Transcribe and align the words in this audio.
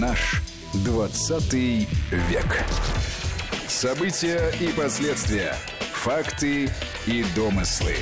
Наш 0.00 0.42
20 0.84 1.54
век. 1.54 2.64
События 3.66 4.52
и 4.60 4.68
последствия. 4.76 5.54
Факты 5.92 6.68
и 7.06 7.24
домыслы. 7.34 7.94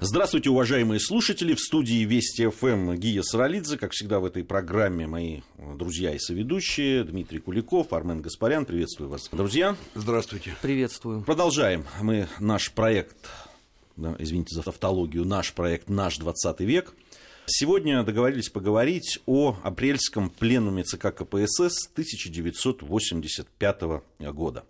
Здравствуйте, 0.00 0.50
уважаемые 0.50 0.98
слушатели. 0.98 1.54
В 1.54 1.60
студии 1.60 2.04
Вести 2.04 2.48
ФМ 2.48 2.94
Гия 2.94 3.22
Саралидзе. 3.22 3.78
Как 3.78 3.92
всегда 3.92 4.18
в 4.18 4.24
этой 4.24 4.42
программе 4.42 5.06
мои 5.06 5.42
друзья 5.58 6.12
и 6.12 6.18
соведущие. 6.18 7.04
Дмитрий 7.04 7.38
Куликов, 7.38 7.92
Армен 7.92 8.20
Гаспарян. 8.20 8.64
Приветствую 8.64 9.10
вас, 9.10 9.28
друзья. 9.30 9.76
Здравствуйте. 9.94 10.56
Приветствую. 10.60 11.22
Продолжаем 11.22 11.84
мы 12.00 12.26
наш 12.40 12.72
проект, 12.72 13.28
извините 13.96 14.56
за 14.56 14.62
тавтологию, 14.62 15.24
наш 15.24 15.52
проект 15.52 15.88
«Наш 15.88 16.18
20 16.18 16.60
век». 16.60 16.94
Сегодня 17.50 18.02
договорились 18.02 18.50
поговорить 18.50 19.20
о 19.24 19.56
апрельском 19.62 20.28
пленуме 20.28 20.84
ЦК 20.84 21.14
КПСС 21.14 21.88
1985 21.90 23.80
года. 24.18 24.66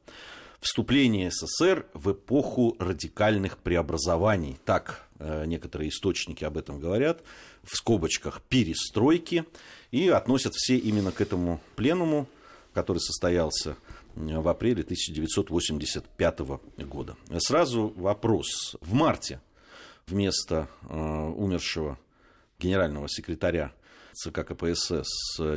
Вступление 0.61 1.33
СССР 1.33 1.87
в 1.93 2.12
эпоху 2.12 2.77
радикальных 2.79 3.59
преобразований. 3.59 4.61
Так 4.65 5.09
э, 5.19 5.45
некоторые 5.47 5.89
источники 5.89 6.45
об 6.45 6.56
этом 6.56 6.79
говорят. 6.79 7.25
В 7.65 7.75
скобочках 7.77 8.43
перестройки. 8.43 9.45
И 9.91 10.09
относят 10.09 10.55
все 10.55 10.77
именно 10.77 11.11
к 11.11 11.20
этому 11.20 11.61
пленуму, 11.75 12.29
который 12.75 12.98
состоялся 12.98 13.77
в 14.15 14.48
апреле 14.48 14.84
1985 14.84 16.39
года. 16.87 17.17
Сразу 17.39 17.92
вопрос. 17.97 18.77
В 18.81 18.92
марте 18.92 19.41
вместо 20.06 20.69
э, 20.89 20.95
умершего 20.95 21.98
генерального 22.59 23.09
секретаря 23.09 23.73
ЦК 24.15 24.45
КПСС 24.47 25.09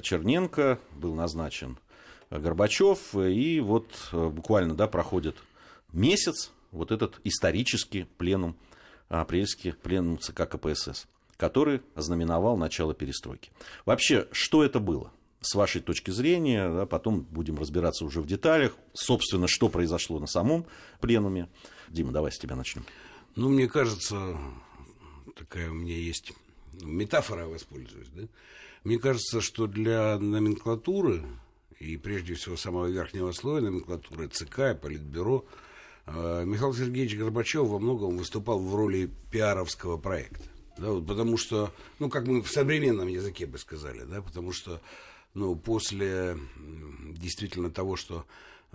Черненко 0.02 0.80
был 0.96 1.16
назначен 1.16 1.78
Горбачев, 2.30 3.16
и 3.16 3.60
вот 3.60 3.92
э, 4.14 4.28
буквально 4.30 4.74
да, 4.74 4.88
проходит 4.88 5.36
месяц 5.92 6.52
вот 6.72 6.92
этот 6.92 7.20
исторический 7.26 8.04
пленум, 8.18 8.56
апрельский 9.10 9.74
пленум 9.74 10.18
ЦК 10.18 10.48
КПСС, 10.48 11.08
который 11.36 11.82
ознаменовал 11.96 12.56
начало 12.56 12.94
перестройки. 12.94 13.52
Вообще, 13.86 14.28
что 14.32 14.64
это 14.64 14.80
было? 14.80 15.12
С 15.42 15.56
вашей 15.56 15.82
точки 15.82 16.12
зрения, 16.12 16.70
да, 16.70 16.86
потом 16.86 17.22
будем 17.22 17.58
разбираться 17.58 18.06
уже 18.06 18.22
в 18.22 18.28
деталях, 18.28 18.78
собственно, 18.94 19.48
что 19.48 19.68
произошло 19.68 20.20
на 20.20 20.28
самом 20.28 20.66
пленуме. 21.02 21.50
Дима, 21.90 22.12
давай 22.12 22.32
с 22.32 22.38
тебя 22.38 22.56
начнем. 22.56 22.86
Ну, 23.36 23.50
мне 23.50 23.68
кажется, 23.68 24.38
такая 25.36 25.72
у 25.72 25.74
меня 25.74 25.98
есть 25.98 26.32
метафора 26.82 27.48
воспользуюсь, 27.48 28.10
да? 28.14 28.24
Мне 28.84 28.98
кажется, 28.98 29.42
что 29.42 29.68
для 29.68 30.18
номенклатуры, 30.18 31.24
и 31.80 31.98
прежде 31.98 32.34
всего 32.34 32.58
самого 32.58 32.88
верхнего 32.88 33.32
слоя 33.32 33.62
номенклатуры 33.62 34.28
ЦК 34.28 34.60
и 34.60 34.76
Политбюро, 34.76 35.46
э, 36.08 36.44
Михаил 36.46 36.74
Сергеевич 36.74 37.16
Горбачев 37.16 37.68
во 37.68 37.80
многом 37.80 38.18
выступал 38.18 38.60
в 38.60 38.74
роли 38.76 39.12
пиаровского 39.32 39.98
проекта. 39.98 40.44
Да, 40.78 40.90
вот 40.92 41.06
потому 41.06 41.38
что, 41.38 41.72
ну, 42.00 42.10
как 42.10 42.26
мы 42.26 42.42
в 42.42 42.50
современном 42.50 43.08
языке 43.08 43.46
бы 43.46 43.60
сказали, 43.60 44.04
да, 44.04 44.22
потому 44.22 44.52
что, 44.52 44.82
ну, 45.36 45.56
после 45.56 46.38
действительно 47.18 47.70
того, 47.70 47.96
что 47.98 48.26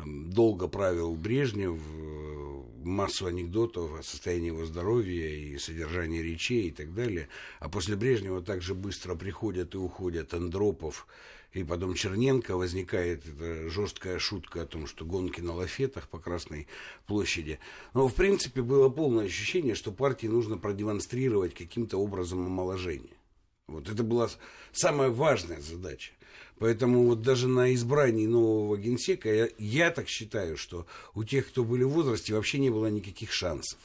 долго 0.05 0.69
правил 0.69 1.15
Брежнев, 1.15 1.79
э, 1.79 2.63
массу 2.85 3.27
анекдотов 3.27 3.99
о 3.99 4.03
состоянии 4.03 4.49
его 4.49 4.65
здоровья 4.65 5.29
и 5.29 5.59
содержании 5.59 6.21
речей 6.21 6.69
и 6.69 6.71
так 6.71 6.95
далее. 6.95 7.29
А 7.61 7.69
после 7.69 7.97
Брежнева 7.97 8.43
также 8.43 8.75
быстро 8.75 9.15
приходят 9.15 9.75
и 9.75 9.79
уходят 9.79 10.35
Андропов 10.35 11.07
и 11.53 11.65
потом 11.65 11.95
Черненко. 11.95 12.57
Возникает 12.57 13.27
эта 13.27 13.69
жесткая 13.69 14.19
шутка 14.19 14.63
о 14.63 14.67
том, 14.67 14.87
что 14.87 15.05
гонки 15.05 15.41
на 15.41 15.55
лафетах 15.55 16.09
по 16.09 16.19
Красной 16.19 16.69
площади. 17.07 17.59
Но, 17.95 18.09
в 18.09 18.15
принципе, 18.15 18.63
было 18.63 18.89
полное 18.89 19.27
ощущение, 19.27 19.75
что 19.75 19.93
партии 19.93 20.27
нужно 20.27 20.59
продемонстрировать 20.59 21.55
каким-то 21.55 21.99
образом 21.99 22.47
омоложение. 22.47 23.17
Вот 23.67 23.89
это 23.89 24.05
была 24.05 24.29
самая 24.73 25.11
важная 25.11 25.61
задача. 25.61 26.13
Поэтому 26.59 27.05
вот 27.05 27.23
даже 27.23 27.49
на 27.49 27.75
избрании 27.75 28.27
нового 28.27 28.77
генсека 28.77 29.33
я, 29.33 29.49
я 29.59 29.91
так 29.91 30.09
считаю, 30.09 30.57
что 30.57 30.87
у 31.15 31.23
тех, 31.23 31.49
кто 31.49 31.65
были 31.65 31.83
в 31.83 31.91
возрасте, 31.91 32.35
вообще 32.35 32.59
не 32.59 32.71
было 32.71 32.87
никаких 32.87 33.33
шансов. 33.33 33.79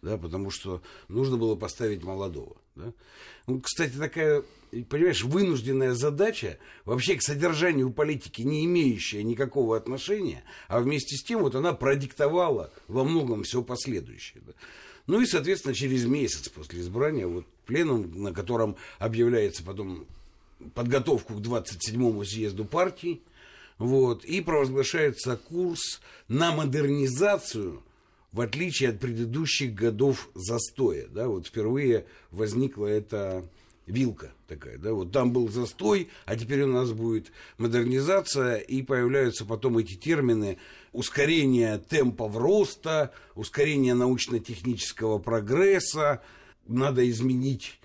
Да, 0.00 0.18
потому 0.18 0.50
что 0.50 0.82
нужно 1.08 1.36
было 1.36 1.54
поставить 1.54 2.02
молодого. 2.02 2.56
Да? 2.76 2.92
Ну, 3.46 3.60
кстати, 3.60 3.92
такая, 3.92 4.42
понимаешь, 4.90 5.22
вынужденная 5.22 5.94
задача, 5.94 6.58
вообще 6.84 7.16
к 7.16 7.22
содержанию 7.22 7.90
политики, 7.90 8.42
не 8.42 8.64
имеющая 8.66 9.22
никакого 9.22 9.76
отношения, 9.76 10.44
а 10.68 10.80
вместе 10.80 11.16
с 11.16 11.22
тем 11.22 11.40
вот 11.40 11.54
она 11.54 11.72
продиктовала 11.72 12.70
во 12.86 13.04
многом 13.04 13.44
все 13.44 13.62
последующее. 13.62 14.42
Да? 14.46 14.52
Ну 15.06 15.20
и, 15.20 15.26
соответственно, 15.26 15.74
через 15.74 16.04
месяц 16.06 16.48
после 16.48 16.80
избрания, 16.80 17.26
вот 17.26 17.46
пленум, 17.66 18.22
на 18.22 18.32
котором 18.32 18.76
объявляется 18.98 19.62
потом 19.62 20.06
подготовку 20.74 21.34
к 21.34 21.40
27-му 21.40 22.24
съезду 22.24 22.64
партии, 22.64 23.20
вот, 23.78 24.24
и 24.24 24.40
провозглашается 24.40 25.36
курс 25.36 26.00
на 26.28 26.52
модернизацию, 26.52 27.82
в 28.32 28.40
отличие 28.40 28.90
от 28.90 29.00
предыдущих 29.00 29.74
годов 29.74 30.28
застоя. 30.34 31.06
Да, 31.08 31.28
вот 31.28 31.46
впервые 31.46 32.06
возникла 32.30 32.86
эта 32.86 33.44
вилка 33.86 34.32
такая, 34.46 34.78
да, 34.78 34.92
вот 34.92 35.12
там 35.12 35.32
был 35.32 35.48
застой, 35.48 36.08
а 36.24 36.36
теперь 36.36 36.62
у 36.62 36.72
нас 36.72 36.92
будет 36.92 37.32
модернизация, 37.58 38.56
и 38.56 38.82
появляются 38.82 39.44
потом 39.44 39.78
эти 39.78 39.94
термины 39.94 40.58
ускорение 40.92 41.78
темпов 41.78 42.36
роста, 42.36 43.12
ускорение 43.34 43.94
научно-технического 43.94 45.18
прогресса, 45.18 46.22
надо 46.66 47.08
изменить 47.10 47.78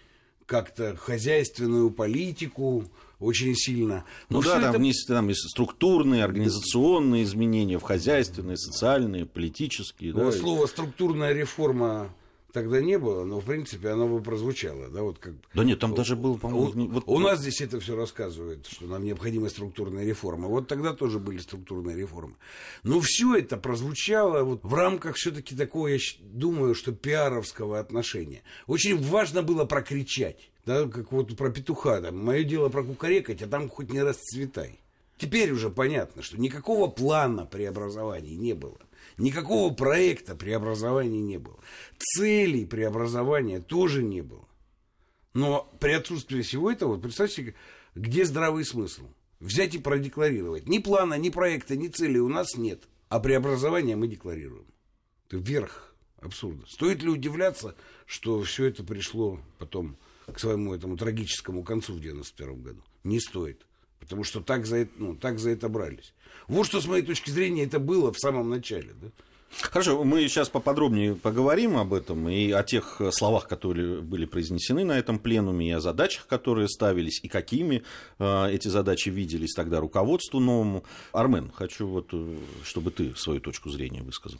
как-то 0.50 0.96
хозяйственную 0.96 1.92
политику 1.92 2.86
очень 3.20 3.56
сильно. 3.56 4.04
Но 4.30 4.40
ну 4.40 4.44
да, 4.44 4.60
там, 4.60 4.76
это... 4.76 4.82
есть, 4.82 5.08
там 5.08 5.28
есть 5.28 5.48
структурные, 5.48 6.24
организационные 6.24 7.24
изменения 7.24 7.78
в 7.78 7.84
хозяйственные, 7.84 8.58
социальные, 8.58 9.28
политические. 9.28 10.12
Ну, 10.14 10.26
да. 10.26 10.32
Слово 10.32 10.66
структурная 10.66 11.34
реформа 11.34 12.10
тогда 12.52 12.82
не 12.82 12.98
было, 12.98 13.24
но 13.26 13.40
в 13.40 13.46
принципе 13.46 13.90
оно 13.90 14.08
бы 14.08 14.22
прозвучало, 14.22 14.90
да, 14.90 15.02
вот 15.02 15.20
как. 15.20 15.34
Да 15.54 15.64
нет, 15.64 15.80
там 15.80 15.94
даже 15.94 16.16
было, 16.16 16.38
по-моему. 16.38 16.90
Вот, 16.90 17.04
у 17.08 17.20
нас 17.20 17.40
здесь 17.40 17.62
это 17.62 17.80
все 17.80 17.96
рассказывают, 17.96 18.68
что 18.68 18.86
нам 18.86 19.04
необходима 19.04 19.50
структурная 19.50 20.06
реформа. 20.06 20.48
Вот 20.48 20.68
тогда 20.68 20.94
тоже 20.94 21.20
были 21.20 21.38
структурные 21.40 21.98
реформы. 21.98 22.36
Но 22.84 23.00
все 23.00 23.36
это 23.36 23.58
прозвучало 23.58 24.44
вот 24.44 24.64
в 24.64 24.74
рамках 24.74 25.16
все-таки 25.16 25.56
такого, 25.56 25.88
я 25.88 26.00
думаю, 26.22 26.76
что 26.76 26.92
пиаровского 26.92 27.80
отношения. 27.80 28.44
Очень 28.68 29.02
важно 29.02 29.44
было 29.44 29.66
прокричать, 29.66 30.52
да, 30.66 30.88
как 30.88 31.12
вот 31.12 31.36
про 31.38 31.50
петуха, 31.50 32.02
там, 32.02 32.18
мое 32.18 32.44
дело 32.44 32.70
прокукарекать, 32.70 33.42
а 33.42 33.48
там 33.48 33.70
хоть 33.70 33.92
не 33.92 34.02
расцветай. 34.02 34.80
Теперь 35.18 35.52
уже 35.52 35.70
понятно, 35.70 36.22
что 36.22 36.40
никакого 36.40 36.88
плана 36.88 37.46
преобразований 37.46 38.36
не 38.36 38.54
было. 38.54 38.78
Никакого 39.20 39.74
проекта 39.74 40.34
преобразования 40.34 41.22
не 41.22 41.38
было. 41.38 41.60
Целей 41.98 42.66
преобразования 42.66 43.60
тоже 43.60 44.02
не 44.02 44.22
было. 44.22 44.48
Но 45.34 45.70
при 45.80 45.92
отсутствии 45.92 46.42
всего 46.42 46.72
этого, 46.72 46.98
представьте, 46.98 47.54
где 47.96 48.24
здравый 48.24 48.64
смысл? 48.64 49.04
Взять 49.42 49.76
и 49.76 49.78
продекларировать. 49.78 50.68
Ни 50.68 50.80
плана, 50.80 51.16
ни 51.16 51.30
проекта, 51.30 51.76
ни 51.76 51.90
цели 51.90 52.18
у 52.18 52.30
нас 52.30 52.56
нет. 52.56 52.84
А 53.10 53.20
преобразование 53.20 53.98
мы 53.98 54.08
декларируем. 54.08 54.66
Это 55.28 55.38
верх 55.38 55.94
абсурда. 56.22 56.66
Стоит 56.68 57.04
ли 57.04 57.10
удивляться, 57.10 57.76
что 58.06 58.42
все 58.44 58.66
это 58.66 58.84
пришло 58.84 59.40
потом 59.58 59.98
к 60.32 60.40
своему 60.40 60.74
этому 60.74 60.96
трагическому 60.96 61.64
концу 61.64 61.94
в 61.94 62.00
91 62.00 62.62
году? 62.62 62.84
Не 63.04 63.20
стоит. 63.20 63.66
Потому 64.00 64.24
что 64.24 64.40
так 64.40 64.66
за 64.66 64.78
это, 64.78 64.92
ну, 64.96 65.16
так 65.16 65.40
за 65.40 65.50
это 65.50 65.68
брались. 65.68 66.14
Вот 66.50 66.66
что, 66.66 66.82
с 66.82 66.88
моей 66.88 67.04
точки 67.04 67.30
зрения, 67.30 67.64
это 67.64 67.80
было 67.80 68.12
в 68.12 68.20
самом 68.20 68.50
начале. 68.50 68.90
Да? 69.02 69.08
Хорошо, 69.52 70.04
мы 70.04 70.28
сейчас 70.28 70.50
поподробнее 70.50 71.16
поговорим 71.16 71.78
об 71.78 71.94
этом 71.94 72.30
и 72.30 72.52
о 72.52 72.64
тех 72.64 73.02
словах, 73.12 73.48
которые 73.48 74.02
были 74.02 74.26
произнесены 74.26 74.84
на 74.84 74.98
этом 74.98 75.20
пленуме, 75.20 75.70
и 75.70 75.72
о 75.72 75.80
задачах, 75.80 76.28
которые 76.28 76.68
ставились, 76.68 77.20
и 77.24 77.28
какими 77.28 77.84
э, 78.20 78.52
эти 78.52 78.68
задачи 78.68 79.10
виделись 79.10 79.54
тогда 79.56 79.80
руководству 79.80 80.40
новому. 80.40 80.84
Армен, 81.14 81.52
хочу 81.52 81.88
вот, 81.88 82.10
э, 82.14 82.38
чтобы 82.64 82.92
ты 82.92 83.16
свою 83.16 83.42
точку 83.42 83.70
зрения 83.70 84.02
высказал 84.02 84.40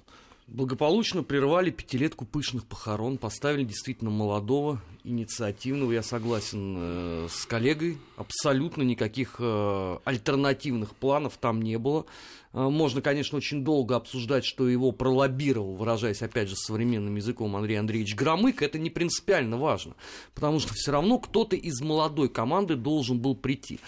благополучно 0.50 1.24
прервали 1.24 1.70
пятилетку 1.70 2.26
пышных 2.26 2.66
похорон, 2.66 3.18
поставили 3.18 3.64
действительно 3.64 4.10
молодого, 4.10 4.82
инициативного, 5.04 5.92
я 5.92 6.04
согласен 6.04 6.76
э, 6.78 7.28
с 7.30 7.46
коллегой, 7.46 7.98
абсолютно 8.18 8.84
никаких 8.84 9.36
э, 9.40 9.98
альтернативных 10.04 10.96
планов 10.96 11.38
там 11.38 11.62
не 11.62 11.78
было. 11.78 12.06
Э, 12.54 12.68
можно, 12.70 13.02
конечно, 13.02 13.38
очень 13.38 13.64
долго 13.64 13.96
обсуждать, 13.96 14.46
что 14.46 14.68
его 14.68 14.92
пролоббировал, 14.92 15.76
выражаясь 15.76 16.22
опять 16.22 16.50
же 16.50 16.56
современным 16.56 17.16
языком 17.16 17.56
Андрей 17.56 17.80
Андреевич 17.80 18.16
Громык, 18.16 18.62
это 18.62 18.78
не 18.78 18.90
принципиально 18.90 19.58
важно, 19.58 19.96
потому 20.34 20.60
что 20.60 20.74
все 20.74 20.92
равно 20.92 21.20
кто-то 21.20 21.56
из 21.56 21.80
молодой 21.82 22.30
команды 22.30 22.76
должен 22.76 23.20
был 23.20 23.36
прийти. 23.36 23.80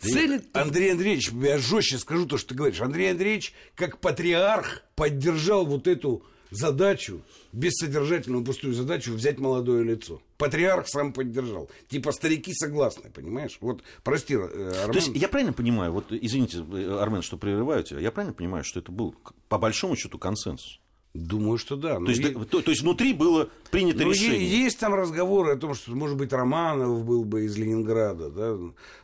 Цели... 0.00 0.42
Андрей 0.52 0.92
Андреевич, 0.92 1.30
я 1.32 1.58
жестче 1.58 1.98
скажу 1.98 2.26
то, 2.26 2.38
что 2.38 2.50
ты 2.50 2.54
говоришь. 2.54 2.80
Андрей 2.80 3.10
Андреевич, 3.10 3.54
как 3.74 3.98
патриарх, 3.98 4.82
поддержал 4.94 5.64
вот 5.66 5.86
эту 5.86 6.22
задачу, 6.50 7.22
бессодержательную 7.52 8.44
пустую 8.44 8.74
задачу 8.74 9.12
взять 9.12 9.38
молодое 9.38 9.84
лицо. 9.84 10.22
Патриарх 10.38 10.88
сам 10.88 11.12
поддержал. 11.12 11.70
Типа 11.88 12.12
старики 12.12 12.52
согласны, 12.54 13.10
понимаешь? 13.10 13.58
Вот, 13.60 13.82
прости, 14.02 14.34
э, 14.34 14.38
Армен. 14.38 14.92
То 14.92 14.98
есть 14.98 15.10
я 15.14 15.28
правильно 15.28 15.52
понимаю, 15.52 15.92
вот 15.92 16.06
извините, 16.10 16.58
Армен, 16.58 17.22
что 17.22 17.36
прерываю 17.36 17.82
тебя, 17.82 18.00
я 18.00 18.10
правильно 18.10 18.34
понимаю, 18.34 18.64
что 18.64 18.80
это 18.80 18.92
был 18.92 19.14
по 19.48 19.58
большому 19.58 19.96
счету 19.96 20.18
консенсус? 20.18 20.80
Думаю, 21.16 21.58
что 21.58 21.76
да. 21.76 21.96
То 21.98 22.06
есть, 22.06 22.22
е- 22.22 22.32
то, 22.32 22.62
то 22.62 22.70
есть 22.70 22.82
внутри 22.82 23.12
было 23.12 23.48
принято 23.70 24.02
ну, 24.04 24.10
решение. 24.10 24.40
е- 24.40 24.64
есть 24.64 24.78
там 24.78 24.94
разговоры 24.94 25.52
о 25.52 25.56
том, 25.56 25.74
что, 25.74 25.92
может 25.92 26.16
быть, 26.16 26.32
Романов 26.32 27.04
был 27.04 27.24
бы 27.24 27.44
из 27.44 27.56
Ленинграда, 27.56 28.30
да. 28.30 28.56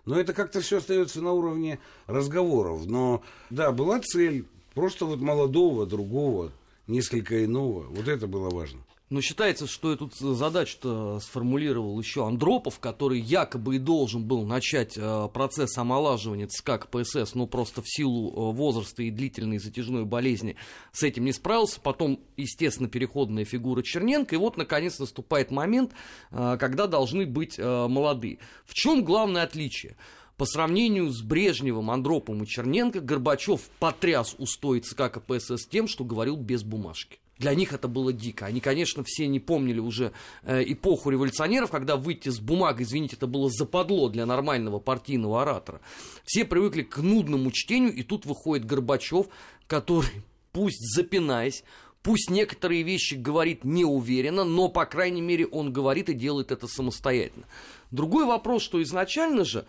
Но 0.06 0.18
это 0.18 0.32
как-то 0.32 0.60
все 0.60 0.78
остается 0.78 1.20
на 1.20 1.32
уровне 1.32 1.78
разговоров. 2.06 2.86
Но, 2.86 3.22
да, 3.50 3.72
была 3.72 4.00
цель 4.00 4.44
просто 4.74 5.06
вот 5.06 5.20
молодого, 5.20 5.86
другого, 5.86 6.52
несколько 6.86 7.44
иного. 7.44 7.84
Вот 7.90 8.08
это 8.08 8.26
было 8.26 8.50
важно. 8.50 8.80
Но 9.12 9.20
считается, 9.20 9.66
что 9.66 9.92
эту 9.92 10.08
задачу-то 10.10 11.20
сформулировал 11.20 12.00
еще 12.00 12.26
Андропов, 12.26 12.78
который 12.78 13.20
якобы 13.20 13.76
и 13.76 13.78
должен 13.78 14.24
был 14.24 14.46
начать 14.46 14.94
э, 14.96 15.28
процесс 15.34 15.76
омолаживания 15.76 16.46
ЦК 16.46 16.80
КПСС, 16.80 17.34
но 17.34 17.46
просто 17.46 17.82
в 17.82 17.84
силу 17.86 18.30
э, 18.30 18.56
возраста 18.56 19.02
и 19.02 19.10
длительной 19.10 19.58
затяжной 19.58 20.06
болезни 20.06 20.56
с 20.92 21.02
этим 21.02 21.26
не 21.26 21.34
справился. 21.34 21.78
Потом, 21.78 22.20
естественно, 22.38 22.88
переходная 22.88 23.44
фигура 23.44 23.82
Черненко. 23.82 24.34
И 24.34 24.38
вот, 24.38 24.56
наконец, 24.56 24.98
наступает 24.98 25.50
момент, 25.50 25.92
э, 26.30 26.56
когда 26.58 26.86
должны 26.86 27.26
быть 27.26 27.58
э, 27.58 27.86
молодые. 27.88 28.38
В 28.64 28.72
чем 28.72 29.04
главное 29.04 29.42
отличие? 29.42 29.98
По 30.38 30.46
сравнению 30.46 31.10
с 31.10 31.20
Брежневым, 31.20 31.90
Андроповым 31.90 32.44
и 32.44 32.46
Черненко, 32.46 33.00
Горбачев 33.00 33.68
потряс 33.78 34.34
устой 34.38 34.80
ЦК 34.80 35.12
КПСС 35.12 35.66
тем, 35.66 35.86
что 35.86 36.02
говорил 36.02 36.36
без 36.36 36.62
бумажки. 36.62 37.18
Для 37.42 37.56
них 37.56 37.72
это 37.72 37.88
было 37.88 38.12
дико. 38.12 38.46
Они, 38.46 38.60
конечно, 38.60 39.02
все 39.04 39.26
не 39.26 39.40
помнили 39.40 39.80
уже 39.80 40.12
э, 40.44 40.62
эпоху 40.64 41.10
революционеров, 41.10 41.72
когда 41.72 41.96
выйти 41.96 42.28
с 42.28 42.38
бумагой, 42.38 42.84
извините, 42.84 43.16
это 43.16 43.26
было 43.26 43.50
западло 43.50 44.08
для 44.08 44.26
нормального 44.26 44.78
партийного 44.78 45.42
оратора. 45.42 45.80
Все 46.24 46.44
привыкли 46.44 46.82
к 46.82 46.98
нудному 46.98 47.50
чтению, 47.50 47.92
и 47.94 48.04
тут 48.04 48.26
выходит 48.26 48.64
Горбачев, 48.64 49.26
который, 49.66 50.22
пусть 50.52 50.78
запинаясь, 50.94 51.64
Пусть 52.02 52.30
некоторые 52.30 52.82
вещи 52.82 53.14
говорит 53.14 53.62
неуверенно, 53.62 54.42
но, 54.42 54.68
по 54.68 54.86
крайней 54.86 55.20
мере, 55.20 55.46
он 55.46 55.72
говорит 55.72 56.08
и 56.08 56.14
делает 56.14 56.50
это 56.50 56.66
самостоятельно. 56.66 57.46
Другой 57.92 58.24
вопрос, 58.24 58.62
что 58.62 58.82
изначально 58.82 59.44
же 59.44 59.66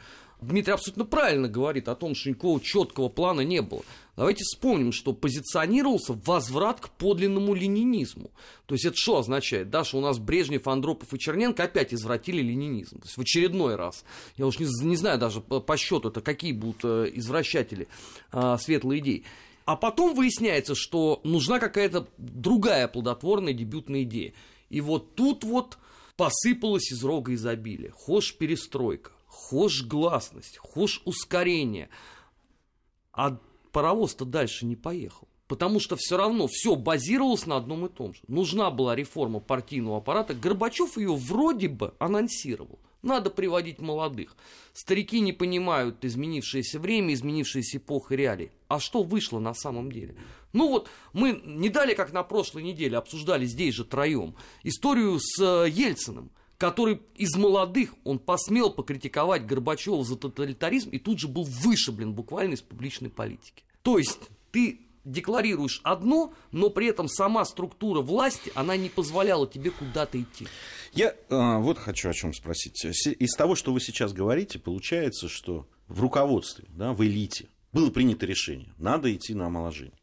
Дмитрий 0.47 0.73
абсолютно 0.73 1.05
правильно 1.05 1.47
говорит 1.47 1.87
о 1.87 1.95
том, 1.95 2.15
что 2.15 2.29
никакого 2.29 2.59
четкого 2.59 3.09
плана 3.09 3.41
не 3.41 3.61
было. 3.61 3.83
Давайте 4.15 4.43
вспомним, 4.43 4.91
что 4.91 5.13
позиционировался 5.13 6.13
возврат 6.13 6.79
к 6.79 6.89
подлинному 6.89 7.53
ленинизму. 7.53 8.29
То 8.67 8.75
есть 8.75 8.85
это 8.85 8.95
что 8.95 9.19
означает? 9.19 9.69
Да, 9.69 9.83
что 9.83 9.97
у 9.97 10.01
нас 10.01 10.19
Брежнев, 10.19 10.67
Андропов 10.67 11.13
и 11.13 11.19
Черненко 11.19 11.63
опять 11.63 11.93
извратили 11.93 12.41
ленинизм. 12.41 12.99
То 12.99 13.05
есть 13.05 13.17
в 13.17 13.21
очередной 13.21 13.75
раз. 13.75 14.05
Я 14.37 14.45
уж 14.45 14.59
не, 14.59 14.67
не 14.85 14.95
знаю 14.95 15.17
даже 15.17 15.41
по, 15.41 15.59
по 15.59 15.77
счету, 15.77 16.09
это 16.09 16.21
какие 16.21 16.51
будут 16.51 16.81
э, 16.83 17.11
извращатели 17.15 17.87
э, 18.31 18.57
светлой 18.59 18.99
идеи. 18.99 19.23
А 19.65 19.75
потом 19.75 20.13
выясняется, 20.13 20.75
что 20.75 21.21
нужна 21.23 21.59
какая-то 21.59 22.07
другая 22.17 22.87
плодотворная 22.87 23.53
дебютная 23.53 24.03
идея. 24.03 24.33
И 24.69 24.81
вот 24.81 25.15
тут 25.15 25.43
вот 25.43 25.77
посыпалось 26.17 26.91
из 26.91 27.03
рога 27.03 27.33
изобилия. 27.33 27.91
Хошь 27.91 28.35
перестройка, 28.35 29.11
хошь 29.33 29.83
гласность, 29.83 30.57
хошь 30.57 31.01
ускорение. 31.05 31.89
А 33.11 33.37
паровоз-то 33.71 34.25
дальше 34.25 34.65
не 34.65 34.75
поехал. 34.75 35.27
Потому 35.47 35.79
что 35.79 35.95
все 35.97 36.17
равно 36.17 36.47
все 36.47 36.75
базировалось 36.75 37.45
на 37.45 37.57
одном 37.57 37.85
и 37.85 37.89
том 37.89 38.13
же. 38.13 38.21
Нужна 38.27 38.71
была 38.71 38.95
реформа 38.95 39.39
партийного 39.39 39.97
аппарата. 39.97 40.33
Горбачев 40.33 40.97
ее 40.97 41.15
вроде 41.15 41.67
бы 41.67 41.93
анонсировал. 41.99 42.79
Надо 43.01 43.29
приводить 43.29 43.79
молодых. 43.79 44.37
Старики 44.71 45.19
не 45.19 45.33
понимают 45.33 46.05
изменившееся 46.05 46.79
время, 46.79 47.13
изменившиеся 47.13 47.77
эпохи 47.77 48.13
реалий. 48.13 48.51
А 48.69 48.79
что 48.79 49.03
вышло 49.03 49.39
на 49.39 49.53
самом 49.53 49.91
деле? 49.91 50.15
Ну 50.53 50.69
вот, 50.69 50.89
мы 51.11 51.41
не 51.43 51.69
дали, 51.69 51.95
как 51.95 52.13
на 52.13 52.23
прошлой 52.23 52.63
неделе, 52.63 52.97
обсуждали 52.97 53.45
здесь 53.45 53.75
же 53.75 53.83
троем, 53.83 54.35
историю 54.63 55.19
с 55.19 55.39
э, 55.41 55.69
Ельциным, 55.69 56.31
который 56.63 57.01
из 57.15 57.35
молодых, 57.35 57.93
он 58.05 58.19
посмел 58.19 58.71
покритиковать 58.71 59.45
Горбачева 59.45 60.01
за 60.05 60.15
тоталитаризм 60.15 60.91
и 60.91 60.97
тут 60.97 61.19
же 61.19 61.27
был 61.27 61.43
вышиблен 61.43 62.13
буквально 62.13 62.53
из 62.53 62.61
публичной 62.61 63.09
политики. 63.09 63.65
То 63.81 63.97
есть 63.97 64.17
ты 64.53 64.79
декларируешь 65.03 65.81
одно, 65.83 66.33
но 66.53 66.69
при 66.69 66.87
этом 66.87 67.09
сама 67.09 67.43
структура 67.43 67.99
власти, 67.99 68.49
она 68.55 68.77
не 68.77 68.87
позволяла 68.87 69.45
тебе 69.45 69.71
куда-то 69.71 70.21
идти. 70.21 70.47
Я 70.93 71.09
э, 71.09 71.57
вот 71.57 71.79
хочу 71.79 72.07
о 72.07 72.13
чем 72.13 72.33
спросить. 72.33 72.81
Из 72.85 73.33
того, 73.33 73.55
что 73.55 73.73
вы 73.73 73.81
сейчас 73.81 74.13
говорите, 74.13 74.57
получается, 74.57 75.27
что 75.27 75.67
в 75.89 75.99
руководстве, 75.99 76.63
да, 76.69 76.93
в 76.93 77.03
элите 77.03 77.49
было 77.73 77.89
принято 77.89 78.25
решение, 78.25 78.73
надо 78.77 79.13
идти 79.13 79.33
на 79.33 79.47
омоложение. 79.47 79.99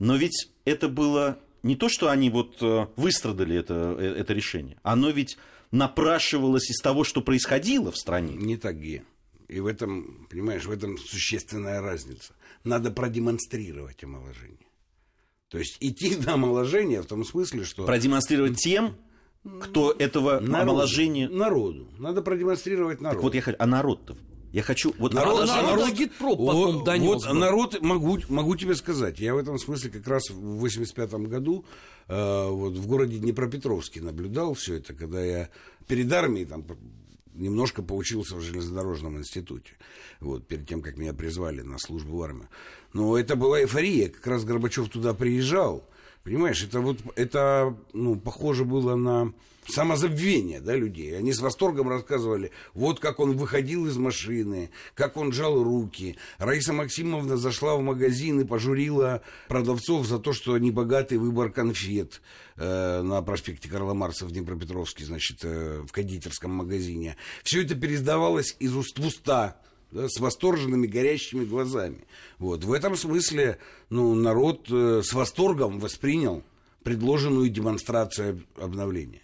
Но 0.00 0.16
ведь 0.16 0.50
это 0.64 0.88
было 0.88 1.38
не 1.62 1.76
то, 1.76 1.88
что 1.88 2.10
они 2.10 2.28
вот 2.28 2.60
э, 2.60 2.88
выстрадали 2.96 3.54
это, 3.54 3.94
э, 3.96 4.16
это 4.18 4.32
решение, 4.32 4.78
оно 4.82 5.10
ведь 5.10 5.38
напрашивалось 5.72 6.70
из 6.70 6.76
того, 6.78 7.02
что 7.02 7.20
происходило 7.22 7.90
в 7.90 7.96
стране. 7.96 8.34
Не 8.36 8.56
так, 8.56 8.78
Ге. 8.78 9.02
И 9.48 9.60
в 9.60 9.66
этом, 9.66 10.26
понимаешь, 10.30 10.64
в 10.64 10.70
этом 10.70 10.96
существенная 10.98 11.80
разница. 11.80 12.34
Надо 12.64 12.90
продемонстрировать 12.90 14.02
омоложение. 14.04 14.68
То 15.48 15.58
есть 15.58 15.76
идти 15.80 16.16
на 16.26 16.34
омоложение 16.34 17.02
в 17.02 17.06
том 17.06 17.24
смысле, 17.24 17.64
что... 17.64 17.84
Продемонстрировать 17.84 18.56
тем, 18.56 18.96
кто 19.60 19.92
этого 19.92 20.40
народу, 20.40 20.70
омоложения... 20.70 21.28
Народу. 21.28 21.88
Надо 21.98 22.22
продемонстрировать 22.22 23.00
народу. 23.00 23.16
Так 23.16 23.22
вот 23.24 23.34
я 23.34 23.42
хочу... 23.42 23.56
А 23.58 23.66
народ-то? 23.66 24.16
Я 24.52 24.62
хочу... 24.62 24.94
Вот 24.98 25.14
народ, 25.14 25.42
а 25.42 25.46
народ, 25.46 25.70
народ 25.70 25.88
агитпроп 25.88 26.38
потом 26.38 26.76
вот, 26.76 26.84
донес 26.84 27.24
вот 27.24 27.34
народ, 27.34 27.80
могу, 27.80 28.18
могу 28.28 28.54
тебе 28.54 28.74
сказать, 28.74 29.18
я 29.18 29.34
в 29.34 29.38
этом 29.38 29.58
смысле 29.58 29.90
как 29.90 30.06
раз 30.06 30.28
в 30.28 30.58
85 30.58 31.10
году 31.14 31.64
э, 32.08 32.48
вот 32.48 32.74
в 32.74 32.86
городе 32.86 33.16
Днепропетровске 33.16 34.02
наблюдал 34.02 34.52
все 34.52 34.74
это, 34.74 34.92
когда 34.92 35.24
я 35.24 35.48
перед 35.88 36.12
армией 36.12 36.44
там 36.44 36.66
немножко 37.34 37.82
поучился 37.82 38.36
в 38.36 38.42
железнодорожном 38.42 39.16
институте, 39.18 39.72
вот, 40.20 40.46
перед 40.46 40.68
тем, 40.68 40.82
как 40.82 40.98
меня 40.98 41.14
призвали 41.14 41.62
на 41.62 41.78
службу 41.78 42.18
в 42.18 42.22
армию. 42.22 42.48
Но 42.92 43.16
это 43.16 43.36
была 43.36 43.62
эйфория, 43.62 44.10
как 44.10 44.26
раз 44.26 44.44
Горбачев 44.44 44.90
туда 44.90 45.14
приезжал, 45.14 45.88
понимаешь, 46.24 46.62
это 46.62 46.80
вот, 46.80 46.98
это, 47.16 47.74
ну, 47.94 48.16
похоже 48.16 48.66
было 48.66 48.96
на 48.96 49.32
самозабвение, 49.68 50.60
да, 50.60 50.74
людей. 50.74 51.16
Они 51.16 51.32
с 51.32 51.40
восторгом 51.40 51.88
рассказывали, 51.88 52.50
вот 52.74 53.00
как 53.00 53.20
он 53.20 53.36
выходил 53.36 53.86
из 53.86 53.96
машины, 53.96 54.70
как 54.94 55.16
он 55.16 55.32
жал 55.32 55.62
руки. 55.62 56.16
Раиса 56.38 56.72
Максимовна 56.72 57.36
зашла 57.36 57.76
в 57.76 57.82
магазин 57.82 58.40
и 58.40 58.44
пожурила 58.44 59.22
продавцов 59.48 60.06
за 60.06 60.18
то, 60.18 60.32
что 60.32 60.58
небогатый 60.58 61.18
выбор 61.18 61.50
конфет 61.50 62.20
э, 62.56 63.02
на 63.02 63.22
проспекте 63.22 63.68
Карла 63.68 63.94
Марса 63.94 64.26
в 64.26 64.32
Днепропетровске, 64.32 65.04
значит, 65.04 65.38
э, 65.42 65.82
в 65.86 65.92
кондитерском 65.92 66.50
магазине. 66.50 67.16
Все 67.44 67.62
это 67.62 67.74
пересдавалось 67.74 68.56
из 68.58 68.74
уст 68.74 68.98
в 68.98 69.06
уста 69.06 69.60
да, 69.92 70.08
с 70.08 70.18
восторженными 70.18 70.86
горящими 70.86 71.44
глазами. 71.44 72.04
Вот. 72.38 72.64
В 72.64 72.72
этом 72.72 72.96
смысле 72.96 73.58
ну, 73.90 74.14
народ 74.14 74.66
э, 74.70 75.02
с 75.04 75.12
восторгом 75.12 75.78
воспринял 75.78 76.42
предложенную 76.82 77.48
демонстрацию 77.48 78.42
обновления. 78.56 79.22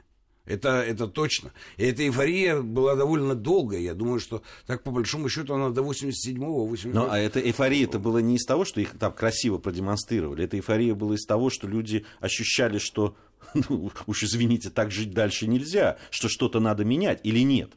Это, 0.49 0.83
это 0.83 1.07
точно. 1.07 1.52
И 1.76 1.85
эта 1.85 2.02
эйфория 2.05 2.62
была 2.62 2.97
довольно 2.97 3.35
долгая. 3.35 3.81
Я 3.81 3.93
думаю, 3.93 4.19
что 4.19 4.43
так 4.67 4.83
по 4.83 4.90
большому 4.90 5.28
счету 5.28 5.55
она 5.55 5.69
до 5.69 5.83
87-го, 5.83 6.67
88 6.67 6.93
Ну, 6.93 7.07
а 7.11 7.19
эта 7.19 7.38
эйфория 7.38 7.85
это 7.85 7.99
было 7.99 8.19
не 8.19 8.37
из 8.37 8.47
того, 8.47 8.64
что 8.64 8.81
их 8.81 8.99
там 8.99 9.12
красиво 9.12 9.59
продемонстрировали. 9.59 10.45
Эта 10.45 10.57
эйфория 10.57 10.95
была 10.95 11.17
из 11.17 11.26
того, 11.26 11.50
что 11.50 11.69
люди 11.69 12.07
ощущали, 12.21 12.78
что, 12.78 13.14
ну, 13.69 13.93
уж 14.07 14.23
извините, 14.23 14.71
так 14.71 14.90
жить 14.90 15.12
дальше 15.12 15.47
нельзя, 15.47 15.99
что 16.11 16.31
что-то 16.31 16.61
надо 16.61 16.83
менять 16.83 17.21
или 17.25 17.40
нет. 17.40 17.73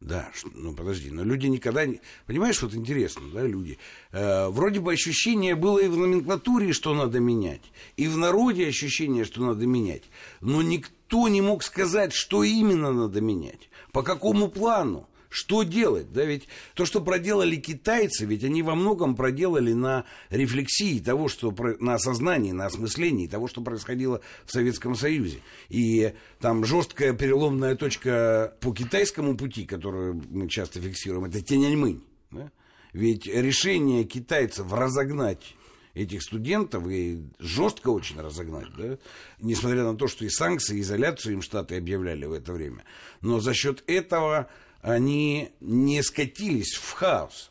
Да, 0.00 0.30
ну 0.54 0.74
подожди, 0.74 1.10
но 1.10 1.22
люди 1.22 1.46
никогда 1.46 1.84
не... 1.84 2.00
Понимаешь, 2.26 2.60
вот 2.62 2.74
интересно, 2.74 3.22
да, 3.34 3.46
люди. 3.46 3.78
Э, 4.12 4.48
вроде 4.48 4.80
бы 4.80 4.94
ощущение 4.94 5.54
было 5.54 5.78
и 5.78 5.88
в 5.88 5.96
номенклатуре, 5.96 6.72
что 6.72 6.94
надо 6.94 7.20
менять, 7.20 7.70
и 7.98 8.08
в 8.08 8.16
народе 8.16 8.66
ощущение, 8.66 9.26
что 9.26 9.42
надо 9.42 9.66
менять. 9.66 10.04
Но 10.40 10.62
никто 10.62 10.94
не 11.28 11.40
мог 11.40 11.62
сказать, 11.62 12.12
что 12.12 12.42
именно 12.42 12.92
надо 12.92 13.20
менять, 13.20 13.68
по 13.92 14.02
какому 14.02 14.48
плану. 14.48 15.06
Что 15.30 15.62
делать? 15.62 16.12
Да, 16.12 16.24
ведь 16.24 16.48
то, 16.74 16.84
что 16.84 17.00
проделали 17.00 17.54
китайцы, 17.54 18.26
ведь 18.26 18.42
они 18.42 18.64
во 18.64 18.74
многом 18.74 19.14
проделали 19.14 19.72
на 19.72 20.04
рефлексии 20.28 20.98
того, 20.98 21.28
что 21.28 21.54
на 21.78 21.94
осознании, 21.94 22.50
на 22.50 22.66
осмыслении 22.66 23.28
того, 23.28 23.46
что 23.46 23.60
происходило 23.60 24.20
в 24.44 24.50
Советском 24.50 24.96
Союзе. 24.96 25.38
И 25.68 26.14
там 26.40 26.64
жесткая 26.64 27.12
переломная 27.12 27.76
точка 27.76 28.56
по 28.60 28.72
китайскому 28.72 29.36
пути, 29.36 29.66
которую 29.66 30.20
мы 30.30 30.48
часто 30.48 30.80
фиксируем, 30.80 31.26
это 31.26 31.40
Тяньаньмынь. 31.40 32.02
Да? 32.32 32.50
Ведь 32.92 33.26
решение 33.28 34.02
китайцев 34.02 34.72
разогнать 34.72 35.54
этих 35.94 36.22
студентов 36.22 36.88
и 36.88 37.22
жестко 37.38 37.88
очень 37.88 38.20
разогнать, 38.20 38.68
да, 38.76 38.98
несмотря 39.40 39.84
на 39.84 39.96
то, 39.96 40.06
что 40.06 40.24
и 40.24 40.28
санкции, 40.28 40.78
и 40.78 40.80
изоляцию 40.80 41.34
им 41.34 41.42
Штаты 41.42 41.76
объявляли 41.76 42.26
в 42.26 42.32
это 42.32 42.52
время. 42.52 42.84
Но 43.20 43.40
за 43.40 43.54
счет 43.54 43.82
этого 43.86 44.48
они 44.82 45.50
не 45.60 46.02
скатились 46.02 46.74
в 46.74 46.92
хаос, 46.92 47.50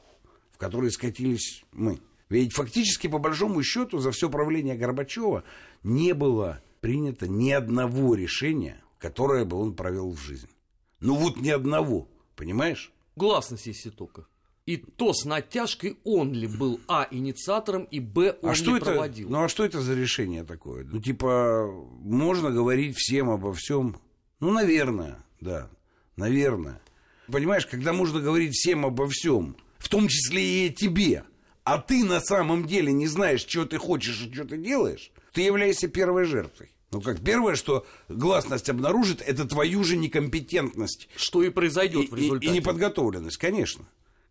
в 0.51 0.57
который 0.57 0.91
скатились 0.91 1.63
мы. 1.71 1.99
Ведь 2.29 2.53
фактически, 2.53 3.07
по 3.07 3.17
большому 3.17 3.63
счету, 3.63 3.99
за 3.99 4.11
все 4.11 4.29
правление 4.29 4.75
Горбачева 4.75 5.43
не 5.83 6.13
было 6.13 6.61
принято 6.79 7.27
ни 7.27 7.51
одного 7.51 8.15
решения, 8.15 8.81
которое 8.99 9.45
бы 9.45 9.57
он 9.57 9.75
провел 9.75 10.11
в 10.11 10.19
жизнь. 10.19 10.49
Ну 10.99 11.15
вот 11.15 11.37
ни 11.37 11.49
одного, 11.49 12.07
понимаешь? 12.35 12.91
Гласность, 13.15 13.65
если 13.65 13.89
только. 13.89 14.27
И 14.69 14.77
то 14.77 15.13
с 15.13 15.25
натяжкой 15.25 15.97
он 16.03 16.31
ли 16.31 16.45
был 16.45 16.79
А 16.87 17.07
инициатором 17.09 17.85
и 17.85 17.99
Б 17.99 18.37
он 18.43 18.51
а 18.51 18.53
что 18.53 18.69
ли 18.69 18.77
это, 18.77 18.91
проводил. 18.91 19.27
Ну 19.27 19.43
а 19.43 19.49
что 19.49 19.65
это 19.65 19.81
за 19.81 19.95
решение 19.95 20.43
такое? 20.43 20.83
Ну 20.83 21.01
типа 21.01 21.67
можно 22.01 22.51
говорить 22.51 22.95
всем 22.95 23.31
обо 23.31 23.51
всем? 23.51 23.99
Ну 24.39 24.51
наверное, 24.51 25.25
да, 25.41 25.71
наверное. 26.17 26.79
Понимаешь, 27.31 27.65
когда 27.65 27.93
можно 27.93 28.19
говорить 28.19 28.53
всем 28.53 28.85
обо 28.85 29.07
всем, 29.07 29.57
в 29.79 29.89
том 29.89 30.07
числе 30.07 30.67
и 30.67 30.69
тебе, 30.71 31.23
а 31.63 31.79
ты 31.79 32.03
на 32.03 32.21
самом 32.21 32.67
деле 32.67 32.93
не 32.93 33.07
знаешь, 33.07 33.47
что 33.47 33.65
ты 33.65 33.79
хочешь 33.79 34.21
и 34.21 34.31
что 34.31 34.45
ты 34.45 34.57
делаешь, 34.57 35.11
ты 35.33 35.41
являешься 35.41 35.87
первой 35.87 36.25
жертвой. 36.25 36.69
Ну, 36.91 37.01
как 37.01 37.23
первое, 37.23 37.55
что 37.55 37.87
гласность 38.07 38.69
обнаружит, 38.69 39.21
это 39.21 39.45
твою 39.45 39.83
же 39.83 39.97
некомпетентность. 39.97 41.09
Что 41.15 41.41
и 41.41 41.49
произойдет 41.49 42.11
в 42.11 42.15
И, 42.15 42.21
результате. 42.21 42.47
и 42.47 42.55
неподготовленность, 42.55 43.37
конечно. 43.37 43.85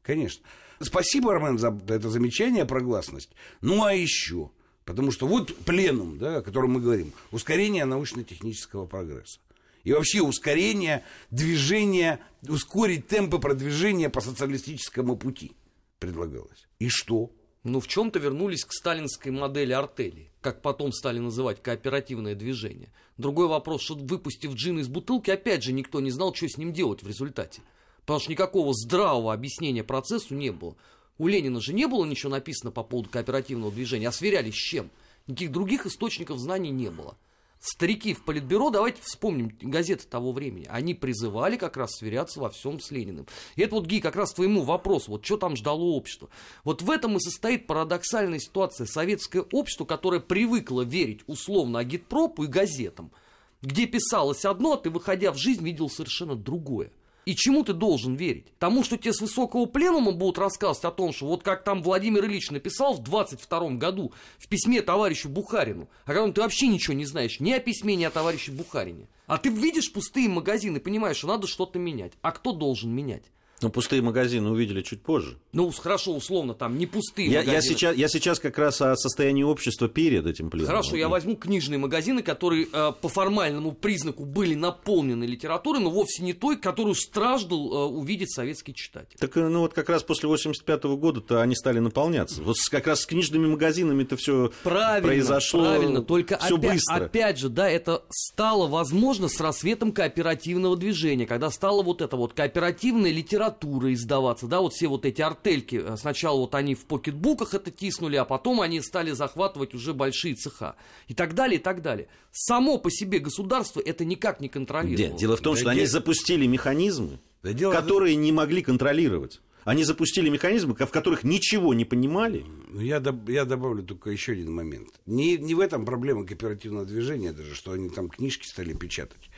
Конечно. 0.09 0.43
Спасибо, 0.81 1.35
Армен, 1.35 1.59
за 1.59 1.79
это 1.87 2.09
замечание 2.09 2.65
про 2.65 2.81
гласность. 2.81 3.29
Ну, 3.61 3.85
а 3.85 3.93
еще. 3.93 4.51
Потому 4.87 5.13
что 5.13 5.27
вот 5.27 5.55
пленум, 5.67 6.17
да, 6.17 6.39
о 6.39 6.41
котором 6.41 6.71
мы 6.71 6.81
говорим, 6.81 7.13
ускорение 7.31 7.85
научно-технического 7.85 8.87
прогресса. 8.87 9.39
И 9.85 9.93
вообще 9.93 10.23
ускорение 10.23 11.05
движения, 11.31 12.21
ускорить 12.49 13.07
темпы 13.07 13.39
продвижения 13.39 14.09
по 14.09 14.23
социалистическому 14.23 15.15
пути 15.15 15.53
предлагалось. 15.99 16.67
И 16.79 16.89
что? 16.89 17.31
Ну, 17.65 17.79
в 17.81 17.87
чем-то 17.87 18.19
вернулись 18.19 18.65
к 18.65 18.73
сталинской 18.73 19.31
модели 19.31 19.73
артели, 19.73 20.31
как 20.41 20.63
потом 20.63 20.93
стали 20.93 21.19
называть 21.19 21.63
кооперативное 21.63 22.35
движение. 22.35 22.95
Другой 23.19 23.47
вопрос, 23.47 23.83
что 23.83 23.95
выпустив 23.95 24.55
джин 24.55 24.79
из 24.79 24.89
бутылки, 24.89 25.31
опять 25.31 25.65
же 25.65 25.75
никто 25.75 26.01
не 26.01 26.11
знал, 26.11 26.35
что 26.35 26.49
с 26.49 26.57
ним 26.57 26.73
делать 26.73 27.03
в 27.03 27.07
результате. 27.07 27.61
Потому 28.09 28.21
что 28.21 28.31
никакого 28.31 28.73
здравого 28.73 29.35
объяснения 29.35 29.85
процессу 29.85 30.35
не 30.35 30.49
было. 30.49 30.77
У 31.19 31.27
Ленина 31.27 31.61
же 31.61 31.75
не 31.75 31.87
было 31.87 32.07
ничего 32.07 32.31
написано 32.31 32.71
по 32.71 32.83
поводу 32.83 33.11
кооперативного 33.11 33.71
движения, 33.71 34.09
а 34.09 34.13
сверялись 34.13 34.55
с 34.55 34.57
чем? 34.57 34.91
Никаких 35.27 35.53
других 35.53 35.85
источников 35.85 36.39
знаний 36.39 36.71
не 36.71 36.89
было. 36.89 37.19
Старики 37.61 38.15
в 38.15 38.25
Политбюро, 38.25 38.71
давайте 38.71 39.03
вспомним 39.03 39.55
газеты 39.61 40.07
того 40.07 40.33
времени, 40.33 40.65
они 40.71 40.95
призывали 40.95 41.59
как 41.59 41.77
раз 41.77 41.97
сверяться 41.97 42.41
во 42.41 42.49
всем 42.49 42.81
с 42.81 42.91
Лениным. 42.91 43.27
И 43.57 43.61
это 43.61 43.75
вот, 43.75 43.85
Ги, 43.85 44.01
как 44.01 44.17
раз 44.17 44.33
твоему 44.33 44.63
вопросу, 44.63 45.11
вот 45.11 45.27
что 45.27 45.37
там 45.37 45.55
ждало 45.55 45.83
общество. 45.83 46.31
Вот 46.65 46.81
в 46.81 46.91
этом 46.91 47.19
и 47.19 47.21
состоит 47.21 47.67
парадоксальная 47.67 48.39
ситуация. 48.39 48.87
Советское 48.87 49.43
общество, 49.53 49.85
которое 49.85 50.21
привыкло 50.21 50.81
верить 50.81 51.21
условно 51.27 51.81
агитпропу 51.81 52.45
и 52.45 52.47
газетам, 52.47 53.13
где 53.61 53.85
писалось 53.85 54.47
одно, 54.47 54.73
а 54.73 54.77
ты, 54.79 54.89
выходя 54.89 55.31
в 55.31 55.37
жизнь, 55.37 55.63
видел 55.63 55.91
совершенно 55.91 56.37
другое. 56.37 56.91
И 57.29 57.37
чему 57.37 57.63
ты 57.63 57.75
должен 57.75 58.15
верить? 58.15 58.47
Тому, 58.59 58.83
что 58.83 58.97
тебе 58.97 59.13
с 59.13 59.21
высокого 59.21 59.67
пленума 59.67 60.13
будут 60.13 60.39
рассказывать 60.39 60.87
о 60.87 60.91
том, 60.91 61.13
что 61.13 61.27
вот 61.27 61.43
как 61.43 61.63
там 61.63 61.83
Владимир 61.83 62.25
Ильич 62.25 62.51
написал 62.51 62.95
в 62.95 63.03
22 63.03 63.73
году 63.73 64.15
в 64.39 64.49
письме 64.49 64.81
товарищу 64.81 65.29
Бухарину, 65.29 65.91
о 66.07 66.13
котором 66.15 66.33
ты 66.33 66.41
вообще 66.41 66.69
ничего 66.69 66.95
не 66.95 67.05
знаешь, 67.05 67.39
ни 67.39 67.53
о 67.53 67.61
письме, 67.61 67.97
ни 67.97 68.05
о 68.05 68.11
товарище 68.11 68.51
Бухарине. 68.53 69.09
А 69.27 69.37
ты 69.37 69.51
видишь 69.51 69.93
пустые 69.93 70.27
магазины, 70.31 70.81
понимаешь, 70.81 71.19
что 71.19 71.27
надо 71.27 71.47
что-то 71.47 71.79
менять. 71.79 72.15
А 72.23 72.33
кто 72.33 72.53
должен 72.53 72.93
менять? 72.95 73.25
Ну, 73.61 73.71
пустые 73.71 74.03
магазины 74.03 74.51
увидели 74.51 74.83
чуть 74.83 75.03
позже. 75.03 75.37
Ну, 75.53 75.71
хорошо, 75.71 76.15
условно, 76.15 76.55
там 76.55 76.79
не 76.79 76.87
пустые 76.87 77.29
Я, 77.29 77.41
магазины. 77.41 77.55
я, 77.55 77.63
сейчас, 77.63 77.97
я 77.97 78.09
сейчас 78.09 78.39
как 78.39 78.57
раз 78.57 78.81
о 78.81 78.95
состоянии 78.97 79.43
общества 79.43 79.89
перед 79.89 80.27
этим 80.27 80.49
пленумом. 80.49 80.77
Хорошо, 80.77 80.97
я 80.97 81.09
возьму 81.09 81.35
книжные 81.35 81.79
магазины, 81.79 82.23
которые 82.23 82.69
э, 82.73 82.93
по 83.01 83.09
формальному 83.09 83.73
признаку 83.73 84.25
были 84.25 84.55
наполнены 84.55 85.25
литературой, 85.25 85.81
но 85.83 85.91
вовсе 85.91 86.23
не 86.23 86.35
той, 86.35 86.57
которую 86.57 86.95
страждал 86.95 87.73
э, 87.73 87.87
увидеть 87.87 88.33
советский 88.33 88.75
читатель. 88.75 89.17
Так, 89.19 89.37
э, 89.37 89.49
ну 89.49 89.61
вот 89.61 89.75
как 89.75 89.89
раз 89.89 90.05
после 90.05 90.29
85 90.29 90.85
года-то 90.85 91.41
они 91.43 91.57
стали 91.57 91.81
наполняться. 91.81 92.43
Вот 92.43 92.57
как 92.71 92.87
раз 92.87 93.01
с 93.01 93.07
книжными 93.07 93.49
магазинами-то 93.49 94.17
все 94.17 94.53
Правильно, 94.63 95.09
произошло 95.09 95.65
правильно. 95.65 96.03
Только 96.03 96.39
всё 96.39 96.59
опять, 96.59 96.73
быстро. 96.75 96.95
опять 96.95 97.39
же, 97.39 97.49
да, 97.49 97.69
это 97.69 98.05
стало 98.11 98.69
возможно 98.69 99.29
с 99.29 99.41
рассветом 99.41 99.91
кооперативного 99.91 100.77
движения, 100.77 101.27
когда 101.27 101.51
стала 101.51 101.83
вот 101.83 102.03
эта 102.03 102.17
вот 102.17 102.35
кооперативная 102.35 103.11
литература 103.11 103.48
издаваться, 103.93 104.47
да, 104.47 104.61
вот 104.61 104.73
все 104.75 104.89
вот 104.89 105.05
эти 105.05 105.23
артельки, 105.23 105.81
э, 105.85 105.97
сначала 105.97 106.39
вот 106.39 106.55
они 106.55 106.75
в 106.75 106.85
покетбуках 106.87 107.55
это 107.55 107.71
тиснули, 107.71 108.17
а 108.17 108.25
потом 108.25 108.61
они 108.61 108.81
стали 108.81 109.13
захватывать 109.13 109.75
уже 109.75 109.95
большие 109.95 110.35
цеха 110.35 110.77
и 111.07 111.15
так 111.15 111.35
далее, 111.35 111.59
и 111.59 111.63
так 111.63 111.83
далее. 111.83 112.09
Само 112.33 112.79
по 112.79 112.91
себе 112.91 113.19
государство 113.19 113.81
это 113.81 114.05
никак 114.05 114.41
не 114.41 114.49
контролировало. 114.49 115.11
Нет, 115.13 115.17
дело 115.17 115.37
в 115.37 115.41
том, 115.41 115.55
Да 115.55 115.61
что 115.61 115.71
они 115.71 115.81
дело- 115.81 115.91
запустили 115.91 116.47
механизмы, 116.47 117.19
Да 117.43 117.53
дело- 117.53 117.73
которые 117.73 118.17
не 118.17 118.33
могли 118.33 118.63
контролировать. 118.63 119.41
Они 119.65 119.85
запустили 119.85 120.29
механизмы, 120.31 120.75
в 120.75 120.91
которых 120.91 121.25
ничего 121.25 121.75
не 121.75 121.85
понимали. 121.85 122.45
Ну, 122.71 122.81
я, 122.81 122.99
доб- 122.99 123.31
я 123.31 123.45
добавлю 123.45 123.83
только 123.83 124.11
еще 124.11 124.33
один 124.33 124.53
момент. 124.53 124.89
Не, 125.07 125.37
не 125.37 125.55
в 125.55 125.61
этом 125.61 125.85
проблема 125.85 126.25
кооперативного 126.25 126.87
движения 126.87 127.33
даже, 127.33 127.55
что 127.55 127.73
они 127.73 127.91
там 127.91 128.09
книжки 128.09 128.47
стали 128.47 128.73
печатать. 128.73 129.31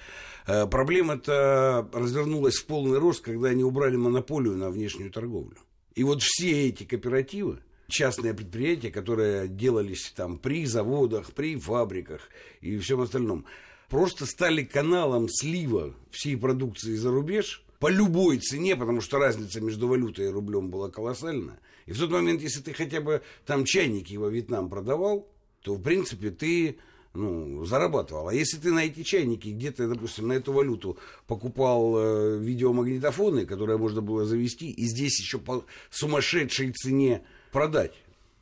Э, 0.47 0.67
Проблема 0.67 1.15
это 1.15 1.89
развернулась 1.93 2.57
в 2.57 2.67
полный 2.67 2.99
рост, 2.99 3.23
когда 3.23 3.49
они 3.49 3.65
убрали 3.65 3.97
монополию 3.97 4.57
на 4.57 4.71
внешнюю 4.71 5.11
торговлю. 5.11 5.57
И 5.97 6.05
вот 6.05 6.23
все 6.23 6.69
эти 6.69 6.85
кооперативы, 6.85 7.59
частные 7.89 8.33
предприятия, 8.33 8.91
которые 8.91 9.49
делались 9.49 10.12
там 10.15 10.39
при 10.39 10.65
заводах, 10.65 11.33
при 11.33 11.57
фабриках 11.57 12.29
и 12.61 12.79
всем 12.79 13.00
остальном, 13.00 13.45
просто 13.89 14.27
стали 14.27 14.62
каналом 14.62 15.29
слива 15.29 15.95
всей 16.12 16.37
продукции 16.37 16.95
за 16.95 17.11
рубеж 17.11 17.65
по 17.81 17.89
любой 17.89 18.39
цене, 18.39 18.77
потому 18.77 19.01
что 19.01 19.19
разница 19.19 19.61
между 19.61 19.89
валютой 19.89 20.27
и 20.27 20.31
рублем 20.31 20.71
была 20.71 20.91
колоссальна. 20.91 21.59
И 21.87 21.93
в 21.93 21.99
тот 21.99 22.11
момент, 22.11 22.43
если 22.43 22.61
ты 22.61 22.75
хотя 22.75 23.01
бы 23.01 23.23
там 23.47 23.65
чайники 23.65 24.15
во 24.17 24.29
Вьетнам 24.29 24.69
продавал, 24.69 25.27
то, 25.63 25.75
в 25.75 25.83
принципе, 25.83 26.31
ты 26.31 26.77
ну, 27.15 27.65
зарабатывал. 27.65 28.29
А 28.29 28.35
если 28.35 28.59
ты 28.59 28.71
на 28.71 28.85
эти 28.85 29.03
чайники 29.03 29.49
где-то, 29.49 29.89
допустим, 29.89 30.29
на 30.29 30.35
эту 30.35 30.53
валюту 30.53 30.99
покупал 31.27 31.97
э, 31.97 32.39
видеомагнитофоны, 32.39 33.47
которые 33.47 33.79
можно 33.79 34.03
было 34.03 34.27
завести, 34.27 34.71
и 34.71 34.85
здесь 34.85 35.19
еще 35.19 35.39
по 35.39 35.65
сумасшедшей 35.91 36.73
цене 36.73 37.23
продать, 37.51 37.95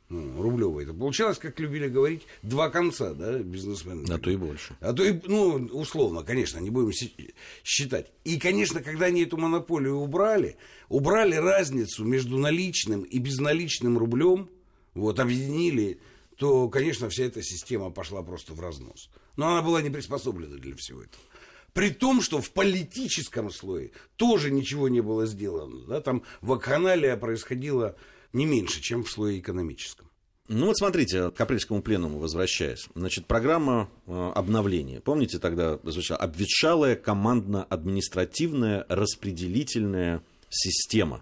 ну, 0.09 0.41
рублевой, 0.41 0.83
это 0.83 0.93
получалось, 0.93 1.37
как 1.37 1.59
любили 1.59 1.87
говорить, 1.87 2.23
два 2.41 2.69
конца, 2.69 3.13
да, 3.13 3.37
бизнесмены. 3.37 4.11
А 4.11 4.17
то 4.17 4.31
и 4.31 4.35
больше. 4.35 4.75
А 4.79 4.91
то 4.91 5.03
и, 5.03 5.19
ну, 5.25 5.69
условно, 5.71 6.23
конечно, 6.23 6.57
не 6.57 6.71
будем 6.71 6.91
считать. 7.63 8.11
И, 8.23 8.39
конечно, 8.39 8.81
когда 8.81 9.05
они 9.05 9.23
эту 9.23 9.37
монополию 9.37 9.97
убрали, 9.97 10.57
убрали 10.89 11.35
разницу 11.35 12.03
между 12.03 12.39
наличным 12.39 13.03
и 13.03 13.19
безналичным 13.19 13.99
рублем, 13.99 14.49
вот, 14.95 15.19
объединили, 15.19 15.99
то, 16.37 16.69
конечно, 16.69 17.09
вся 17.09 17.25
эта 17.25 17.43
система 17.43 17.91
пошла 17.91 18.23
просто 18.23 18.53
в 18.53 18.59
разнос. 18.59 19.11
Но 19.37 19.49
она 19.49 19.61
была 19.61 19.81
не 19.83 19.91
приспособлена 19.91 20.55
для 20.55 20.75
всего 20.75 21.03
этого. 21.03 21.23
При 21.73 21.91
том, 21.91 22.21
что 22.21 22.41
в 22.41 22.49
политическом 22.49 23.51
слое 23.51 23.91
тоже 24.15 24.49
ничего 24.49 24.89
не 24.89 25.01
было 25.01 25.27
сделано. 25.27 25.85
Да? 25.85 26.01
Там 26.01 26.23
вакханалия 26.41 27.15
происходила 27.15 27.95
не 28.33 28.45
меньше, 28.45 28.81
чем 28.81 29.03
в 29.03 29.09
слое 29.09 29.39
экономическом. 29.39 30.09
Ну 30.47 30.65
вот 30.65 30.77
смотрите, 30.77 31.29
к 31.29 31.39
апрельскому 31.39 31.83
пленуму 31.83 32.17
возвращаясь. 32.17 32.87
Значит, 32.95 33.27
программа 33.27 33.87
э, 34.07 34.31
обновления. 34.33 34.99
Помните, 34.99 35.37
тогда 35.37 35.77
звучала 35.83 36.19
обветшалая 36.19 36.95
командно-административная 36.95 38.83
распределительная 38.89 40.23
система, 40.49 41.21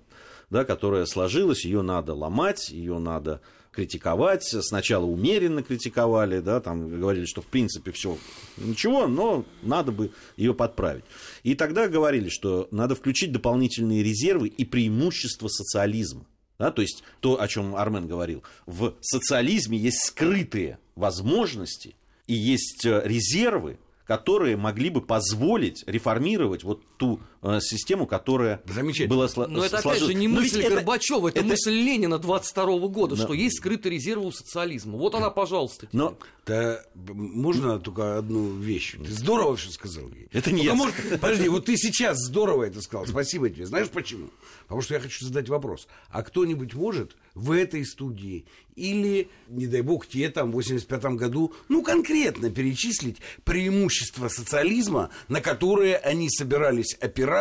да, 0.50 0.64
которая 0.64 1.06
сложилась, 1.06 1.66
ее 1.66 1.82
надо 1.82 2.14
ломать, 2.14 2.70
ее 2.70 3.00
надо 3.00 3.42
критиковать. 3.74 4.46
Сначала 4.46 5.04
умеренно 5.04 5.62
критиковали, 5.62 6.40
да, 6.40 6.62
там 6.62 6.90
говорили, 6.98 7.26
что 7.26 7.42
в 7.42 7.48
принципе 7.48 7.92
все 7.92 8.18
ничего, 8.56 9.08
но 9.08 9.44
надо 9.62 9.92
бы 9.92 10.12
ее 10.38 10.54
подправить. 10.54 11.04
И 11.44 11.54
тогда 11.54 11.90
говорили, 11.90 12.30
что 12.30 12.70
надо 12.72 12.96
включить 12.96 13.34
дополнительные 13.34 14.04
резервы 14.04 14.48
и 14.48 14.64
преимущества 14.64 15.50
социализма. 15.50 16.26
Да, 16.60 16.72
то 16.72 16.82
есть 16.82 17.04
то, 17.20 17.40
о 17.40 17.48
чем 17.48 17.76
Армен 17.76 18.08
говорил, 18.08 18.44
в 18.66 18.96
социализме 19.02 19.78
есть 19.78 20.04
скрытые 20.06 20.80
возможности 20.96 21.96
и 22.26 22.34
есть 22.34 22.86
э, 22.86 23.02
резервы, 23.06 23.78
которые 24.06 24.58
могли 24.58 24.90
бы 24.90 25.02
позволить 25.02 25.84
реформировать 25.86 26.64
вот 26.64 26.82
ту 26.98 27.20
систему, 27.62 28.06
которая 28.08 28.62
Замечательно. 28.66 29.10
была 29.16 29.26
сло- 29.28 29.48
Но 29.48 29.64
это, 29.64 29.78
опять 29.80 30.00
же, 30.02 30.14
не 30.14 30.28
Но 30.28 30.40
ведь 30.42 30.54
мысль 30.54 30.66
это- 30.66 30.76
Горбачева, 30.76 31.28
это, 31.30 31.40
это- 31.40 31.48
мысль 31.48 31.72
Ленина 31.72 32.18
22 32.20 32.88
года, 32.88 33.16
Да. 33.16 33.24
что 33.24 33.34
есть 33.34 33.58
скрытые 33.58 33.94
резервы 33.94 34.28
у 34.28 34.32
социализма. 34.32 34.98
Вот 34.98 35.16
она, 35.16 35.30
пожалуйста. 35.30 35.88
тебе. 35.88 35.90
Но 36.00 36.18
Да, 36.46 36.82
можно 36.96 37.78
только 37.80 38.18
одну 38.18 38.56
вещь? 38.58 38.96
Ты 38.98 39.12
здорово 39.12 39.56
все 39.58 39.70
сказал 39.70 40.08
ей. 40.10 40.30
Это 40.32 40.50
не 40.52 40.60
Ну, 40.60 40.64
я. 40.64 40.74
может, 40.76 40.96
подожди, 41.20 41.50
вот 41.50 41.66
ты 41.66 41.76
сейчас 41.76 42.18
здорово 42.20 42.64
это 42.64 42.82
сказал. 42.82 43.06
Спасибо 43.06 43.50
тебе. 43.50 43.66
Знаешь 43.66 43.90
почему? 43.90 44.30
Потому 44.64 44.82
что 44.82 44.94
я 44.94 45.00
хочу 45.02 45.26
задать 45.26 45.50
вопрос. 45.50 45.88
А 46.10 46.24
кто-нибудь 46.24 46.74
может 46.74 47.18
в 47.36 47.52
этой 47.52 47.86
студии 47.86 48.46
или, 48.76 49.30
не 49.50 49.68
дай 49.68 49.82
бог, 49.82 50.08
те 50.08 50.30
там 50.30 50.52
в 50.52 50.56
85 50.56 51.18
году, 51.18 51.54
ну, 51.68 51.82
конкретно 51.84 52.50
перечислить 52.50 53.18
преимущества 53.44 54.30
социализма, 54.30 55.10
на 55.28 55.42
которые 55.42 55.98
они 55.98 56.30
собирались 56.30 56.94
опираться 56.96 57.37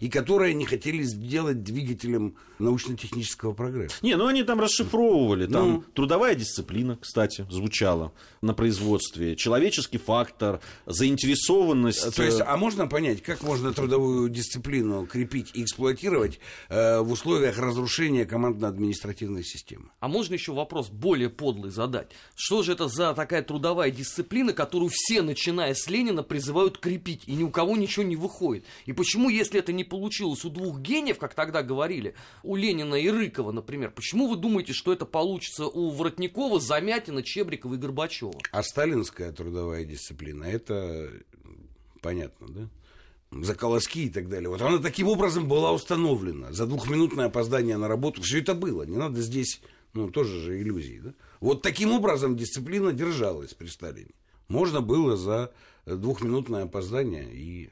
и 0.00 0.08
которые 0.08 0.50
они 0.50 0.64
хотели 0.64 1.02
сделать 1.02 1.62
двигателем 1.62 2.36
научно-технического 2.58 3.52
прогресса? 3.52 3.96
Не, 4.02 4.16
ну 4.16 4.26
они 4.26 4.42
там 4.42 4.60
расшифровывали. 4.60 5.46
Там 5.46 5.72
Ну. 5.72 5.84
трудовая 5.94 6.34
дисциплина, 6.34 6.96
кстати, 6.96 7.46
звучала 7.50 8.12
на 8.42 8.54
производстве. 8.54 9.36
Человеческий 9.36 9.98
фактор, 9.98 10.60
заинтересованность. 10.86 12.14
То 12.14 12.22
есть, 12.22 12.40
э, 12.40 12.44
а 12.44 12.56
можно 12.56 12.86
понять, 12.86 13.22
как 13.22 13.42
можно 13.42 13.72
трудовую 13.72 14.28
дисциплину 14.28 15.06
крепить 15.06 15.50
и 15.54 15.62
эксплуатировать 15.62 16.40
э, 16.68 17.00
в 17.00 17.12
условиях 17.12 17.58
разрушения 17.58 18.24
командно-административной 18.24 19.44
системы? 19.44 19.90
А 20.00 20.08
можно 20.08 20.34
еще 20.34 20.52
вопрос 20.52 20.88
более 20.88 21.30
подлый 21.30 21.70
задать? 21.70 22.10
Что 22.34 22.62
же 22.62 22.72
это 22.72 22.88
за 22.88 23.14
такая 23.14 23.42
трудовая 23.42 23.90
дисциплина, 23.90 24.52
которую 24.52 24.90
все, 24.92 25.22
начиная 25.22 25.74
с 25.74 25.88
Ленина, 25.88 26.22
призывают 26.22 26.78
крепить, 26.78 27.22
и 27.26 27.34
ни 27.34 27.42
у 27.42 27.50
кого 27.50 27.76
ничего 27.76 28.04
не 28.04 28.16
выходит? 28.16 28.64
И 28.86 28.92
почему, 28.92 29.25
если 29.28 29.60
это 29.60 29.72
не 29.72 29.84
получилось 29.84 30.44
у 30.44 30.50
двух 30.50 30.80
гениев, 30.80 31.18
как 31.18 31.34
тогда 31.34 31.62
говорили, 31.62 32.14
у 32.42 32.56
Ленина 32.56 32.94
и 32.94 33.08
Рыкова, 33.08 33.52
например, 33.52 33.90
почему 33.90 34.28
вы 34.28 34.36
думаете, 34.36 34.72
что 34.72 34.92
это 34.92 35.06
получится 35.06 35.66
у 35.66 35.90
Воротникова, 35.90 36.60
Замятина, 36.60 37.22
Чебрикова 37.22 37.74
и 37.74 37.78
Горбачева? 37.78 38.40
А 38.52 38.62
сталинская 38.62 39.32
трудовая 39.32 39.84
дисциплина, 39.84 40.44
это 40.44 41.10
понятно, 42.00 42.48
да? 42.48 42.68
За 43.32 43.54
колоски 43.54 44.06
и 44.06 44.10
так 44.10 44.28
далее. 44.28 44.48
Вот 44.48 44.62
она 44.62 44.78
таким 44.78 45.08
образом 45.08 45.48
была 45.48 45.72
установлена. 45.72 46.52
За 46.52 46.66
двухминутное 46.66 47.26
опоздание 47.26 47.76
на 47.76 47.88
работу. 47.88 48.22
Все 48.22 48.38
это 48.38 48.54
было. 48.54 48.84
Не 48.84 48.96
надо 48.96 49.20
здесь, 49.20 49.60
ну, 49.94 50.10
тоже 50.10 50.40
же 50.40 50.60
иллюзии, 50.62 51.00
да? 51.02 51.14
Вот 51.40 51.62
таким 51.62 51.92
образом 51.92 52.36
дисциплина 52.36 52.92
держалась 52.92 53.52
при 53.52 53.66
Сталине. 53.66 54.12
Можно 54.48 54.80
было 54.80 55.16
за 55.16 55.52
двухминутное 55.86 56.64
опоздание 56.64 57.28
и 57.32 57.70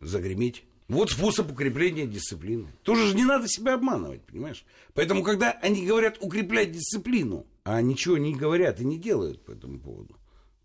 загреметь. 0.00 0.64
Вот 0.90 1.10
способ 1.10 1.52
укрепления 1.52 2.06
дисциплины. 2.06 2.68
Тоже 2.82 3.06
же 3.06 3.14
не 3.14 3.24
надо 3.24 3.46
себя 3.46 3.74
обманывать, 3.74 4.22
понимаешь? 4.22 4.64
Поэтому, 4.92 5.22
когда 5.22 5.52
они 5.62 5.86
говорят 5.86 6.18
укреплять 6.20 6.72
дисциплину, 6.72 7.46
а 7.62 7.80
ничего 7.80 8.18
не 8.18 8.34
говорят 8.34 8.80
и 8.80 8.84
не 8.84 8.98
делают 8.98 9.40
по 9.44 9.52
этому 9.52 9.78
поводу, 9.78 10.16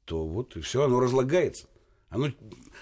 то 0.06 0.26
вот 0.26 0.58
и 0.58 0.62
все, 0.62 0.84
оно 0.84 1.00
разлагается. 1.00 1.68
Оно, 2.10 2.32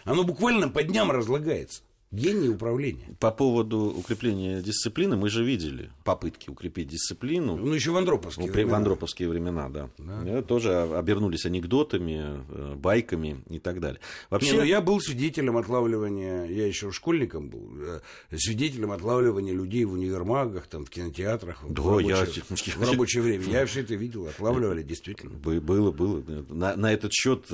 оно 0.05 0.23
буквально 0.23 0.69
по 0.69 0.83
дням 0.83 1.11
разлагается. 1.11 1.83
Гений 2.13 2.47
управления. 2.49 3.07
По 3.19 3.31
поводу 3.31 3.79
укрепления 3.97 4.61
дисциплины 4.61 5.17
мы 5.17 5.29
же 5.29 5.43
видели 5.43 5.89
попытки 6.03 6.47
укрепить 6.51 6.87
дисциплину. 6.87 7.57
Ну, 7.57 7.73
еще 7.73 7.89
в 7.89 7.97
Андроповские 7.97 8.45
при- 8.45 8.51
в 8.51 8.55
времена. 8.55 8.77
андроповские 8.77 9.29
времена, 9.29 9.67
да. 9.69 9.89
Э, 9.97 10.43
Тоже 10.47 10.73
обернулись 10.79 11.45
анекдотами, 11.47 12.43
э, 12.49 12.75
байками 12.75 13.37
и 13.49 13.57
так 13.57 13.79
далее. 13.79 13.99
Вообще, 14.29 14.51
Не, 14.51 14.57
ну, 14.59 14.63
я 14.63 14.79
был 14.81 15.01
свидетелем 15.01 15.57
отлавливания, 15.57 16.45
я 16.45 16.67
еще 16.67 16.91
школьником 16.91 17.49
был, 17.49 17.71
э, 17.81 17.99
свидетелем 18.37 18.91
отлавливания 18.91 19.53
людей 19.53 19.83
в 19.85 19.93
универмагах, 19.93 20.67
там, 20.67 20.85
в 20.85 20.91
кинотеатрах, 20.91 21.63
в, 21.63 21.73
Да, 21.73 21.81
рабочее, 21.81 22.09
я- 22.47 22.55
в 22.85 22.91
рабочее 22.91 23.23
время. 23.23 23.43
Я 23.45 23.65
все 23.65 23.81
это 23.81 23.95
видел, 23.95 24.27
отлавливали 24.27 24.83
действительно. 24.83 25.31
Бы- 25.33 25.61
Было, 25.61 25.91
было. 25.91 26.21
На, 26.49 26.75
на 26.75 26.93
этот 26.93 27.11
счет 27.11 27.47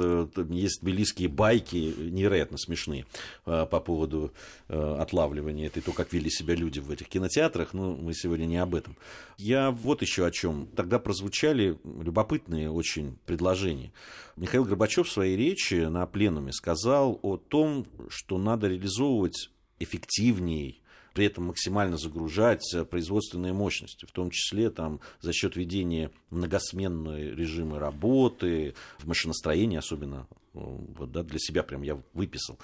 есть 0.49 0.81
тбилисские 0.81 1.29
байки 1.29 1.93
невероятно 1.97 2.57
смешные 2.57 3.05
по 3.45 3.65
поводу 3.79 4.33
отлавливания. 4.67 5.67
Это 5.67 5.79
и 5.79 5.83
то, 5.83 5.91
как 5.91 6.13
вели 6.13 6.29
себя 6.29 6.55
люди 6.55 6.79
в 6.79 6.91
этих 6.91 7.07
кинотеатрах. 7.07 7.73
Но 7.73 7.95
мы 7.95 8.13
сегодня 8.13 8.45
не 8.45 8.57
об 8.57 8.75
этом. 8.75 8.97
Я 9.37 9.71
вот 9.71 10.01
еще 10.01 10.25
о 10.25 10.31
чем. 10.31 10.67
Тогда 10.75 10.99
прозвучали 10.99 11.77
любопытные 11.83 12.69
очень 12.71 13.17
предложения. 13.25 13.91
Михаил 14.35 14.65
Горбачев 14.65 15.07
в 15.07 15.11
своей 15.11 15.35
речи 15.35 15.85
на 15.85 16.05
пленуме 16.05 16.51
сказал 16.51 17.19
о 17.21 17.37
том, 17.37 17.85
что 18.09 18.37
надо 18.37 18.67
реализовывать 18.67 19.49
эффективнее 19.79 20.75
при 21.19 21.25
этом 21.25 21.47
максимально 21.47 21.97
загружать 21.97 22.73
э, 22.73 22.85
производственные 22.85 23.51
мощности, 23.51 24.05
в 24.05 24.11
том 24.13 24.29
числе 24.31 24.69
там, 24.69 25.01
за 25.19 25.33
счет 25.33 25.57
ведения 25.57 26.11
многосменной 26.29 27.35
режима 27.35 27.77
работы, 27.77 28.73
в 28.99 29.05
машиностроении 29.05 29.77
особенно, 29.77 30.27
э, 30.53 30.59
вот, 30.61 31.11
да, 31.11 31.23
для 31.23 31.37
себя 31.37 31.61
прям 31.63 31.81
я 31.81 32.01
выписал, 32.13 32.57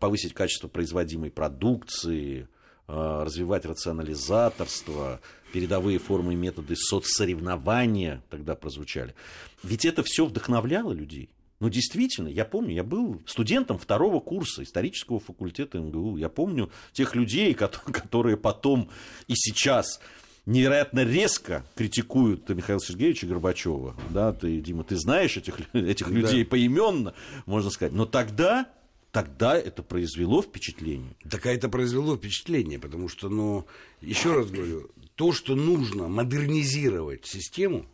повысить 0.00 0.34
качество 0.34 0.66
производимой 0.66 1.30
продукции, 1.30 2.48
э, 2.88 3.22
развивать 3.24 3.64
рационализаторство, 3.64 5.20
передовые 5.52 6.00
формы 6.00 6.32
и 6.32 6.36
методы 6.36 6.74
соцсоревнования 6.74 8.24
тогда 8.28 8.56
прозвучали. 8.56 9.14
Ведь 9.62 9.84
это 9.84 10.02
все 10.02 10.26
вдохновляло 10.26 10.90
людей. 10.90 11.30
Ну, 11.60 11.68
действительно, 11.68 12.28
я 12.28 12.46
помню, 12.46 12.74
я 12.74 12.82
был 12.82 13.20
студентом 13.26 13.78
второго 13.78 14.18
курса 14.18 14.62
исторического 14.62 15.20
факультета 15.20 15.78
МГУ. 15.78 16.16
Я 16.16 16.30
помню 16.30 16.70
тех 16.92 17.14
людей, 17.14 17.52
кото- 17.52 17.80
которые 17.92 18.38
потом 18.38 18.88
и 19.28 19.34
сейчас 19.36 20.00
невероятно 20.46 21.04
резко 21.04 21.64
критикуют 21.74 22.48
Михаила 22.48 22.80
Сергеевича 22.80 23.26
Горбачева. 23.26 23.94
Да, 24.08 24.32
ты, 24.32 24.58
Дима, 24.60 24.84
ты 24.84 24.96
знаешь 24.96 25.36
этих, 25.36 25.58
этих 25.74 26.08
людей 26.08 26.46
поименно, 26.46 27.12
можно 27.44 27.68
сказать. 27.68 27.92
Но 27.92 28.06
тогда, 28.06 28.66
тогда 29.12 29.54
это 29.54 29.82
произвело 29.82 30.40
впечатление. 30.40 31.14
Так 31.28 31.44
а 31.44 31.52
это 31.52 31.68
произвело 31.68 32.16
впечатление, 32.16 32.78
потому 32.78 33.08
что, 33.08 33.28
ну, 33.28 33.66
еще 34.00 34.34
раз 34.34 34.50
говорю, 34.50 34.90
то, 35.14 35.32
что 35.32 35.54
нужно 35.54 36.08
модернизировать 36.08 37.26
систему, 37.26 37.84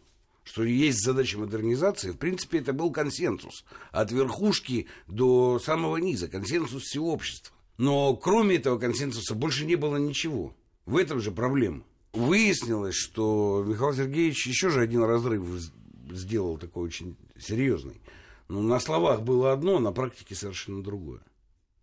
что 0.46 0.62
есть 0.62 1.04
задача 1.04 1.38
модернизации, 1.38 2.12
в 2.12 2.18
принципе, 2.18 2.60
это 2.60 2.72
был 2.72 2.92
консенсус. 2.92 3.64
От 3.90 4.12
верхушки 4.12 4.86
до 5.08 5.58
самого 5.58 5.96
низа, 5.96 6.28
консенсус 6.28 6.84
всего 6.84 7.12
общества. 7.12 7.54
Но 7.78 8.14
кроме 8.14 8.56
этого 8.56 8.78
консенсуса 8.78 9.34
больше 9.34 9.66
не 9.66 9.74
было 9.74 9.96
ничего. 9.96 10.54
В 10.86 10.96
этом 10.96 11.20
же 11.20 11.32
проблема. 11.32 11.82
Выяснилось, 12.12 12.94
что 12.94 13.64
Михаил 13.66 13.92
Сергеевич 13.92 14.46
еще 14.46 14.70
же 14.70 14.80
один 14.80 15.02
разрыв 15.02 15.44
сделал 16.12 16.58
такой 16.58 16.84
очень 16.84 17.16
серьезный. 17.36 18.00
Но 18.48 18.62
на 18.62 18.78
словах 18.78 19.22
было 19.22 19.52
одно, 19.52 19.78
а 19.78 19.80
на 19.80 19.90
практике 19.90 20.36
совершенно 20.36 20.80
другое. 20.80 21.22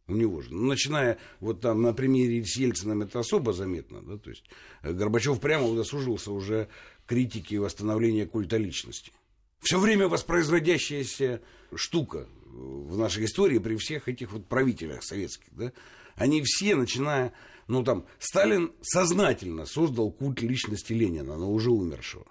У 0.08 0.16
него 0.16 0.42
же. 0.42 0.54
Ну, 0.54 0.68
начиная 0.68 1.18
вот 1.39 1.62
там 1.62 1.82
на 1.82 1.94
примере 1.94 2.44
с 2.44 2.58
Ельциным 2.58 3.04
это 3.04 3.20
особо 3.20 3.54
заметно, 3.54 4.02
да, 4.02 4.18
то 4.18 4.30
есть 4.30 4.44
э, 4.82 4.92
Горбачев 4.92 5.39
прямо 5.39 5.66
удосужился 5.66 6.32
уже 6.32 6.68
критики 7.06 7.56
восстановления 7.56 8.26
культа 8.26 8.58
личности. 8.58 9.13
Все 9.62 9.80
время 9.80 10.10
воспроизводящаяся 10.10 11.42
штука 11.74 12.28
э, 12.28 12.50
в 12.50 12.98
нашей 12.98 13.24
истории 13.26 13.60
при 13.60 13.78
всех 13.78 14.10
этих 14.10 14.34
вот 14.34 14.46
правителях 14.48 15.04
советских, 15.04 15.48
да, 15.52 15.72
они 16.16 16.42
все, 16.44 16.76
начиная, 16.76 17.32
ну 17.68 17.82
там, 17.84 18.06
Сталин 18.20 18.74
сознательно 18.82 19.66
создал 19.66 20.12
культ 20.12 20.42
личности 20.42 20.92
Ленина, 20.92 21.38
но 21.38 21.50
уже 21.50 21.72
умершего. 21.72 22.26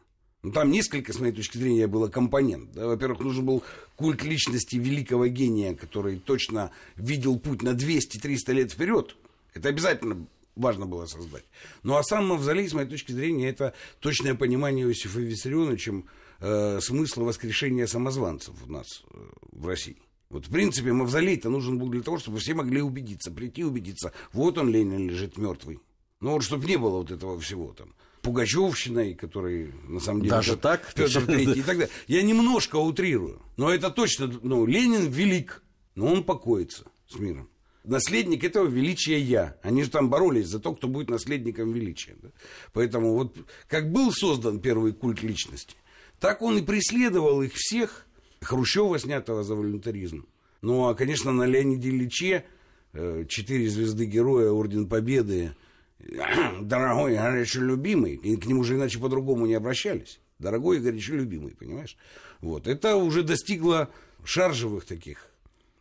Ну, 0.45 0.51
там 0.51 0.73
несколько, 0.73 1.13
с 1.13 1.21
моей 1.21 1.33
точки 1.33 1.57
зрения, 1.57 1.87
было 1.87 2.09
компонент. 2.09 2.73
Да? 2.73 2.89
Во-первых, 2.89 3.21
нужен 3.21 3.47
был 3.47 3.63
культ 3.95 4.25
личности 4.25 4.75
великого 4.75 5.29
гения, 5.29 5.75
который 5.77 6.19
точно 6.19 6.73
видел 6.97 7.39
путь 7.39 7.63
на 7.63 7.71
200-300 7.71 8.53
лет 8.53 8.73
вперед. 8.73 9.17
Это 9.55 9.69
обязательно 9.69 10.27
важно 10.57 10.87
было 10.87 11.07
создать. 11.07 11.45
Ну, 11.85 11.95
а 11.95 12.03
сам 12.03 12.27
Мавзолей, 12.27 12.69
с 12.69 12.73
моей 12.73 12.89
точки 12.89 13.13
зрения, 13.13 13.49
это 13.49 13.73
точное 14.01 14.35
понимание 14.35 14.85
Иосифа 14.85 15.21
Виссарионовичем 15.21 16.07
э, 16.41 16.81
смысла 16.81 17.23
воскрешения 17.23 17.87
самозванцев 17.87 18.55
у 18.67 18.73
нас 18.73 19.05
э, 19.11 19.19
в 19.53 19.69
России. 19.69 19.97
Вот, 20.29 20.47
в 20.47 20.51
принципе, 20.51 20.93
Мавзолей-то 20.93 21.51
нужен 21.51 21.79
был 21.79 21.89
для 21.89 22.03
того, 22.03 22.19
чтобы 22.19 22.39
все 22.39 22.55
могли 22.55 22.83
убедиться, 22.83 23.31
прийти 23.31 23.65
убедиться, 23.65 24.13
вот 24.33 24.59
он, 24.59 24.71
Ленин, 24.71 25.09
лежит 25.09 25.39
мертвый. 25.39 25.79
Ну, 26.21 26.33
вот, 26.33 26.43
чтобы 26.43 26.67
не 26.67 26.79
было 26.79 26.99
вот 26.99 27.13
этого 27.13 27.39
всего 27.39 27.73
там. 27.75 27.95
Пугачевщиной, 28.23 29.15
который 29.15 29.73
на 29.89 30.01
самом 30.01 30.23
деле... 30.23 30.31
Даже 30.31 30.57
так? 30.57 30.93
Петр 30.95 31.27
Третий 31.27 31.61
и 31.61 31.63
так 31.63 31.79
далее. 31.79 31.91
Я 32.07 32.23
немножко 32.23 32.77
утрирую, 32.77 33.43
но 33.57 33.73
это 33.73 33.91
точно, 33.91 34.33
ну, 34.43 34.65
Ленин 34.65 35.11
велик, 35.11 35.63
но 35.95 36.07
он 36.07 36.23
покоится 36.23 36.85
с 37.09 37.19
миром. 37.19 37.49
Наследник 37.85 38.45
этого 38.45 38.69
величия 38.69 39.19
я. 39.19 39.57
Они 39.63 39.83
же 39.83 39.91
там 39.91 40.09
боролись 40.09 40.47
за 40.47 40.61
то, 40.61 40.73
кто 40.73 40.87
будет 40.87 41.11
наследником 41.11 41.73
величия. 41.73 42.15
Да? 42.23 42.29
Поэтому 42.73 43.15
вот 43.15 43.37
как 43.67 43.91
был 43.91 44.13
создан 44.13 44.61
первый 44.61 44.93
культ 44.93 45.23
личности, 45.23 45.75
так 46.21 46.43
он 46.43 46.59
и 46.59 46.63
преследовал 46.63 47.43
их 47.43 47.53
всех. 47.55 48.07
Хрущева, 48.41 48.99
снятого 48.99 49.45
за 49.45 49.55
волюнтаризм. 49.55 50.27
Ну, 50.63 50.89
а, 50.89 50.95
конечно, 50.95 51.33
на 51.33 51.45
Леониде 51.45 51.91
Ильиче 51.91 52.45
э, 52.93 53.25
четыре 53.29 53.69
звезды 53.69 54.05
героя, 54.05 54.51
орден 54.51 54.89
победы, 54.89 55.55
дорогой, 56.61 57.17
горячо 57.17 57.61
любимый, 57.61 58.15
и 58.15 58.37
к 58.37 58.47
нему 58.47 58.65
же 58.65 58.75
иначе 58.75 58.99
по-другому 58.99 59.47
не 59.47 59.55
обращались. 59.55 60.21
Дорогой 60.39 60.79
и 60.79 60.81
горячо 60.81 61.15
любимый, 61.15 61.55
понимаешь? 61.55 61.97
Вот. 62.41 62.67
Это 62.67 62.97
уже 62.97 63.23
достигло 63.23 63.91
шаржевых 64.25 64.85
таких 64.85 65.31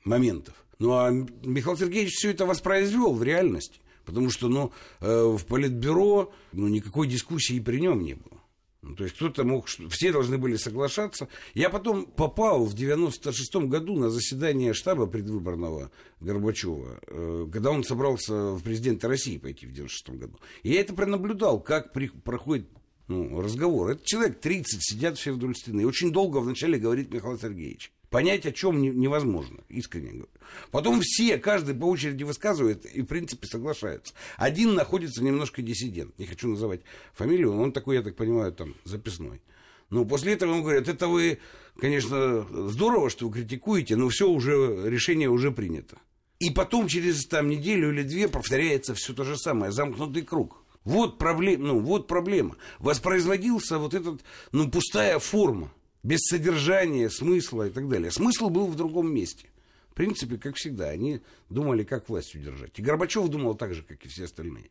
моментов. 0.04 0.54
Ну, 0.80 0.94
а 0.94 1.12
Михаил 1.12 1.78
Сергеевич 1.78 2.14
все 2.14 2.32
это 2.32 2.46
воспроизвел 2.46 3.14
в 3.14 3.24
реальности. 3.24 3.80
Потому 4.06 4.30
что, 4.30 4.48
ну, 4.48 4.72
э, 5.00 5.24
в 5.38 5.46
политбюро, 5.46 6.34
ну, 6.54 6.68
никакой 6.68 7.08
дискуссии 7.08 7.60
при 7.60 7.80
нем 7.80 8.04
не 8.04 8.16
было. 8.16 8.41
Ну, 8.82 8.96
то 8.96 9.04
есть 9.04 9.16
кто-то 9.16 9.44
мог, 9.44 9.68
все 9.68 10.12
должны 10.12 10.40
были 10.40 10.56
соглашаться. 10.56 11.28
Я 11.54 11.70
потом 11.70 12.06
попал 12.06 12.66
в 12.66 12.74
96-м 12.74 13.70
году 13.70 13.96
на 13.96 14.10
заседание 14.10 14.74
штаба 14.74 15.06
предвыборного 15.06 15.92
Горбачева, 16.20 17.00
э, 17.06 17.48
когда 17.54 17.70
он 17.70 17.84
собрался 17.84 18.54
в 18.54 18.64
президенты 18.64 19.08
России 19.08 19.38
пойти 19.38 19.68
в 19.68 19.72
96-м 19.72 20.18
году. 20.18 20.40
И 20.64 20.72
я 20.72 20.82
это 20.82 20.96
пронаблюдал, 20.96 21.60
как 21.62 21.94
при, 21.94 22.08
проходит 22.08 22.68
ну, 23.08 23.40
разговор. 23.40 23.92
Это 23.92 24.04
человек 24.04 24.40
30, 24.40 24.84
сидят 24.84 25.18
все 25.20 25.32
вдоль 25.32 25.56
стены. 25.56 25.86
Очень 25.86 26.12
долго 26.12 26.38
вначале 26.38 26.80
говорит 26.80 27.14
Михаил 27.14 27.38
Сергеевич. 27.38 27.92
Понять 28.12 28.46
о 28.46 28.52
чем 28.52 28.82
невозможно, 28.82 29.62
искренне 29.70 30.10
говорю. 30.10 30.28
Потом 30.70 31.00
все, 31.02 31.38
каждый 31.38 31.74
по 31.74 31.86
очереди 31.86 32.24
высказывает 32.24 32.86
и, 32.86 33.04
в 33.04 33.06
принципе, 33.06 33.48
соглашается. 33.48 34.14
Один 34.36 34.74
находится 34.76 35.24
немножко 35.24 35.62
диссидент. 35.62 36.20
Не 36.20 36.26
хочу 36.26 36.50
называть 36.50 36.82
фамилию, 37.14 37.58
он 37.58 37.72
такой, 37.72 37.96
я 37.96 38.02
так 38.02 38.18
понимаю, 38.18 38.52
там, 38.52 38.76
записной. 38.84 39.42
Но 39.90 40.04
после 40.04 40.34
этого 40.34 40.52
ему 40.52 40.62
говорят, 40.62 40.90
это 40.90 41.08
вы, 41.08 41.40
конечно, 41.80 42.46
здорово, 42.68 43.10
что 43.10 43.30
вы 43.30 43.34
критикуете, 43.34 43.96
но 43.96 44.10
все 44.10 44.30
уже, 44.30 44.90
решение 44.90 45.30
уже 45.30 45.52
принято. 45.52 45.98
И 46.40 46.50
потом 46.50 46.90
через 46.90 47.26
там 47.28 47.48
неделю 47.48 47.94
или 47.94 48.04
две 48.04 48.28
повторяется 48.28 48.94
все 48.94 49.14
то 49.14 49.24
же 49.24 49.38
самое, 49.38 49.72
замкнутый 49.72 50.24
круг. 50.24 50.66
Вот 50.84 51.18
проблема, 51.18 51.68
ну, 51.68 51.80
вот 51.80 52.08
проблема. 52.08 52.58
Воспроизводился 52.80 53.78
вот 53.78 53.94
этот, 53.94 54.22
ну, 54.52 54.70
пустая 54.70 55.18
форма 55.20 55.72
без 56.04 56.20
содержания, 56.22 57.10
смысла 57.10 57.68
и 57.68 57.70
так 57.70 57.88
далее. 57.88 58.12
Смысл 58.12 58.50
был 58.50 58.68
в 58.68 58.76
другом 58.76 59.14
месте. 59.14 59.48
В 59.92 59.94
принципе, 59.94 60.38
как 60.38 60.56
всегда, 60.56 60.90
они 60.90 61.22
думали, 61.50 61.84
как 61.84 62.10
власть 62.10 62.34
удержать. 62.36 62.80
И 62.80 62.82
Горбачев 62.82 63.28
думал 63.28 63.56
так 63.56 63.74
же, 63.74 63.84
как 63.84 64.04
и 64.06 64.08
все 64.08 64.26
остальные. 64.26 64.70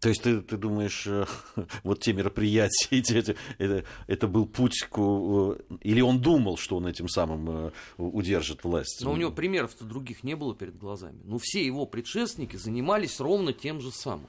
То 0.00 0.08
есть 0.08 0.22
ты, 0.22 0.40
ты 0.40 0.56
думаешь, 0.56 1.06
э, 1.06 1.26
вот 1.82 2.00
те 2.00 2.14
мероприятия, 2.14 2.88
эти, 2.90 3.36
это, 3.58 3.84
это 4.06 4.28
был 4.28 4.46
путь 4.46 4.80
к... 4.90 4.98
Э, 4.98 5.56
или 5.82 6.00
он 6.00 6.20
думал, 6.20 6.56
что 6.56 6.76
он 6.76 6.86
этим 6.86 7.08
самым 7.08 7.66
э, 7.66 7.70
удержит 7.98 8.64
власть? 8.64 9.02
Но 9.02 9.12
у 9.12 9.16
него 9.16 9.30
примеров-то 9.30 9.84
других 9.84 10.24
не 10.24 10.36
было 10.36 10.54
перед 10.54 10.78
глазами. 10.78 11.20
Ну, 11.24 11.38
все 11.38 11.64
его 11.64 11.84
предшественники 11.84 12.56
занимались 12.56 13.20
ровно 13.20 13.52
тем 13.52 13.80
же 13.80 13.92
самым 13.92 14.28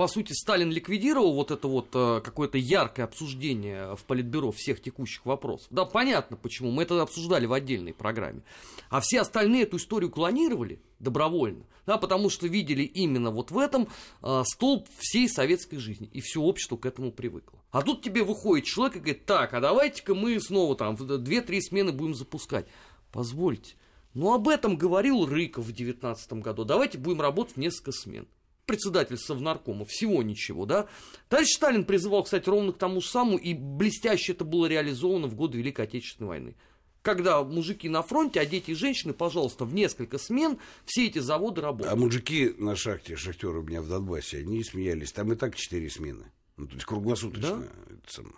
по 0.00 0.08
сути, 0.08 0.32
Сталин 0.32 0.70
ликвидировал 0.70 1.34
вот 1.34 1.50
это 1.50 1.68
вот 1.68 1.88
э, 1.92 2.22
какое-то 2.24 2.56
яркое 2.56 3.04
обсуждение 3.04 3.96
в 3.96 4.04
Политбюро 4.04 4.50
всех 4.50 4.80
текущих 4.80 5.26
вопросов. 5.26 5.66
Да, 5.68 5.84
понятно 5.84 6.38
почему, 6.38 6.70
мы 6.70 6.84
это 6.84 7.02
обсуждали 7.02 7.44
в 7.44 7.52
отдельной 7.52 7.92
программе. 7.92 8.40
А 8.88 9.00
все 9.02 9.20
остальные 9.20 9.64
эту 9.64 9.76
историю 9.76 10.10
клонировали 10.10 10.80
добровольно, 11.00 11.66
да, 11.84 11.98
потому 11.98 12.30
что 12.30 12.46
видели 12.46 12.82
именно 12.82 13.30
вот 13.30 13.50
в 13.50 13.58
этом 13.58 13.88
э, 14.22 14.42
столб 14.46 14.88
всей 14.96 15.28
советской 15.28 15.76
жизни, 15.76 16.08
и 16.10 16.22
все 16.22 16.40
общество 16.40 16.78
к 16.78 16.86
этому 16.86 17.12
привыкло. 17.12 17.58
А 17.70 17.82
тут 17.82 18.00
тебе 18.00 18.22
выходит 18.24 18.64
человек 18.64 18.96
и 18.96 19.00
говорит, 19.00 19.26
так, 19.26 19.52
а 19.52 19.60
давайте-ка 19.60 20.14
мы 20.14 20.40
снова 20.40 20.76
там 20.76 20.94
2-3 20.94 21.60
смены 21.60 21.92
будем 21.92 22.14
запускать. 22.14 22.66
Позвольте, 23.12 23.74
ну 24.14 24.32
об 24.32 24.48
этом 24.48 24.78
говорил 24.78 25.26
Рыков 25.26 25.64
в 25.64 25.74
2019 25.74 26.32
году, 26.42 26.64
давайте 26.64 26.96
будем 26.96 27.20
работать 27.20 27.56
в 27.56 27.58
несколько 27.58 27.92
смен 27.92 28.26
председатель 28.70 29.18
Совнаркома, 29.18 29.84
всего 29.84 30.22
ничего, 30.22 30.64
да. 30.64 30.86
Товарищ 31.28 31.54
Сталин 31.56 31.84
призывал, 31.84 32.22
кстати, 32.22 32.48
ровно 32.48 32.72
к 32.72 32.78
тому 32.78 33.00
же 33.00 33.08
самому, 33.08 33.36
и 33.36 33.52
блестяще 33.52 34.30
это 34.30 34.44
было 34.44 34.66
реализовано 34.66 35.26
в 35.26 35.34
годы 35.34 35.58
Великой 35.58 35.86
Отечественной 35.86 36.28
войны. 36.28 36.56
Когда 37.02 37.42
мужики 37.42 37.88
на 37.88 38.02
фронте, 38.02 38.38
а 38.38 38.46
дети 38.46 38.70
и 38.70 38.74
женщины, 38.74 39.12
пожалуйста, 39.12 39.64
в 39.64 39.74
несколько 39.74 40.18
смен 40.18 40.58
все 40.84 41.08
эти 41.08 41.18
заводы 41.18 41.62
работают. 41.62 41.92
А 41.92 41.96
мужики 41.96 42.54
на 42.58 42.76
шахте, 42.76 43.16
шахтеры 43.16 43.58
у 43.58 43.62
меня 43.64 43.82
в 43.82 43.88
Донбассе, 43.88 44.38
они 44.38 44.62
смеялись. 44.62 45.10
Там 45.10 45.32
и 45.32 45.34
так 45.34 45.56
четыре 45.56 45.90
смены. 45.90 46.30
Ну, 46.56 46.68
то 46.68 46.74
есть 46.74 46.86
круглосуточно. 46.86 47.56
Да? 47.56 47.64
Это 47.92 48.12
самое. 48.12 48.36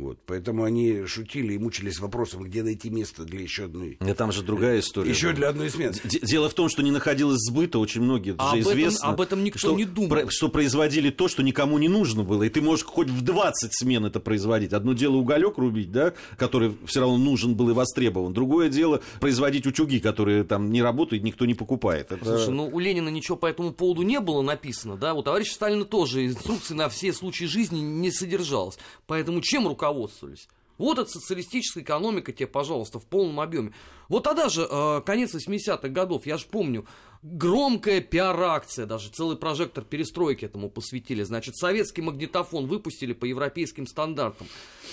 Вот, 0.00 0.18
поэтому 0.24 0.64
они 0.64 1.04
шутили 1.06 1.54
и 1.54 1.58
мучились 1.58 1.98
вопросом, 1.98 2.42
где 2.42 2.62
найти 2.62 2.88
место 2.88 3.24
для 3.24 3.40
еще 3.40 3.64
одной. 3.64 3.98
Да 4.00 4.14
там 4.14 4.32
же 4.32 4.42
другая 4.42 4.80
история. 4.80 5.10
Еще 5.10 5.32
для 5.32 5.50
одной 5.50 5.68
смены. 5.68 5.94
Дело 6.04 6.48
в 6.48 6.54
том, 6.54 6.70
что 6.70 6.82
не 6.82 6.90
находилось 6.90 7.38
сбыта, 7.40 7.78
очень 7.78 8.00
многие 8.00 8.34
а 8.38 8.50
же 8.50 8.56
об 8.56 8.60
известно. 8.60 8.98
Этом, 8.98 9.10
об 9.10 9.20
этом 9.20 9.44
никто 9.44 9.58
что, 9.58 9.76
не 9.76 9.84
думал. 9.84 10.08
Про, 10.08 10.30
что 10.30 10.48
производили 10.48 11.10
то, 11.10 11.28
что 11.28 11.42
никому 11.42 11.76
не 11.78 11.88
нужно 11.88 12.24
было. 12.24 12.44
И 12.44 12.48
ты 12.48 12.62
можешь 12.62 12.84
хоть 12.86 13.08
в 13.08 13.20
20 13.20 13.70
смен 13.74 14.06
это 14.06 14.20
производить. 14.20 14.72
Одно 14.72 14.94
дело 14.94 15.16
уголек 15.16 15.58
рубить, 15.58 15.92
да, 15.92 16.14
который 16.38 16.74
все 16.86 17.00
равно 17.00 17.18
нужен 17.18 17.54
был 17.54 17.70
и 17.70 17.72
востребован. 17.74 18.32
Другое 18.32 18.70
дело 18.70 19.02
производить 19.20 19.66
утюги, 19.66 20.00
которые 20.00 20.44
там 20.44 20.72
не 20.72 20.80
работают, 20.80 21.22
никто 21.22 21.44
не 21.44 21.54
покупает. 21.54 22.10
Это... 22.10 22.24
Слушай, 22.24 22.54
ну 22.54 22.68
у 22.72 22.78
Ленина 22.78 23.10
ничего 23.10 23.36
по 23.36 23.46
этому 23.46 23.72
поводу 23.72 24.02
не 24.02 24.18
было 24.20 24.40
написано, 24.40 24.96
да, 24.96 25.12
у 25.12 25.22
товарища 25.22 25.54
Сталина 25.54 25.84
тоже 25.84 26.26
инструкции 26.26 26.74
на 26.74 26.88
все 26.88 27.12
случаи 27.12 27.44
жизни 27.44 27.80
не 27.80 28.10
содержалось. 28.10 28.78
Поэтому 29.06 29.40
чем 29.40 29.66
руководствовались? 29.90 30.48
Вот 30.78 30.98
эта 30.98 31.10
социалистическая 31.10 31.82
экономика 31.82 32.32
тебе, 32.32 32.46
пожалуйста, 32.46 32.98
в 32.98 33.04
полном 33.04 33.38
объеме. 33.40 33.74
Вот 34.08 34.22
тогда 34.22 34.48
же, 34.48 34.66
э, 34.68 35.02
конец 35.04 35.34
80-х 35.34 35.88
годов, 35.88 36.24
я 36.24 36.38
же 36.38 36.46
помню, 36.46 36.86
громкая 37.22 38.00
пиар-акция, 38.00 38.86
даже 38.86 39.10
целый 39.10 39.36
прожектор 39.36 39.84
перестройки 39.84 40.46
этому 40.46 40.70
посвятили. 40.70 41.22
Значит, 41.22 41.56
советский 41.56 42.00
магнитофон 42.00 42.66
выпустили 42.66 43.12
по 43.12 43.26
европейским 43.26 43.86
стандартам. 43.86 44.46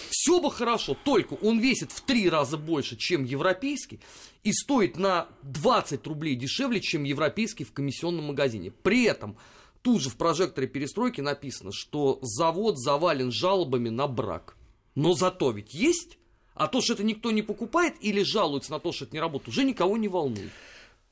Все 0.10 0.42
бы 0.42 0.52
хорошо, 0.52 0.98
только 1.06 1.36
он 1.36 1.60
весит 1.60 1.94
в 1.94 2.02
три 2.02 2.28
раза 2.28 2.58
больше, 2.58 2.98
чем 2.98 3.24
европейский, 3.24 4.02
и 4.44 4.52
стоит 4.52 4.98
на 4.98 5.28
20 5.44 6.06
рублей 6.06 6.36
дешевле, 6.36 6.82
чем 6.82 7.06
европейский 7.06 7.64
в 7.64 7.72
комиссионном 7.72 8.26
магазине. 8.26 8.72
При 8.72 9.06
этом 9.06 9.38
тут 9.84 10.02
же 10.02 10.10
в 10.10 10.18
прожекторе 10.18 10.68
перестройки 10.68 11.22
написано, 11.22 11.72
что 11.72 12.20
завод 12.22 12.78
завален 12.78 13.32
жалобами 13.32 13.88
на 13.88 14.08
брак. 14.08 14.57
Но 14.98 15.14
зато 15.14 15.52
ведь 15.52 15.76
есть. 15.76 16.18
А 16.56 16.68
то, 16.68 16.82
что 16.82 16.94
это 16.94 17.04
никто 17.04 17.30
не 17.30 17.44
покупает 17.44 17.94
или 18.02 18.24
жалуется 18.24 18.72
на 18.72 18.80
то, 18.80 18.92
что 18.92 19.06
это 19.06 19.14
не 19.14 19.20
работает, 19.20 19.50
уже 19.50 19.64
никого 19.64 19.96
не 19.96 20.08
волнует. 20.08 20.50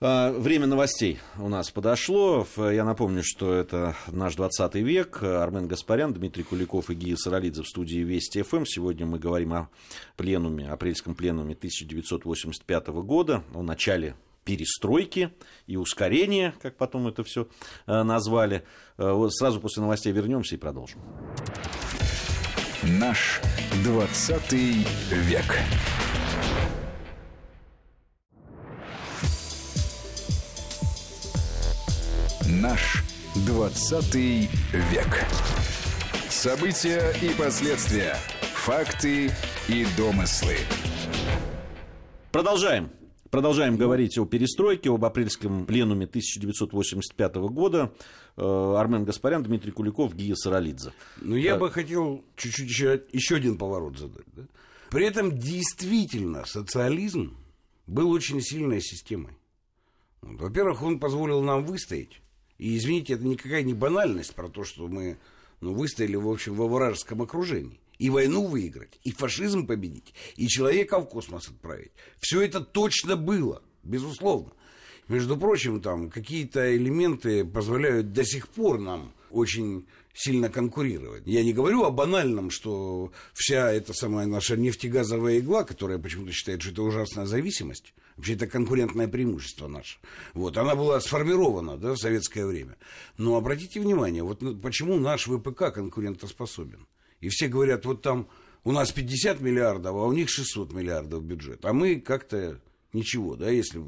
А, 0.01 0.31
время 0.31 0.65
новостей 0.65 1.19
у 1.37 1.49
нас 1.49 1.69
подошло. 1.69 2.47
Я 2.57 2.83
напомню, 2.83 3.21
что 3.23 3.53
это 3.53 3.95
наш 4.07 4.33
20 4.37 4.73
век. 4.75 5.21
Армен 5.21 5.67
Гаспарян, 5.67 6.13
Дмитрий 6.13 6.41
Куликов 6.41 6.89
и 6.89 6.95
Гия 6.95 7.15
Саралидзе 7.15 7.61
в 7.61 7.67
студии 7.67 7.99
Вести 7.99 8.41
ФМ. 8.41 8.65
Сегодня 8.65 9.05
мы 9.05 9.19
говорим 9.19 9.53
о 9.53 9.69
пленуме, 10.17 10.67
апрельском 10.67 11.13
пленуме 11.13 11.53
1985 11.53 12.87
года, 12.87 13.43
о 13.53 13.61
начале 13.61 14.15
перестройки 14.45 15.29
и 15.67 15.77
ускорения, 15.77 16.55
как 16.59 16.75
потом 16.75 17.07
это 17.07 17.23
все 17.23 17.47
э, 17.85 18.01
назвали. 18.01 18.63
Э, 18.97 19.27
сразу 19.29 19.61
после 19.61 19.83
новостей 19.83 20.11
вернемся 20.11 20.55
и 20.55 20.57
продолжим. 20.57 21.01
Наш 22.87 23.41
20 23.83 24.51
век. 24.51 25.57
Наш 32.47 33.03
20 33.37 34.15
век. 34.15 35.25
События 36.29 37.11
и 37.23 37.29
последствия. 37.29 38.17
Факты 38.53 39.31
и 39.67 39.87
домыслы. 39.97 40.57
Продолжаем. 42.31 42.94
Продолжаем 43.35 43.75
говорить 43.75 44.17
о 44.17 44.25
перестройке, 44.25 44.89
об 44.89 45.03
апрельском 45.03 45.65
пленуме 45.65 46.05
1985 46.05 47.35
года. 47.35 47.93
Э, 48.37 48.75
Армен 48.77 49.03
Гаспарян, 49.03 49.43
Дмитрий 49.43 49.73
Куликов, 49.73 50.15
Гия 50.15 50.35
Саралидзе. 50.35 50.93
Ну, 51.19 51.35
я 51.35 51.55
а... 51.55 51.57
бы 51.57 51.69
хотел 51.69 52.23
чуть-чуть 52.37 52.69
еще, 52.69 53.03
еще 53.11 53.35
один 53.35 53.57
поворот 53.57 53.97
задать. 53.97 54.23
Да? 54.37 54.43
При 54.89 55.05
этом 55.05 55.37
действительно 55.37 56.45
социализм 56.45 57.35
был 57.87 58.09
очень 58.11 58.39
сильной 58.39 58.79
системой. 58.79 59.33
Во-первых, 60.21 60.81
он 60.81 61.01
позволил 61.01 61.41
нам 61.41 61.65
выстоять. 61.65 62.21
И, 62.57 62.77
извините, 62.77 63.15
это 63.15 63.25
никакая 63.25 63.63
не 63.63 63.73
банальность 63.73 64.33
про 64.33 64.47
то, 64.47 64.63
что 64.63 64.87
мы 64.87 65.17
ну, 65.59 65.73
выстояли, 65.73 66.15
в 66.15 66.29
общем, 66.29 66.53
во 66.53 66.69
вражеском 66.69 67.21
окружении 67.21 67.81
и 67.97 68.09
войну 68.09 68.45
выиграть, 68.45 68.99
и 69.03 69.11
фашизм 69.11 69.67
победить, 69.67 70.13
и 70.35 70.47
человека 70.47 70.99
в 70.99 71.05
космос 71.05 71.47
отправить. 71.47 71.91
Все 72.19 72.41
это 72.41 72.61
точно 72.61 73.15
было, 73.15 73.61
безусловно. 73.83 74.51
Между 75.07 75.37
прочим, 75.37 75.81
там 75.81 76.09
какие-то 76.09 76.75
элементы 76.75 77.45
позволяют 77.45 78.11
до 78.11 78.25
сих 78.25 78.47
пор 78.47 78.79
нам 78.79 79.13
очень 79.29 79.85
сильно 80.15 80.49
конкурировать. 80.49 81.23
Я 81.25 81.43
не 81.43 81.53
говорю 81.53 81.83
о 81.83 81.91
банальном, 81.91 82.49
что 82.49 83.11
вся 83.33 83.71
эта 83.71 83.93
самая 83.93 84.25
наша 84.25 84.55
нефтегазовая 84.55 85.39
игла, 85.39 85.63
которая 85.63 85.99
почему-то 85.99 86.31
считает, 86.31 86.61
что 86.61 86.71
это 86.71 86.83
ужасная 86.83 87.25
зависимость, 87.25 87.93
вообще 88.15 88.33
это 88.33 88.47
конкурентное 88.47 89.07
преимущество 89.07 89.67
наше. 89.67 89.97
Вот, 90.33 90.57
она 90.57 90.75
была 90.75 90.99
сформирована 91.01 91.77
да, 91.77 91.91
в 91.91 91.97
советское 91.97 92.45
время. 92.45 92.77
Но 93.17 93.35
обратите 93.35 93.79
внимание, 93.79 94.23
вот 94.23 94.39
почему 94.61 94.97
наш 94.97 95.27
ВПК 95.27 95.73
конкурентоспособен. 95.73 96.87
И 97.25 97.29
все 97.29 97.47
говорят, 97.47 97.85
вот 97.85 98.03
там 98.03 98.27
у 98.63 98.71
нас 98.71 98.91
50 98.91 99.41
миллиардов, 99.41 99.95
а 99.95 100.05
у 100.05 100.13
них 100.13 100.29
600 100.29 100.73
миллиардов 100.73 101.23
бюджет. 101.23 101.65
А 101.65 101.73
мы 101.73 101.99
как-то 101.99 102.61
ничего, 102.93 103.35
да, 103.35 103.49
если 103.49 103.81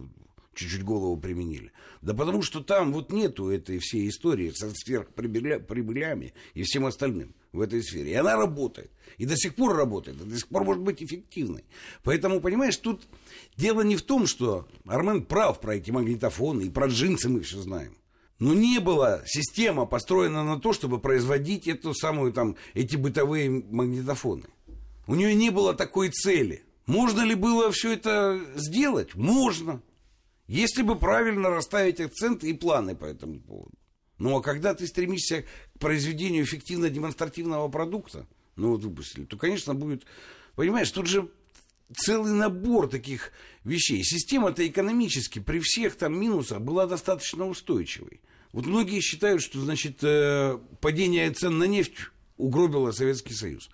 чуть-чуть 0.56 0.84
голову 0.84 1.16
применили. 1.18 1.72
Да 2.02 2.16
потому 2.16 2.42
что 2.42 2.62
там 2.62 2.92
вот 2.92 3.12
нету 3.12 3.50
этой 3.50 3.78
всей 3.78 4.10
истории 4.10 4.50
со 4.56 4.72
сверхприбылями 4.74 6.34
и 6.56 6.64
всем 6.64 6.88
остальным 6.88 7.36
в 7.54 7.62
этой 7.62 7.84
сфере. 7.84 8.10
И 8.10 8.16
она 8.16 8.36
работает. 8.36 8.90
И 9.20 9.28
до 9.28 9.38
сих 9.38 9.54
пор 9.54 9.76
работает. 9.76 10.20
И 10.20 10.24
до 10.24 10.36
сих 10.36 10.48
пор 10.48 10.64
может 10.64 10.82
быть 10.82 11.04
эффективной. 11.04 11.64
Поэтому, 12.02 12.42
понимаешь, 12.42 12.78
тут 12.78 13.04
дело 13.56 13.82
не 13.82 13.98
в 13.98 14.02
том, 14.02 14.26
что 14.26 14.68
Армен 14.88 15.26
прав 15.26 15.62
про 15.62 15.76
эти 15.76 15.92
магнитофоны, 15.92 16.64
и 16.64 16.70
про 16.72 16.88
джинсы 16.88 17.30
мы 17.30 17.42
все 17.42 17.62
знаем. 17.62 17.98
Но 18.40 18.54
не 18.54 18.80
была 18.80 19.22
система 19.26 19.86
построена 19.86 20.44
на 20.44 20.60
то, 20.60 20.72
чтобы 20.72 21.00
производить 21.00 21.68
эту 21.68 21.94
самую, 21.94 22.34
там, 22.34 22.56
эти 22.74 22.96
бытовые 22.96 23.50
магнитофоны. 23.50 24.46
У 25.08 25.16
нее 25.16 25.34
не 25.34 25.50
было 25.50 25.74
такой 25.74 26.10
цели. 26.10 26.64
Можно 26.86 27.22
ли 27.22 27.36
было 27.36 27.72
все 27.72 27.94
это 27.94 28.40
сделать? 28.56 29.16
Можно. 29.16 29.82
Если 30.48 30.84
бы 30.84 30.98
правильно 30.98 31.50
расставить 31.50 32.00
акценты 32.00 32.50
и 32.50 32.54
планы 32.54 32.96
по 32.96 33.06
этому 33.06 33.40
поводу. 33.40 33.74
Ну, 34.20 34.38
а 34.38 34.42
когда 34.42 34.74
ты 34.74 34.88
стремишься 34.88 35.44
к 35.76 35.80
произведению 35.80 36.44
эффективно-демонстративного 36.44 37.68
продукта, 37.70 38.28
ну, 38.56 38.72
вот 38.72 38.84
выпустили, 38.84 39.26
то, 39.26 39.38
конечно, 39.38 39.76
будет... 39.76 40.06
Понимаешь, 40.56 40.90
тут 40.90 41.06
же 41.06 41.30
целый 41.96 42.34
набор 42.34 42.90
таких 42.90 43.32
вещей. 43.64 44.04
Система-то 44.04 44.68
экономически 44.68 45.40
при 45.40 45.60
всех 45.60 45.96
там 45.96 46.20
минусах 46.20 46.62
была 46.62 46.88
достаточно 46.88 47.48
устойчивой. 47.48 48.22
Вот 48.52 48.66
многие 48.66 49.02
считают, 49.02 49.42
что, 49.42 49.60
значит, 49.60 50.04
э, 50.04 50.58
падение 50.82 51.32
цен 51.32 51.58
на 51.58 51.66
нефть 51.66 51.96
угробило 52.38 52.92
Советский 52.92 53.34
Союз. 53.34 53.70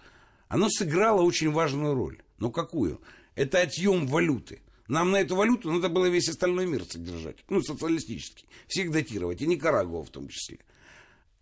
Оно 0.48 0.70
сыграло 0.70 1.22
очень 1.22 1.52
важную 1.52 1.94
роль. 1.94 2.22
Но 2.40 2.52
какую? 2.52 3.02
Это 3.36 3.62
отъем 3.62 4.08
валюты. 4.08 4.62
Нам 4.88 5.12
на 5.12 5.22
эту 5.22 5.36
валюту 5.36 5.72
надо 5.72 5.90
было 5.90 6.08
весь 6.08 6.30
остальной 6.30 6.66
мир 6.66 6.84
содержать. 6.84 7.38
Ну, 7.50 7.62
социалистический. 7.62 8.46
Всех 8.68 8.92
датировать. 8.92 9.42
И 9.42 9.48
Никарагуа 9.48 10.04
в 10.04 10.10
том 10.10 10.28
числе. 10.28 10.60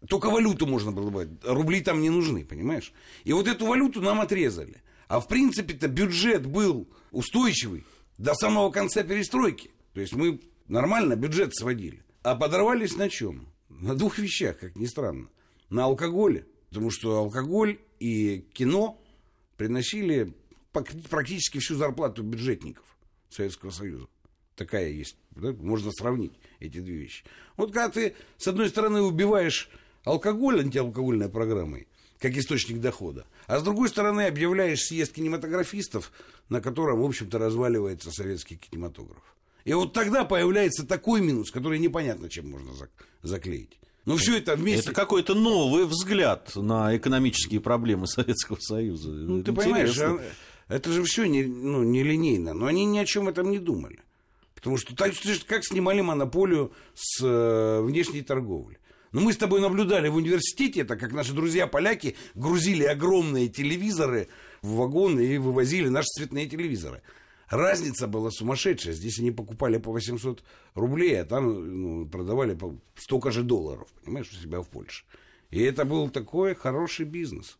Только 0.08 0.30
валюту 0.30 0.68
можно 0.68 0.92
было 0.92 1.10
бы. 1.10 1.30
Рубли 1.44 1.82
там 1.82 2.02
не 2.02 2.10
нужны, 2.10 2.46
понимаешь? 2.46 2.94
И 3.24 3.34
вот 3.34 3.48
эту 3.48 3.66
валюту 3.66 4.02
нам 4.02 4.22
отрезали. 4.22 4.82
А 5.12 5.20
в 5.20 5.28
принципе-то 5.28 5.90
бюджет 5.90 6.46
был 6.46 6.88
устойчивый 7.12 7.84
до 8.18 8.34
самого 8.34 8.72
конца 8.72 9.04
перестройки. 9.04 9.70
То 9.94 10.00
есть 10.00 10.14
мы 10.14 10.40
нормально 10.70 11.18
бюджет 11.18 11.54
сводили. 11.54 12.02
А 12.24 12.34
подорвались 12.34 12.96
на 12.96 13.10
чем? 13.10 13.50
На 13.68 13.94
двух 13.94 14.20
вещах, 14.20 14.60
как 14.60 14.78
ни 14.78 14.86
странно. 14.86 15.28
На 15.70 15.84
алкоголе. 15.84 16.48
Потому 16.70 16.92
что 16.92 17.18
алкоголь 17.18 17.80
и 18.00 18.48
кино 18.54 19.04
приносили 19.58 20.34
практически 20.72 21.58
всю 21.58 21.76
зарплату 21.76 22.24
бюджетников. 22.24 22.86
Советского 23.30 23.72
Союза. 23.72 24.08
Такая 24.56 24.88
есть. 24.92 25.18
Да? 25.32 25.52
Можно 25.52 25.92
сравнить 25.92 26.40
эти 26.62 26.80
две 26.80 26.96
вещи. 26.96 27.26
Вот 27.58 27.74
когда 27.74 27.90
ты, 27.90 28.16
с 28.38 28.48
одной 28.48 28.70
стороны, 28.70 29.02
убиваешь 29.02 29.70
алкоголь 30.06 30.62
антиалкогольной 30.62 31.28
программой, 31.28 31.90
как 32.22 32.38
источник 32.38 32.80
дохода, 32.80 33.26
а 33.48 33.60
с 33.60 33.64
другой 33.64 33.90
стороны 33.90 34.28
объявляешь 34.28 34.84
съезд 34.84 35.14
кинематографистов, 35.14 36.12
на 36.50 36.62
котором, 36.62 37.02
в 37.02 37.06
общем-то, 37.06 37.40
разваливается 37.40 38.12
советский 38.12 38.58
кинематограф. 38.58 39.24
И 39.66 39.74
вот 39.74 39.94
тогда 39.94 40.24
появляется 40.24 40.86
такой 40.86 41.22
минус, 41.22 41.50
который 41.50 41.80
непонятно, 41.80 42.30
чем 42.30 42.50
можно 42.50 42.72
заклеить. 43.24 43.80
Но 44.06 44.18
все 44.18 44.38
это 44.38 44.56
вместе... 44.56 44.90
Это 44.90 44.94
какой-то 44.94 45.34
новый 45.34 45.86
взгляд 45.86 46.56
на 46.56 46.96
экономические 46.96 47.60
проблемы 47.60 48.08
Советского 48.08 48.58
Союза. 48.60 49.10
Ну, 49.10 49.44
ты 49.44 49.52
понимаешь, 49.52 49.98
а 50.00 50.20
это 50.68 50.92
же 50.92 51.04
все 51.04 51.26
не, 51.26 51.44
ну, 51.44 51.84
нелинейно. 51.84 52.54
Но 52.54 52.68
они 52.68 52.86
ни 52.86 52.98
о 52.98 53.06
чем 53.06 53.28
этом 53.30 53.52
не 53.52 53.60
думали. 53.60 54.00
Потому 54.56 54.78
что 54.78 54.96
так, 54.96 55.14
как 55.48 55.66
снимали 55.66 56.02
монополию 56.02 56.72
с 56.94 57.24
э, 57.24 57.82
внешней 57.82 58.22
торговли. 58.22 58.80
Но 59.12 59.22
мы 59.22 59.34
с 59.34 59.38
тобой 59.38 59.60
наблюдали 59.60 60.08
в 60.08 60.16
университете, 60.16 60.82
это 60.82 60.96
как 60.96 61.12
наши 61.12 61.34
друзья-поляки 61.34 62.16
грузили 62.34 62.84
огромные 62.84 63.50
телевизоры 63.50 64.30
в 64.62 64.76
вагоны 64.76 65.22
и 65.22 65.38
вывозили 65.38 65.90
наши 65.90 66.08
цветные 66.08 66.48
телевизоры. 66.48 67.02
Разница 67.50 68.08
была 68.08 68.32
сумасшедшая. 68.32 68.94
Здесь 68.94 69.20
они 69.20 69.32
покупали 69.32 69.78
по 69.78 69.92
800 69.92 70.42
рублей, 70.74 71.22
а 71.22 71.26
там 71.26 71.82
ну, 71.82 72.06
продавали 72.06 72.56
по 72.56 72.78
столько 72.96 73.32
же 73.32 73.44
долларов, 73.44 73.90
понимаешь, 74.06 74.32
у 74.32 74.42
себя 74.42 74.62
в 74.62 74.70
Польше. 74.70 75.04
И 75.50 75.62
это 75.62 75.84
был 75.84 76.10
такой 76.10 76.56
хороший 76.56 77.06
бизнес. 77.06 77.58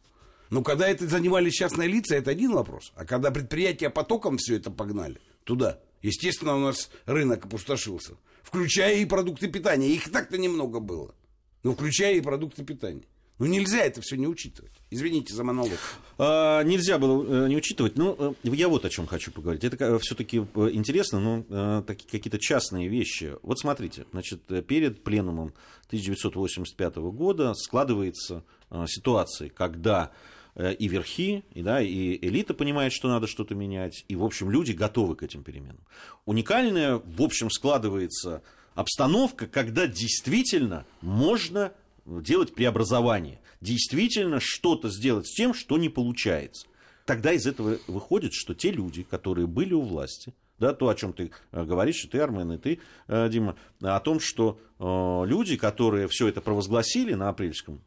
Но 0.50 0.64
когда 0.64 0.88
это 0.88 1.08
занимали 1.08 1.50
частные 1.50 1.90
лица, 1.90 2.16
это 2.16 2.32
один 2.32 2.54
вопрос. 2.54 2.94
А 2.96 3.04
когда 3.04 3.32
предприятия 3.32 3.90
потоком 3.90 4.38
все 4.38 4.56
это 4.56 4.72
погнали 4.72 5.20
туда, 5.44 5.80
естественно, 6.02 6.56
у 6.56 6.60
нас 6.60 6.90
рынок 7.06 7.46
опустошился. 7.46 8.16
Включая 8.44 8.96
и 8.96 9.06
продукты 9.06 9.50
питания. 9.50 9.90
Их 9.90 10.10
так-то 10.10 10.38
немного 10.38 10.80
было. 10.80 11.14
Но 11.64 11.74
включая 11.74 12.16
и 12.16 12.22
продукты 12.22 12.64
питания. 12.64 13.04
Ну, 13.42 13.48
нельзя 13.48 13.80
это 13.80 14.02
все 14.02 14.18
не 14.18 14.28
учитывать. 14.28 14.72
Извините 14.92 15.34
за 15.34 15.44
монолог. 15.44 15.80
А, 16.20 16.62
нельзя 16.62 17.00
было 17.00 17.46
э, 17.46 17.48
не 17.48 17.58
учитывать. 17.58 17.98
Но 17.98 18.16
э, 18.20 18.34
я 18.44 18.70
вот 18.70 18.86
о 18.86 18.90
чем 18.92 19.08
хочу 19.08 19.32
поговорить. 19.32 19.64
Это 19.64 19.98
все-таки 19.98 20.46
э, 20.54 20.70
интересно, 20.74 21.20
но 21.20 21.82
такие 21.82 22.08
какие-то 22.08 22.38
частные 22.38 22.88
вещи. 22.88 23.34
Вот 23.42 23.58
смотрите, 23.58 24.06
значит, 24.12 24.44
перед 24.68 25.04
пленумом 25.04 25.56
1985 25.88 26.98
года 26.98 27.56
складывается 27.56 28.44
ситуация, 28.86 29.50
когда 29.50 30.12
и 30.56 30.88
верхи, 30.88 31.44
и, 31.56 31.64
да, 31.64 31.82
и 31.82 32.20
элита 32.24 32.54
понимает, 32.54 32.94
что 32.94 33.08
надо 33.08 33.26
что-то 33.26 33.56
менять, 33.56 34.06
и, 34.08 34.16
в 34.16 34.24
общем, 34.24 34.52
люди 34.52 34.74
готовы 34.74 35.16
к 35.16 35.24
этим 35.24 35.44
переменам. 35.44 35.80
Уникальная, 36.26 37.02
в 37.04 37.22
общем, 37.24 37.50
складывается 37.50 38.44
обстановка, 38.76 39.48
когда 39.48 39.88
действительно 39.88 40.86
можно 41.02 41.74
делать 42.06 42.54
преобразование, 42.54 43.40
действительно 43.62 44.40
что-то 44.40 44.90
сделать 44.90 45.28
с 45.28 45.34
тем, 45.34 45.54
что 45.54 45.78
не 45.78 45.90
получается. 45.90 46.68
Тогда 47.06 47.34
из 47.34 47.46
этого 47.46 47.78
выходит, 47.88 48.34
что 48.34 48.54
те 48.54 48.72
люди, 48.72 49.04
которые 49.04 49.48
были 49.48 49.74
у 49.74 49.82
власти, 49.82 50.34
да, 50.60 50.74
то, 50.74 50.90
о 50.90 50.96
чем 50.96 51.14
ты 51.14 51.32
э, 51.52 51.64
говоришь, 51.64 52.06
и 52.06 52.08
ты, 52.08 52.20
Армен, 52.20 52.54
и 52.54 52.58
ты, 52.58 52.80
э, 53.08 53.30
Дима, 53.30 53.56
о 53.82 54.00
том, 54.00 54.20
что 54.20 54.60
люди, 54.80 55.58
которые 55.58 56.08
все 56.08 56.28
это 56.28 56.42
провозгласили 56.42 57.14
на 57.14 57.30
апрельском 57.30 57.82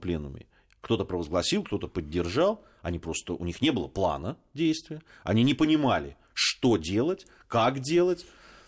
пленуме, 0.00 0.46
кто-то 0.86 1.04
провозгласил, 1.04 1.64
кто-то 1.64 1.88
поддержал. 1.88 2.62
Они 2.80 3.00
просто, 3.00 3.32
у 3.32 3.44
них 3.44 3.60
не 3.60 3.72
было 3.72 3.88
плана 3.88 4.36
действия. 4.54 5.02
Они 5.24 5.42
не 5.42 5.52
понимали, 5.52 6.16
что 6.32 6.76
делать, 6.76 7.26
как 7.48 7.80
делать. 7.80 8.24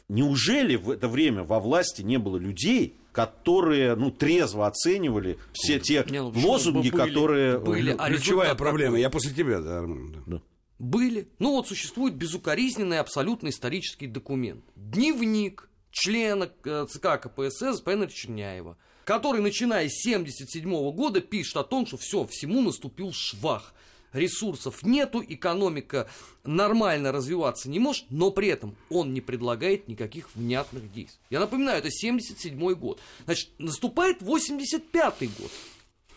Неужели 0.09 0.77
в 0.77 0.91
это 0.91 1.09
время 1.09 1.43
во 1.43 1.61
власти 1.61 2.03
не 2.03 2.19
было 2.19 2.37
людей, 2.37 2.97
которые 3.13 3.95
ну, 3.95 4.11
трезво 4.11 4.67
оценивали 4.67 5.39
все 5.53 5.79
те 5.79 6.05
не, 6.09 6.23
ну, 6.23 6.33
лозунги, 6.35 6.91
были, 6.91 7.09
которые... 7.09 7.59
Были, 7.59 7.95
а 7.99 8.09
Ключевая 8.09 8.55
проблема. 8.55 8.93
Какой? 8.93 9.01
Я 9.03 9.11
после 9.11 9.33
тебя, 9.33 9.61
да, 9.61 9.79
Армен. 9.79 10.23
Да. 10.27 10.41
Были. 10.79 11.29
Ну 11.39 11.53
вот 11.53 11.69
существует 11.69 12.15
безукоризненный 12.15 13.01
абсолютно 13.01 13.49
исторический 13.49 14.07
документ. 14.07 14.65
Дневник 14.77 15.69
члена 15.91 16.51
э, 16.65 16.87
ЦК 16.89 17.21
КПСС 17.21 17.81
Пенера 17.81 18.09
Черняева– 18.09 18.77
который, 19.09 19.41
начиная 19.41 19.89
с 19.89 20.05
1977 20.05 20.93
года, 20.93 21.23
пишет 21.23 21.57
о 21.57 21.65
том, 21.65 21.87
что 21.87 21.97
все, 21.97 22.27
всему 22.27 22.61
наступил 22.61 23.11
швах. 23.15 23.73
Ресурсов 24.13 24.83
нету, 24.83 25.23
экономика 25.27 26.09
нормально 26.45 27.13
развиваться 27.13 27.69
не 27.69 27.79
может, 27.79 28.07
но 28.11 28.31
при 28.31 28.49
этом 28.49 28.77
он 28.89 29.13
не 29.13 29.21
предлагает 29.21 29.89
никаких 29.89 30.35
внятных 30.35 30.93
действий. 30.93 31.21
Я 31.31 31.41
напоминаю, 31.41 31.79
это 31.79 31.91
77 31.91 32.75
год. 32.75 33.01
Значит, 33.25 33.51
наступает 33.59 34.23
85 34.23 35.21
год. 35.39 35.51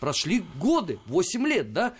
Прошли 0.00 0.42
годы, 0.58 0.98
8 1.06 1.46
лет, 1.46 1.72
да? 1.72 1.94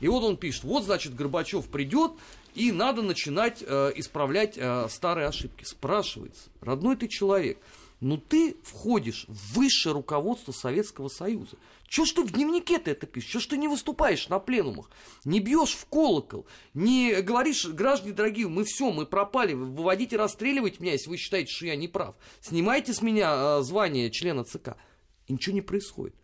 И 0.00 0.08
вот 0.08 0.24
он 0.24 0.36
пишет, 0.36 0.64
вот, 0.64 0.84
значит, 0.84 1.14
Горбачев 1.14 1.68
придет, 1.68 2.12
и 2.54 2.70
надо 2.70 3.00
начинать 3.02 3.64
э, 3.66 3.92
исправлять 3.96 4.54
э, 4.56 4.88
старые 4.90 5.28
ошибки. 5.28 5.64
Спрашивается, 5.64 6.50
родной 6.60 6.96
ты 6.96 7.08
человек– 7.08 7.58
ну 8.00 8.18
ты 8.18 8.56
входишь 8.62 9.24
в 9.28 9.54
высшее 9.54 9.94
руководство 9.94 10.52
Советского 10.52 11.08
Союза. 11.08 11.56
Чего 11.88 12.04
ж 12.04 12.12
ты 12.12 12.22
в 12.22 12.32
дневнике-то 12.32 12.90
это 12.90 13.06
пишешь? 13.06 13.30
Чего 13.30 13.40
ж 13.40 13.46
ты 13.46 13.56
не 13.56 13.68
выступаешь 13.68 14.28
на 14.28 14.38
пленумах? 14.38 14.90
Не 15.24 15.40
бьешь 15.40 15.74
в 15.74 15.86
колокол? 15.86 16.46
Не 16.74 17.22
говоришь, 17.22 17.66
граждане 17.66 18.12
дорогие, 18.12 18.48
мы 18.48 18.64
все, 18.64 18.90
мы 18.90 19.06
пропали, 19.06 19.54
выводите 19.54 20.16
расстреливать 20.16 20.80
меня, 20.80 20.92
если 20.92 21.08
вы 21.08 21.16
считаете, 21.16 21.50
что 21.52 21.66
я 21.66 21.76
не 21.76 21.88
прав. 21.88 22.16
Снимайте 22.40 22.92
с 22.92 23.00
меня 23.02 23.58
э, 23.58 23.62
звание 23.62 24.10
члена 24.10 24.44
ЦК. 24.44 24.76
И 25.26 25.32
ничего 25.32 25.54
не 25.54 25.62
происходит. 25.62 26.14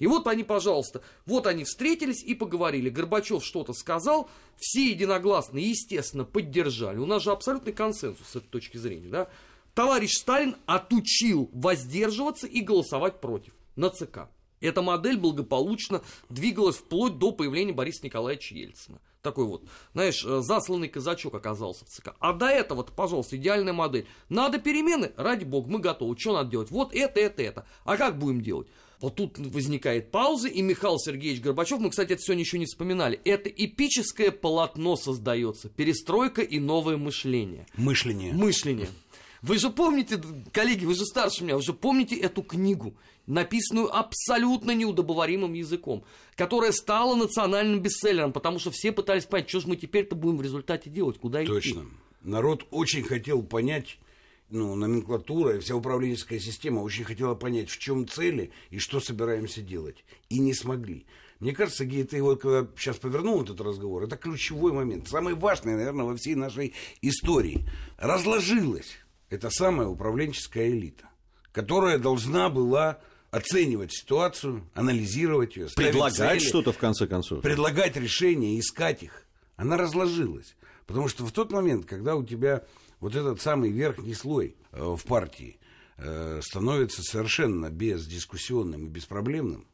И 0.00 0.06
вот 0.06 0.26
они, 0.26 0.44
пожалуйста, 0.44 1.02
вот 1.26 1.46
они 1.46 1.64
встретились 1.64 2.24
и 2.24 2.34
поговорили. 2.34 2.88
Горбачев 2.88 3.44
что-то 3.44 3.74
сказал, 3.74 4.30
все 4.56 4.90
единогласно, 4.90 5.58
естественно, 5.58 6.24
поддержали. 6.24 6.98
У 6.98 7.06
нас 7.06 7.22
же 7.22 7.30
абсолютный 7.30 7.74
консенсус 7.74 8.26
с 8.26 8.36
этой 8.36 8.48
точки 8.48 8.78
зрения. 8.78 9.08
Да? 9.10 9.28
Товарищ 9.74 10.16
Сталин 10.16 10.56
отучил 10.66 11.50
воздерживаться 11.52 12.46
и 12.46 12.60
голосовать 12.60 13.20
против 13.20 13.54
на 13.76 13.90
ЦК. 13.90 14.28
Эта 14.60 14.82
модель 14.82 15.16
благополучно 15.16 16.02
двигалась 16.28 16.76
вплоть 16.76 17.18
до 17.18 17.32
появления 17.32 17.72
Бориса 17.72 18.04
Николаевича 18.04 18.54
Ельцина. 18.54 19.00
Такой 19.22 19.44
вот, 19.44 19.64
знаешь, 19.92 20.24
э, 20.24 20.40
засланный 20.40 20.88
казачок 20.88 21.34
оказался 21.34 21.84
в 21.84 21.88
ЦК. 21.88 22.14
А 22.20 22.32
до 22.32 22.46
этого-то, 22.46 22.92
пожалуйста, 22.92 23.36
идеальная 23.36 23.72
модель. 23.72 24.06
Надо 24.28 24.58
перемены? 24.58 25.12
Ради 25.16 25.44
бога, 25.44 25.70
мы 25.70 25.78
готовы. 25.78 26.18
Что 26.18 26.34
надо 26.34 26.50
делать? 26.50 26.70
Вот 26.70 26.94
это, 26.94 27.20
это, 27.20 27.42
это. 27.42 27.66
А 27.84 27.96
как 27.96 28.18
будем 28.18 28.40
делать? 28.40 28.68
Вот 29.00 29.16
тут 29.16 29.38
возникает 29.38 30.10
пауза, 30.10 30.48
и 30.48 30.60
Михаил 30.60 30.98
Сергеевич 30.98 31.42
Горбачев, 31.42 31.80
мы, 31.80 31.88
кстати, 31.88 32.12
это 32.12 32.22
сегодня 32.22 32.42
еще 32.42 32.58
не 32.58 32.66
вспоминали, 32.66 33.18
это 33.24 33.48
эпическое 33.48 34.30
полотно 34.30 34.94
создается, 34.96 35.70
перестройка 35.70 36.42
и 36.42 36.58
новое 36.58 36.98
мышление. 36.98 37.66
Мышление. 37.76 38.34
Мышление. 38.34 38.88
Вы 39.42 39.58
же 39.58 39.70
помните, 39.70 40.20
коллеги, 40.52 40.84
вы 40.84 40.94
же 40.94 41.04
старше 41.06 41.44
меня, 41.44 41.56
вы 41.56 41.62
же 41.62 41.72
помните 41.72 42.16
эту 42.16 42.42
книгу, 42.42 42.94
написанную 43.26 43.94
абсолютно 43.94 44.72
неудобоваримым 44.72 45.54
языком, 45.54 46.04
которая 46.36 46.72
стала 46.72 47.14
национальным 47.14 47.80
бестселлером, 47.80 48.32
потому 48.32 48.58
что 48.58 48.70
все 48.70 48.92
пытались 48.92 49.24
понять, 49.24 49.48
что 49.48 49.60
же 49.60 49.68
мы 49.68 49.76
теперь-то 49.76 50.14
будем 50.14 50.36
в 50.38 50.42
результате 50.42 50.90
делать, 50.90 51.18
куда 51.18 51.44
Точно. 51.44 51.58
идти. 51.58 51.74
Точно. 51.74 51.90
Народ 52.22 52.66
очень 52.70 53.02
хотел 53.02 53.42
понять, 53.42 53.98
ну, 54.50 54.74
номенклатура 54.74 55.56
и 55.56 55.60
вся 55.60 55.74
управленческая 55.74 56.38
система 56.38 56.80
очень 56.80 57.04
хотела 57.04 57.34
понять, 57.34 57.70
в 57.70 57.78
чем 57.78 58.06
цели 58.06 58.50
и 58.68 58.78
что 58.78 59.00
собираемся 59.00 59.62
делать. 59.62 60.04
И 60.28 60.38
не 60.38 60.52
смогли. 60.52 61.06
Мне 61.38 61.52
кажется, 61.54 61.86
Гей, 61.86 62.04
ты 62.04 62.22
вот 62.22 62.42
когда 62.42 62.68
сейчас 62.76 62.98
повернул 62.98 63.42
этот 63.42 63.58
разговор, 63.62 64.02
это 64.02 64.16
ключевой 64.16 64.72
момент, 64.72 65.08
самый 65.08 65.34
важный, 65.34 65.76
наверное, 65.76 66.04
во 66.04 66.14
всей 66.14 66.34
нашей 66.34 66.74
истории. 67.00 67.66
Разложилась 67.96 68.98
эта 69.30 69.48
самая 69.48 69.86
управленческая 69.86 70.68
элита, 70.68 71.08
которая 71.52 71.98
должна 71.98 72.50
была 72.50 72.98
оценивать 73.30 73.92
ситуацию, 73.92 74.68
анализировать 74.74 75.56
ее, 75.56 75.68
предлагать 75.74 76.42
что-то 76.42 76.72
в 76.72 76.78
конце 76.78 77.06
концов, 77.06 77.42
предлагать 77.42 77.96
решения, 77.96 78.58
искать 78.58 79.04
их. 79.04 79.24
Она 79.56 79.76
разложилась, 79.76 80.56
потому 80.86 81.08
что 81.08 81.24
в 81.24 81.32
тот 81.32 81.52
момент, 81.52 81.86
когда 81.86 82.16
у 82.16 82.24
тебя 82.24 82.64
вот 82.98 83.14
этот 83.14 83.40
самый 83.40 83.70
верхний 83.70 84.14
слой 84.14 84.56
э, 84.72 84.82
в 84.82 85.04
партии 85.04 85.60
э, 85.96 86.40
становится 86.42 87.02
совершенно 87.02 87.70
бездискуссионным 87.70 88.86
и 88.86 88.88
беспроблемным, 88.88 89.66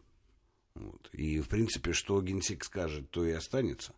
вот, 0.75 1.09
и 1.13 1.41
в 1.41 1.49
принципе, 1.49 1.95
что 1.95 2.21
генсек 2.21 2.63
скажет, 2.63 3.11
то 3.11 3.25
и 3.25 3.33
останется. 3.33 3.95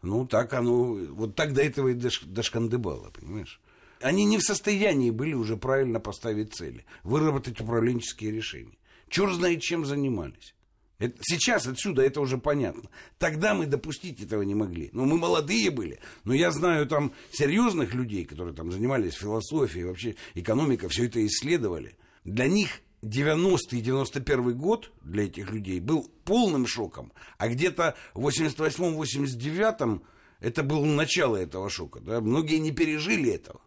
Ну, 0.00 0.26
так 0.26 0.54
оно, 0.54 0.94
вот 0.94 1.34
так 1.34 1.52
до 1.52 1.62
этого 1.62 1.88
и 1.88 1.94
дош, 1.94 2.22
дошкандыбало, 2.22 3.10
понимаешь? 3.10 3.60
Они 4.00 4.24
не 4.24 4.38
в 4.38 4.42
состоянии 4.42 5.10
были 5.10 5.34
уже 5.34 5.56
правильно 5.56 6.00
поставить 6.00 6.54
цели, 6.54 6.84
выработать 7.02 7.60
управленческие 7.60 8.32
решения. 8.32 8.78
Черт 9.08 9.34
знает, 9.34 9.62
чем 9.62 9.84
занимались. 9.84 10.54
Это, 10.98 11.16
сейчас 11.22 11.66
отсюда 11.66 12.02
это 12.02 12.20
уже 12.20 12.38
понятно. 12.38 12.88
Тогда 13.18 13.54
мы 13.54 13.66
допустить 13.66 14.20
этого 14.20 14.42
не 14.42 14.54
могли. 14.54 14.90
Ну, 14.92 15.04
мы 15.04 15.18
молодые 15.18 15.70
были. 15.70 15.98
Но 16.24 16.34
я 16.34 16.50
знаю 16.50 16.86
там 16.86 17.12
серьезных 17.32 17.94
людей, 17.94 18.24
которые 18.24 18.54
там 18.54 18.70
занимались 18.70 19.14
философией, 19.14 19.84
вообще 19.84 20.14
экономикой, 20.34 20.88
все 20.88 21.06
это 21.06 21.24
исследовали. 21.26 21.96
Для 22.24 22.46
них 22.46 22.80
90 23.02 23.76
и 23.76 23.80
91 23.80 24.56
год 24.56 24.92
для 25.02 25.24
этих 25.24 25.50
людей 25.50 25.80
был 25.80 26.10
полным 26.24 26.66
шоком. 26.66 27.12
А 27.38 27.48
где-то 27.48 27.96
в 28.14 28.26
88-89 28.26 30.00
это 30.40 30.62
было 30.62 30.84
начало 30.84 31.36
этого 31.36 31.68
шока. 31.68 32.00
Да? 32.00 32.20
Многие 32.20 32.58
не 32.58 32.70
пережили 32.70 33.30
этого. 33.30 33.60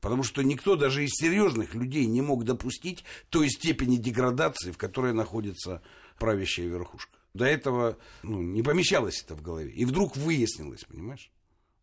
Потому 0.00 0.22
что 0.22 0.42
никто 0.42 0.76
даже 0.76 1.04
из 1.04 1.10
серьезных 1.10 1.74
людей 1.74 2.06
не 2.06 2.22
мог 2.22 2.44
допустить 2.44 3.04
той 3.28 3.50
степени 3.50 3.96
деградации, 3.96 4.72
в 4.72 4.78
которой 4.78 5.12
находится 5.12 5.82
правящая 6.18 6.66
верхушка. 6.66 7.18
До 7.34 7.44
этого 7.44 7.98
ну, 8.22 8.40
не 8.40 8.62
помещалось 8.62 9.22
это 9.22 9.34
в 9.34 9.42
голове. 9.42 9.70
И 9.70 9.84
вдруг 9.84 10.16
выяснилось, 10.16 10.84
понимаешь? 10.84 11.30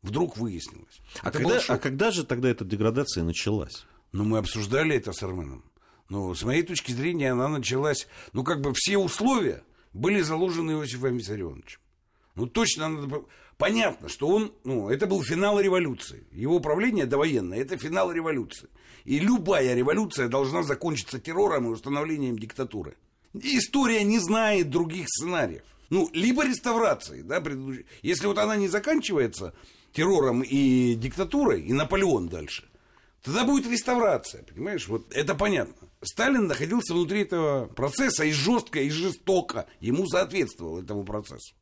Вдруг 0.01 0.37
выяснилось. 0.37 0.99
А, 1.21 1.31
когда, 1.31 1.59
а 1.67 1.77
когда 1.77 2.11
же 2.11 2.23
тогда 2.23 2.49
эта 2.49 2.65
деградация 2.65 3.23
началась? 3.23 3.85
Ну, 4.11 4.23
мы 4.23 4.39
обсуждали 4.39 4.95
это 4.95 5.13
с 5.13 5.23
Арменом. 5.23 5.63
Ну, 6.09 6.33
с 6.33 6.43
моей 6.43 6.63
точки 6.63 6.91
зрения, 6.91 7.31
она 7.31 7.47
началась... 7.47 8.07
Ну, 8.33 8.43
как 8.43 8.61
бы 8.61 8.73
все 8.73 8.97
условия 8.97 9.63
были 9.93 10.21
заложены 10.21 10.71
Иосифом 10.71 11.17
Виссарионовичем. 11.17 11.79
Ну, 12.35 12.45
точно 12.47 12.89
надо... 12.89 13.25
Понятно, 13.57 14.07
что 14.07 14.27
он, 14.27 14.53
ну, 14.63 14.89
это 14.89 15.07
был 15.07 15.23
финал 15.23 15.59
революции. 15.59 16.25
Его 16.31 16.57
управление 16.57 17.07
довоенное– 17.07 17.57
это 17.59 17.75
финал 17.77 18.11
революции. 18.11 18.69
И 19.03 19.19
любая 19.19 19.73
революция 19.73 20.27
должна 20.27 20.61
закончиться 20.61 21.19
террором 21.19 21.65
и 21.65 21.71
установлением 21.71 22.37
диктатуры. 22.37 22.95
История 23.33 24.03
не 24.03 24.19
знает 24.19 24.69
других 24.69 25.07
сценариев. 25.09 25.63
Ну, 25.89 26.09
либо 26.13 26.45
реставрации, 26.45 27.21
да, 27.21 27.41
предыдущей. 27.41 27.85
Если 28.03 28.27
вот 28.27 28.37
она 28.37 28.57
не 28.57 28.67
заканчивается 28.67 29.55
террором 29.91 30.41
и 30.41 30.93
диктатурой, 30.95 31.61
и 31.61 31.73
Наполеон 31.73 32.27
дальше, 32.27 32.69
тогда 33.23 33.43
будет 33.43 33.65
реставрация, 33.71 34.43
понимаешь? 34.43 34.87
Вот 34.87 35.11
это 35.13 35.33
понятно. 35.33 35.87
Сталин 36.01 36.45
находился 36.45 36.93
внутри 36.93 37.21
этого 37.21 37.65
процесса 37.67 38.23
и 38.23 38.31
жестко, 38.31 38.81
и 38.81 38.89
жестоко 38.89 39.65
ему 39.79 40.05
соответствовал 40.07 40.79
этому 40.79 41.03
процессу. 41.03 41.55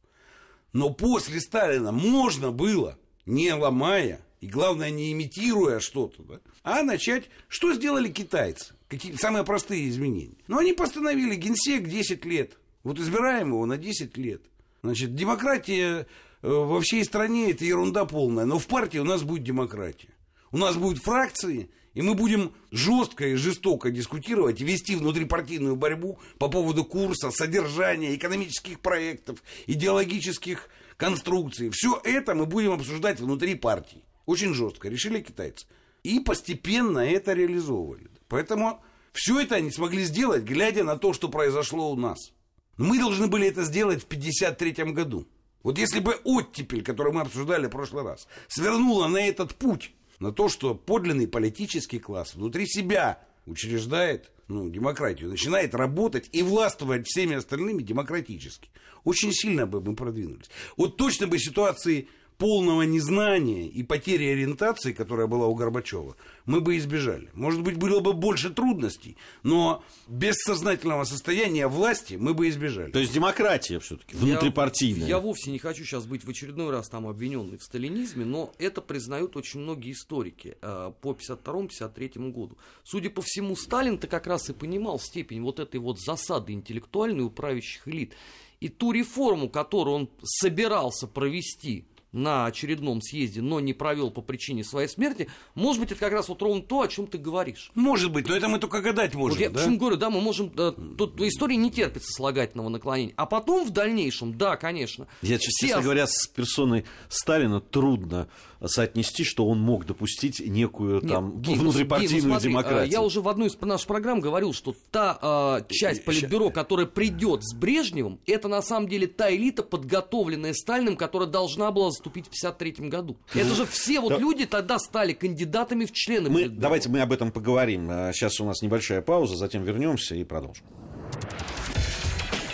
Но 0.76 0.90
после 0.90 1.40
Сталина 1.40 1.94
можно 1.94 2.52
было, 2.52 3.00
не 3.26 3.54
ломая, 3.54 4.20
и 4.42 4.48
главное, 4.48 4.90
не 4.90 5.14
имитируя 5.14 5.80
что-то, 5.80 6.22
да, 6.24 6.40
а 6.64 6.84
начать, 6.84 7.30
что 7.48 7.74
сделали 7.74 8.10
китайцы, 8.10 8.74
какие 8.90 9.14
самые 9.16 9.46
простые 9.46 9.88
изменения. 9.88 10.36
Ну, 10.48 10.58
они 10.60 10.74
постановили 10.74 11.36
генсек 11.36 11.88
10 11.88 12.26
лет. 12.26 12.58
Вот 12.84 13.00
избираем 13.00 13.52
его 13.52 13.66
на 13.66 13.78
10 13.78 14.18
лет. 14.18 14.42
Значит, 14.84 15.16
демократия 15.16 16.08
э, 16.42 16.50
во 16.50 16.82
всей 16.82 17.06
стране 17.06 17.52
это 17.52 17.64
ерунда 17.64 18.04
полная, 18.04 18.44
но 18.44 18.60
в 18.60 18.68
партии 18.68 18.98
у 18.98 19.06
нас 19.06 19.24
будет 19.24 19.44
демократия. 19.44 20.10
У 20.52 20.58
нас 20.58 20.76
будут 20.76 21.02
фракции, 21.02 21.70
и 21.96 22.02
мы 22.02 22.14
будем 22.14 22.54
жестко 22.72 23.26
и 23.26 23.36
жестоко 23.36 23.90
дискутировать 23.90 24.62
вести 24.62 24.96
внутрипартийную 24.96 25.76
борьбу 25.76 26.20
по 26.38 26.50
поводу 26.50 26.86
курса, 26.86 27.32
содержания, 27.32 28.16
экономических 28.16 28.82
проектов, 28.82 29.42
идеологических 29.66 30.70
конструкций. 30.98 31.70
Все 31.72 32.00
это 32.04 32.36
мы 32.36 32.46
будем 32.46 32.74
обсуждать 32.74 33.20
внутри 33.20 33.56
партии. 33.56 34.04
Очень 34.26 34.54
жестко. 34.54 34.90
Решили 34.90 35.22
китайцы. 35.22 35.66
И 36.04 36.20
постепенно 36.20 37.00
это 37.00 37.34
реализовывали. 37.34 38.10
Поэтому 38.28 38.84
все 39.14 39.40
это 39.40 39.56
они 39.56 39.72
смогли 39.72 40.04
сделать, 40.04 40.44
глядя 40.44 40.84
на 40.84 40.98
то, 40.98 41.14
что 41.14 41.30
произошло 41.30 41.92
у 41.92 41.96
нас. 41.96 42.34
Мы 42.78 43.00
должны 43.00 43.28
были 43.28 43.48
это 43.48 43.64
сделать 43.64 44.04
в 44.04 44.08
1953 44.08 44.92
году. 44.92 45.28
Вот 45.64 45.78
если 45.78 46.00
бы 46.00 46.20
оттепель, 46.26 46.84
которую 46.84 47.16
мы 47.16 47.22
обсуждали 47.22 47.68
в 47.68 47.72
прошлый 47.72 48.04
раз, 48.04 48.28
свернула 48.50 49.08
на 49.08 49.18
этот 49.18 49.56
путь, 49.56 49.94
на 50.20 50.32
то, 50.32 50.50
что 50.50 50.76
подлинный 50.76 51.28
политический 51.28 52.00
класс 52.00 52.36
внутри 52.36 52.68
себя 52.68 53.20
учреждает 53.46 54.32
ну, 54.48 54.70
демократию, 54.70 55.30
начинает 55.30 55.74
работать 55.74 56.30
и 56.32 56.44
властвовать 56.44 57.08
всеми 57.08 57.36
остальными 57.36 57.82
демократически. 57.82 58.70
Очень 59.04 59.34
сильно 59.34 59.66
бы 59.66 59.82
мы 59.82 59.96
продвинулись. 59.96 60.50
Вот 60.78 60.98
точно 60.98 61.28
бы 61.28 61.38
ситуации 61.40 62.08
полного 62.38 62.82
незнания 62.84 63.68
и 63.68 63.84
потери 63.84 64.26
ориентации, 64.26 64.94
которая 64.94 65.28
была 65.28 65.48
у 65.48 65.56
Горбачева, 65.56 66.16
мы 66.46 66.62
бы 66.62 66.78
избежали. 66.78 67.30
Может 67.34 67.62
быть, 67.62 67.78
было 67.78 68.00
бы 68.00 68.14
больше 68.14 68.50
трудностей, 68.50 69.18
но 69.44 69.84
без 70.08 70.36
сознательного 70.38 71.06
состояния 71.06 71.68
власти 71.68 72.16
мы 72.16 72.34
бы 72.34 72.50
избежали. 72.50 72.92
То 72.92 73.00
есть 73.00 73.14
демократия 73.14 73.80
все-таки 73.80 74.16
внутрипартийная. 74.16 75.08
Я, 75.08 75.16
я 75.16 75.20
вовсе 75.20 75.52
не 75.52 75.60
хочу 75.60 75.84
сейчас 75.84 76.06
быть 76.06 76.24
в 76.24 76.30
очередной 76.30 76.72
раз 76.72 76.90
там 76.90 77.08
обвиненный 77.08 77.58
в 77.58 77.64
сталинизме, 77.64 78.26
но 78.26 78.54
это 78.60 78.82
признают 78.82 79.38
очень 79.38 79.62
многие 79.62 79.94
историки 79.94 80.58
э, 80.62 80.92
по 81.02 81.12
52-53 81.14 82.32
году. 82.32 82.58
Судя 82.84 83.10
по 83.10 83.22
всему, 83.22 83.56
Сталин-то 83.56 84.08
как 84.08 84.28
раз 84.28 84.50
и 84.50 84.54
понимал 84.54 85.00
степень 85.00 85.42
вот 85.42 85.60
этой 85.60 85.80
вот 85.80 86.00
засады 86.00 86.54
интеллектуальной 86.54 87.24
у 87.24 87.30
правящих 87.30 87.88
элит. 87.88 88.14
И 88.60 88.70
ту 88.70 88.92
реформу, 88.92 89.50
которую 89.50 89.96
он 89.96 90.10
собирался 90.24 91.08
провести 91.08 91.86
на 92.16 92.46
очередном 92.46 93.02
съезде, 93.02 93.42
но 93.42 93.60
не 93.60 93.74
провел 93.74 94.10
по 94.10 94.22
причине 94.22 94.64
своей 94.64 94.88
смерти, 94.88 95.30
может 95.54 95.82
быть, 95.82 95.92
это 95.92 96.00
как 96.00 96.14
раз 96.14 96.30
вот 96.30 96.42
ровно 96.42 96.62
то, 96.62 96.82
о 96.82 96.88
чем 96.88 97.08
ты 97.08 97.18
говоришь. 97.18 97.72
Может 97.76 98.12
быть, 98.12 98.28
но 98.28 98.36
это 98.36 98.48
мы 98.48 98.60
только 98.60 98.82
гадать 98.82 99.14
можем, 99.14 99.38
Вот 99.38 99.42
я 99.44 99.50
да? 99.50 99.60
почему 99.60 99.78
говорю, 99.78 99.98
да, 99.98 100.10
мы 100.10 100.22
можем, 100.22 100.50
да, 100.50 100.72
тут 100.72 101.20
история 101.22 101.58
не 101.58 101.70
терпит 101.72 102.04
сослагательного 102.04 102.70
наклонения. 102.70 103.14
А 103.18 103.26
потом 103.26 103.66
в 103.66 103.72
дальнейшем, 103.72 104.38
да, 104.38 104.56
конечно. 104.56 105.08
Я, 105.22 105.38
все 105.38 105.68
честно 105.68 105.82
говоря, 105.82 106.08
с 106.08 106.28
персоной 106.28 106.86
Сталина 107.10 107.60
трудно 107.60 108.28
соотнести, 108.66 109.24
что 109.24 109.48
он 109.48 109.60
мог 109.60 109.86
допустить 109.86 110.40
некую 110.40 111.02
Нет, 111.02 111.12
там 111.12 111.42
Гей, 111.42 111.56
ну, 111.56 111.62
внутрипартийную 111.64 112.22
Гей, 112.22 112.28
ну 112.28 112.30
смотри, 112.34 112.50
демократию. 112.50 112.86
э, 112.86 112.88
Я 112.88 113.02
уже 113.02 113.22
в 113.22 113.28
одной 113.28 113.48
из 113.48 113.60
наших 113.62 113.88
программ 113.88 114.22
говорил, 114.22 114.54
что 114.54 114.74
та 114.92 115.60
э, 115.70 115.74
часть 115.74 116.06
политбюро, 116.06 116.50
которая 116.50 116.86
придет 116.86 117.44
с 117.44 117.54
Брежневым, 117.54 118.20
это 118.26 118.48
на 118.48 118.62
самом 118.62 118.88
деле 118.88 119.08
та 119.08 119.34
элита, 119.34 119.62
подготовленная 119.62 120.54
Сталиным, 120.54 120.98
которая 120.98 121.30
должна 121.30 121.72
была 121.72 121.92
заступить 122.06 122.28
в 122.28 122.30
53 122.30 122.90
году. 122.90 123.18
Это 123.34 123.56
же 123.56 123.66
все 123.66 124.00
вот 124.00 124.20
люди 124.20 124.46
тогда 124.46 124.78
стали 124.80 125.14
кандидатами 125.14 125.86
в 125.86 125.92
члены 125.92 126.30
Мы, 126.30 126.50
давайте 126.50 126.90
мы 126.90 127.02
об 127.02 127.12
этом 127.12 127.32
поговорим. 127.32 127.88
А 127.90 128.12
Сейчас 128.14 128.40
у 128.40 128.46
нас 128.46 128.62
небольшая 128.62 129.02
пауза, 129.02 129.36
затем 129.36 129.64
вернемся 129.64 130.16
и 130.16 130.24
продолжим. 130.24 130.66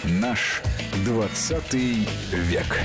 Наш 0.03 0.61
20 1.05 1.73
век. 1.73 2.79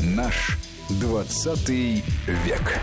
Наш 0.00 0.58
20 1.00 1.68
век. 1.68 2.80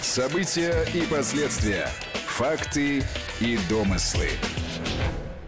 События 0.00 0.86
и 0.94 1.02
последствия. 1.02 1.88
Факты 2.26 3.02
и 3.40 3.58
домыслы. 3.68 4.30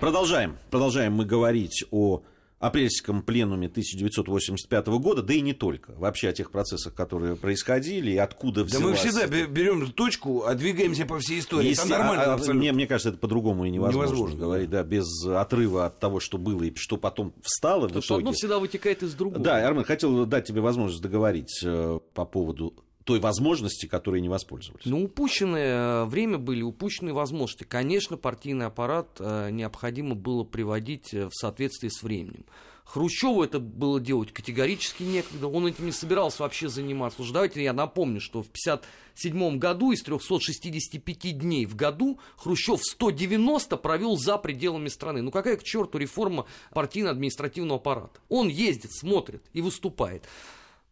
Продолжаем. 0.03 0.57
Продолжаем 0.73 1.13
мы 1.13 1.25
говорить 1.25 1.85
о 1.93 2.23
апрельском 2.59 3.23
пленуме 3.23 3.69
1985 3.69 4.87
года, 4.99 5.23
да 5.23 5.33
и 5.33 5.41
не 5.41 5.53
только. 5.53 5.93
Вообще 5.93 6.31
о 6.31 6.33
тех 6.33 6.51
процессах, 6.51 6.93
которые 6.93 7.37
происходили, 7.37 8.11
и 8.11 8.17
откуда 8.17 8.65
Да 8.65 8.81
мы 8.81 8.95
взялась 8.95 8.99
всегда 8.99 9.27
берем 9.47 9.93
точку, 9.93 10.43
а 10.45 10.57
двигаемся 10.57 11.07
по 11.07 11.21
всей 11.21 11.39
истории. 11.39 11.69
Если- 11.69 11.85
это 11.89 11.99
нормально 12.01 12.25
а- 12.25 12.31
а, 12.31 12.35
абсолютно. 12.35 12.59
Мне, 12.59 12.73
мне 12.73 12.89
кажется, 12.89 13.11
это 13.11 13.19
по-другому 13.19 13.65
и 13.65 13.71
невозможно, 13.71 14.09
Невозможно, 14.09 14.41
говорить, 14.41 14.71
да, 14.71 14.83
без 14.83 15.07
отрыва 15.25 15.87
от 15.87 16.01
того, 16.01 16.19
что 16.19 16.37
было 16.37 16.65
и 16.65 16.75
что 16.75 16.97
потом 16.97 17.33
встало 17.41 17.83
в 17.83 17.87
Потому 17.87 18.03
что 18.03 18.15
итоге. 18.15 18.23
одно 18.23 18.33
всегда 18.33 18.59
вытекает 18.59 19.05
из 19.05 19.15
другого. 19.15 19.39
Да, 19.41 19.65
Армен, 19.65 19.85
хотел 19.85 20.27
дать 20.27 20.45
тебе 20.49 20.61
возможность 20.63 21.01
договорить 21.01 21.61
э, 21.63 22.01
по 22.15 22.25
поводу 22.25 22.75
той 23.05 23.21
возможности, 23.21 23.87
которой 23.87 24.21
не 24.21 24.29
воспользовались. 24.29 24.85
Ну, 24.87 25.05
упущенное 25.05 26.03
э, 26.03 26.05
время 26.07 26.39
были, 26.39 26.63
упущенные 26.63 27.13
возможности. 27.13 27.65
Конечно, 27.65 28.17
партийный 28.17 28.67
аппарат 28.67 29.09
э, 29.19 29.51
необходимо 29.51 30.15
было 30.15 30.45
приводить 30.45 31.13
э, 31.13 31.27
в 31.27 31.35
соответствии 31.35 31.89
с 31.89 32.03
временем. 32.03 32.45
Хрущеву 32.85 33.43
это 33.43 33.59
было 33.59 34.01
делать 34.01 34.33
категорически 34.33 35.03
некогда, 35.05 35.47
он 35.47 35.67
этим 35.67 35.87
не 35.87 35.93
собирался 35.93 36.43
вообще 36.43 36.69
заниматься. 36.69 37.23
Уже 37.23 37.33
давайте 37.33 37.63
я 37.63 37.73
напомню, 37.73 38.21
что 38.21 38.43
в 38.43 38.49
1957 38.49 39.59
году 39.59 39.93
из 39.93 40.03
365 40.03 41.39
дней 41.39 41.65
в 41.65 41.75
году 41.75 42.19
Хрущев 42.37 42.83
190 42.83 43.77
провел 43.79 44.17
за 44.19 44.37
пределами 44.37 44.89
страны. 44.89 45.23
Ну 45.23 45.31
какая 45.31 45.57
к 45.57 45.63
черту 45.63 45.97
реформа 45.97 46.45
партийно-административного 46.75 47.77
аппарата? 47.77 48.21
Он 48.29 48.49
ездит, 48.49 48.93
смотрит 48.93 49.43
и 49.53 49.63
выступает. 49.63 50.25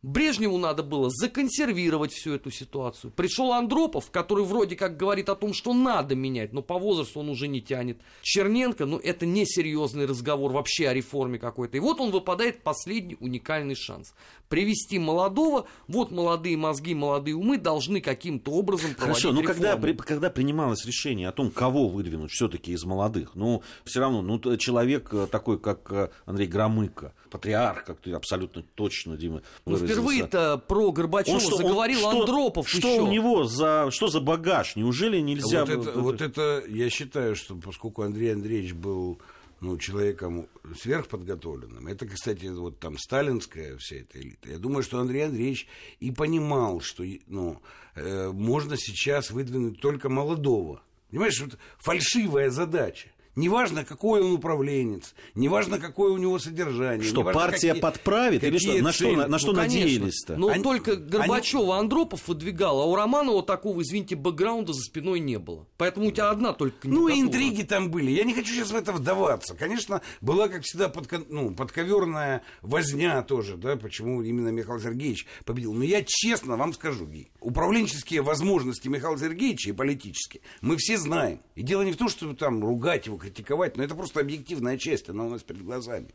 Брежневу 0.02 0.56
надо 0.56 0.82
было 0.82 1.10
законсервировать 1.10 2.12
всю 2.12 2.32
эту 2.32 2.50
ситуацию. 2.50 3.10
Пришел 3.10 3.52
Андропов, 3.52 4.10
который 4.10 4.44
вроде 4.44 4.74
как 4.74 4.96
говорит 4.96 5.28
о 5.28 5.36
том, 5.36 5.52
что 5.52 5.74
надо 5.74 6.14
менять, 6.14 6.54
но 6.54 6.62
по 6.62 6.78
возрасту 6.78 7.20
он 7.20 7.28
уже 7.28 7.48
не 7.48 7.60
тянет. 7.60 8.00
Черненко, 8.22 8.86
ну 8.86 8.96
это 8.96 9.26
несерьезный 9.26 10.06
разговор 10.06 10.52
вообще 10.52 10.88
о 10.88 10.94
реформе 10.94 11.38
какой-то. 11.38 11.76
И 11.76 11.80
вот 11.80 12.00
он 12.00 12.12
выпадает 12.12 12.62
последний 12.62 13.18
уникальный 13.20 13.74
шанс. 13.74 14.14
Привести 14.50 14.98
молодого, 14.98 15.66
вот 15.86 16.10
молодые 16.10 16.56
мозги, 16.56 16.92
молодые 16.92 17.36
умы 17.36 17.56
должны 17.56 18.00
каким-то 18.00 18.50
образом 18.50 18.96
проводить 18.96 19.22
Хорошо, 19.22 19.32
но 19.32 19.46
когда, 19.46 19.74
реформу. 19.76 19.82
при- 19.82 19.92
когда 20.04 20.28
принималось 20.28 20.84
решение 20.84 21.28
о 21.28 21.32
том, 21.32 21.52
кого 21.52 21.86
выдвинуть 21.88 22.32
все-таки 22.32 22.72
из 22.72 22.82
молодых, 22.82 23.36
ну, 23.36 23.62
все 23.84 24.00
равно, 24.00 24.22
ну, 24.22 24.56
человек 24.56 25.10
э, 25.12 25.28
такой, 25.30 25.60
как 25.60 25.92
э, 25.92 26.08
Андрей 26.26 26.48
Громыко, 26.48 27.14
патриарх, 27.30 27.84
как 27.84 28.00
ты 28.00 28.10
абсолютно 28.10 28.64
точно, 28.74 29.16
Дима, 29.16 29.42
Ну, 29.66 29.72
выразился. 29.76 29.92
впервые-то 29.94 30.58
про 30.66 30.90
Горбачева 30.90 31.34
Он 31.36 31.40
что, 31.40 31.52
он- 31.52 31.56
заговорил 31.58 31.98
что- 32.00 32.10
Андропов 32.22 32.68
Что 32.68 32.88
еще. 32.88 33.00
у 33.02 33.06
него 33.06 33.44
за, 33.44 33.86
что 33.92 34.08
за 34.08 34.20
багаж? 34.20 34.74
Неужели 34.74 35.20
нельзя... 35.20 35.64
Вот 35.64 35.86
это, 35.86 36.00
вот 36.00 36.20
это, 36.20 36.64
я 36.68 36.90
считаю, 36.90 37.36
что 37.36 37.54
поскольку 37.54 38.02
Андрей 38.02 38.32
Андреевич 38.34 38.72
был 38.72 39.20
ну, 39.60 39.76
человеком 39.78 40.48
сверхподготовленным, 40.76 41.86
это, 41.86 42.06
кстати, 42.06 42.46
вот 42.46 42.78
там 42.78 42.98
сталинская 42.98 43.76
вся 43.76 43.96
эта 43.96 44.20
элита, 44.20 44.50
я 44.50 44.58
думаю, 44.58 44.82
что 44.82 44.98
Андрей 44.98 45.26
Андреевич 45.26 45.68
и 46.00 46.10
понимал, 46.10 46.80
что 46.80 47.04
ну, 47.26 47.60
э, 47.94 48.30
можно 48.30 48.76
сейчас 48.76 49.30
выдвинуть 49.30 49.80
только 49.80 50.08
молодого. 50.08 50.82
Понимаешь, 51.10 51.40
вот 51.40 51.58
фальшивая 51.78 52.50
задача. 52.50 53.10
Неважно, 53.36 53.84
какой 53.84 54.22
он 54.22 54.32
управленец, 54.32 55.14
неважно, 55.34 55.78
какое 55.78 56.10
у 56.12 56.18
него 56.18 56.38
содержание. 56.38 57.06
Что, 57.06 57.20
неважно, 57.20 57.40
партия 57.40 57.68
какие- 57.68 57.80
подправит? 57.82 58.42
Или 58.44 58.58
какие 58.58 58.74
что? 58.76 58.82
На 58.82 58.92
что, 58.92 59.12
на, 59.16 59.26
на 59.28 59.38
что 59.38 59.52
Ну, 59.52 59.58
надеялись-то? 59.58 60.36
Но 60.36 60.48
Они- 60.48 60.62
только 60.64 60.92
они- 60.92 61.00
Горбачева 61.02 61.78
Андропов 61.78 62.26
выдвигал, 62.26 62.80
а 62.80 62.86
у 62.86 62.94
Романова 62.96 63.42
такого, 63.42 63.82
извините, 63.82 64.16
бэкграунда 64.16 64.72
за 64.72 64.80
спиной 64.82 65.20
не 65.20 65.38
было. 65.38 65.66
Поэтому 65.76 66.08
у 66.08 66.10
тебя 66.10 66.30
одна 66.30 66.52
только 66.52 66.88
Ну, 66.88 67.06
и 67.08 67.20
интриги 67.20 67.62
там 67.62 67.90
были. 67.90 68.10
Я 68.10 68.24
не 68.24 68.34
хочу 68.34 68.52
сейчас 68.52 68.72
в 68.72 68.76
это 68.76 68.92
вдаваться. 68.92 69.54
Конечно, 69.54 70.02
была, 70.20 70.48
как 70.48 70.62
всегда, 70.64 70.88
подко... 70.88 71.22
ну, 71.28 71.54
подковерная 71.54 72.42
возня 72.62 73.22
тоже, 73.22 73.56
да, 73.56 73.76
почему 73.76 74.22
именно 74.22 74.48
Михаил 74.48 74.80
Сергеевич 74.80 75.26
победил. 75.44 75.72
Но 75.72 75.84
я 75.84 76.02
честно 76.04 76.56
вам 76.56 76.72
скажу, 76.72 77.06
Гей, 77.06 77.30
управленческие 77.40 78.22
возможности 78.22 78.88
Михаила 78.88 79.16
Сергеевича 79.18 79.70
и 79.70 79.72
политические 79.72 80.42
мы 80.60 80.76
все 80.76 80.96
знаем. 80.98 81.40
И 81.54 81.62
дело 81.62 81.82
не 81.82 81.92
в 81.92 81.96
том, 81.96 82.08
чтобы 82.08 82.34
там 82.34 82.64
ругать 82.64 83.06
его, 83.06 83.19
критиковать, 83.20 83.76
но 83.76 83.84
это 83.84 83.94
просто 83.94 84.20
объективная 84.20 84.78
часть, 84.78 85.08
она 85.08 85.24
у 85.24 85.30
нас 85.30 85.42
перед 85.42 85.62
глазами. 85.62 86.08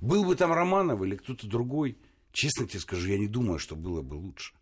Был 0.00 0.24
бы 0.24 0.36
там 0.36 0.52
Романов 0.52 1.02
или 1.02 1.16
кто-то 1.16 1.46
другой, 1.46 1.96
честно 2.32 2.66
тебе 2.66 2.80
скажу, 2.80 3.08
я 3.08 3.18
не 3.18 3.28
думаю, 3.28 3.58
что 3.58 3.76
было 3.76 4.02
бы 4.02 4.14
лучше. 4.14 4.52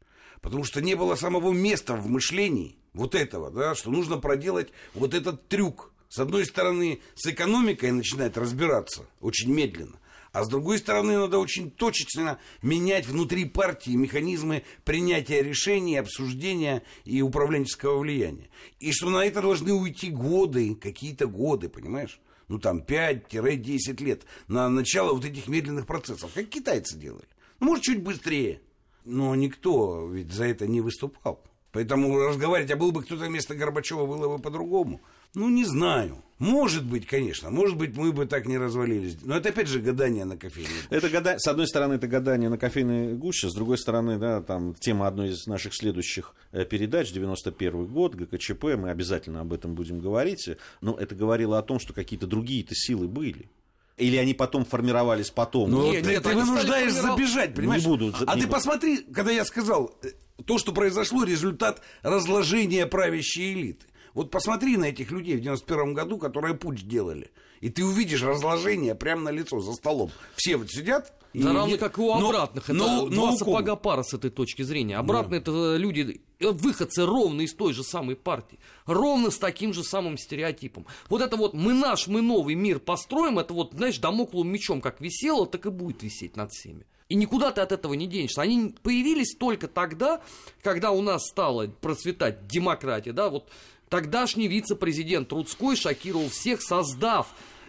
Потому 0.40 0.64
что 0.64 0.80
не 0.80 0.94
было 0.94 1.14
самого 1.14 1.52
места 1.52 1.96
в 1.96 2.08
мышлении 2.08 2.76
вот 2.92 3.14
этого, 3.14 3.50
да, 3.50 3.74
что 3.74 3.90
нужно 3.90 4.18
проделать 4.18 4.68
вот 4.94 5.14
этот 5.14 5.48
трюк. 5.48 5.92
С 6.08 6.18
одной 6.18 6.46
стороны, 6.46 7.00
с 7.14 7.26
экономикой 7.26 7.90
начинать 7.90 8.36
разбираться 8.36 9.06
очень 9.20 9.52
медленно. 9.52 9.98
А 10.36 10.44
с 10.44 10.48
другой 10.48 10.76
стороны, 10.76 11.16
надо 11.16 11.38
очень 11.38 11.70
точечно 11.70 12.38
менять 12.60 13.06
внутри 13.06 13.46
партии 13.46 13.92
механизмы 13.92 14.64
принятия 14.84 15.42
решений, 15.42 15.96
обсуждения 15.96 16.82
и 17.06 17.22
управленческого 17.22 17.98
влияния. 17.98 18.50
И 18.78 18.92
что 18.92 19.08
на 19.08 19.24
это 19.24 19.40
должны 19.40 19.72
уйти 19.72 20.10
годы, 20.10 20.74
какие-то 20.74 21.26
годы, 21.26 21.70
понимаешь? 21.70 22.20
Ну 22.48 22.58
там 22.58 22.82
5-10 22.86 24.04
лет 24.04 24.26
на 24.46 24.68
начало 24.68 25.14
вот 25.14 25.24
этих 25.24 25.48
медленных 25.48 25.86
процессов, 25.86 26.30
как 26.34 26.50
китайцы 26.50 26.98
делали. 26.98 27.28
Ну, 27.58 27.68
может, 27.68 27.84
чуть 27.84 28.02
быстрее. 28.02 28.60
Но 29.06 29.34
никто 29.36 30.06
ведь 30.06 30.32
за 30.32 30.44
это 30.44 30.66
не 30.66 30.82
выступал. 30.82 31.42
Поэтому 31.72 32.18
разговаривать, 32.18 32.70
а 32.72 32.76
был 32.76 32.92
бы 32.92 33.02
кто-то 33.02 33.24
вместо 33.24 33.54
Горбачева, 33.54 34.04
было 34.04 34.36
бы 34.36 34.42
по-другому. 34.42 35.00
Ну, 35.36 35.50
не 35.50 35.66
знаю. 35.66 36.16
Может 36.38 36.84
быть, 36.86 37.06
конечно. 37.06 37.50
Может 37.50 37.76
быть, 37.76 37.94
мы 37.94 38.10
бы 38.10 38.24
так 38.24 38.46
не 38.46 38.56
развалились. 38.56 39.18
Но 39.22 39.36
это 39.36 39.50
опять 39.50 39.68
же 39.68 39.80
гадание 39.80 40.24
на 40.24 40.38
кофейне. 40.38 40.68
Это 40.88 41.10
гада... 41.10 41.38
С 41.38 41.46
одной 41.46 41.66
стороны, 41.66 41.94
это 41.94 42.06
гадание 42.06 42.48
на 42.48 42.56
кофейной 42.56 43.12
гуще, 43.14 43.50
с 43.50 43.54
другой 43.54 43.76
стороны, 43.76 44.18
да, 44.18 44.40
там 44.40 44.74
тема 44.74 45.06
одной 45.06 45.28
из 45.30 45.46
наших 45.46 45.74
следующих 45.74 46.34
э, 46.52 46.64
передач, 46.64 47.12
91 47.12 47.84
год, 47.84 48.14
ГКЧП, 48.14 48.64
мы 48.78 48.88
обязательно 48.90 49.42
об 49.42 49.52
этом 49.52 49.74
будем 49.74 50.00
говорить, 50.00 50.48
но 50.80 50.94
это 50.94 51.14
говорило 51.14 51.58
о 51.58 51.62
том, 51.62 51.80
что 51.80 51.92
какие-то 51.92 52.26
другие-то 52.26 52.74
силы 52.74 53.06
были. 53.06 53.50
Или 53.98 54.16
они 54.16 54.32
потом 54.32 54.64
формировались 54.64 55.30
потом? 55.30 55.70
Ну, 55.70 55.92
Нет, 55.92 56.04
ты, 56.04 56.10
нет, 56.12 56.22
ты 56.22 56.34
вынуждаешь 56.34 56.92
стали 56.92 57.08
формиров- 57.08 57.16
забежать, 57.16 57.54
понимаешь? 57.54 57.82
Не 57.82 57.88
буду, 57.88 58.14
а 58.26 58.34
не 58.34 58.40
ты 58.40 58.46
буду. 58.46 58.54
посмотри, 58.56 58.98
когда 58.98 59.32
я 59.32 59.44
сказал, 59.44 59.98
э, 60.02 60.08
то, 60.46 60.56
что 60.56 60.72
произошло, 60.72 61.24
результат 61.24 61.82
разложения 62.02 62.86
правящей 62.86 63.52
элиты. 63.52 63.86
Вот 64.16 64.30
посмотри 64.30 64.78
на 64.78 64.86
этих 64.86 65.10
людей 65.10 65.36
в 65.36 65.40
91 65.42 65.92
году, 65.92 66.16
которые 66.16 66.54
путь 66.54 66.88
делали. 66.88 67.30
И 67.60 67.68
ты 67.68 67.84
увидишь 67.84 68.22
разложение 68.22 68.94
прямо 68.94 69.20
на 69.22 69.28
лицо, 69.28 69.60
за 69.60 69.72
столом. 69.74 70.10
Все 70.36 70.56
вот 70.56 70.70
сидят. 70.70 71.12
и 71.34 71.42
Да 71.42 71.52
равно 71.52 71.66
не- 71.72 71.76
как 71.76 71.98
и 71.98 72.00
у 72.00 72.06
но- 72.18 72.28
обратных. 72.30 72.64
Это 72.70 72.72
но- 72.72 73.06
два 73.08 73.30
но 73.32 73.36
сапога 73.36 73.76
пара 73.76 74.02
с 74.02 74.14
этой 74.14 74.30
точки 74.30 74.62
зрения. 74.62 74.96
Обратно 74.96 75.34
это 75.34 75.76
люди, 75.76 76.22
э, 76.40 76.48
выходцы 76.50 77.04
ровно 77.04 77.42
из 77.42 77.52
той 77.52 77.74
же 77.74 77.84
самой 77.84 78.16
партии. 78.16 78.58
Ровно 78.86 79.30
с 79.30 79.36
таким 79.36 79.74
же 79.74 79.84
самым 79.84 80.16
стереотипом. 80.16 80.86
Вот 81.10 81.20
это 81.20 81.36
вот 81.36 81.52
мы 81.52 81.74
наш, 81.74 82.06
мы 82.06 82.22
новый 82.22 82.54
мир 82.54 82.78
построим, 82.78 83.38
это 83.38 83.52
вот, 83.52 83.74
знаешь, 83.74 83.98
домокловым 83.98 84.50
мечом 84.50 84.80
как 84.80 85.02
висело, 85.02 85.46
так 85.46 85.66
и 85.66 85.70
будет 85.70 86.02
висеть 86.02 86.36
над 86.36 86.52
всеми. 86.52 86.86
И 87.10 87.14
никуда 87.14 87.52
ты 87.52 87.60
от 87.60 87.70
этого 87.70 87.94
не 87.94 88.06
денешься. 88.06 88.40
Они 88.42 88.74
появились 88.82 89.36
только 89.38 89.68
тогда, 89.68 90.22
когда 90.62 90.90
у 90.90 91.02
нас 91.02 91.22
стала 91.28 91.66
процветать 91.68 92.46
демократия, 92.48 93.12
да, 93.12 93.28
вот 93.28 93.48
тогдашний 93.88 94.48
вице-президент 94.48 95.28
Трудской 95.28 95.76
шокировал 95.76 96.28
всех, 96.28 96.62
создав 96.62 97.28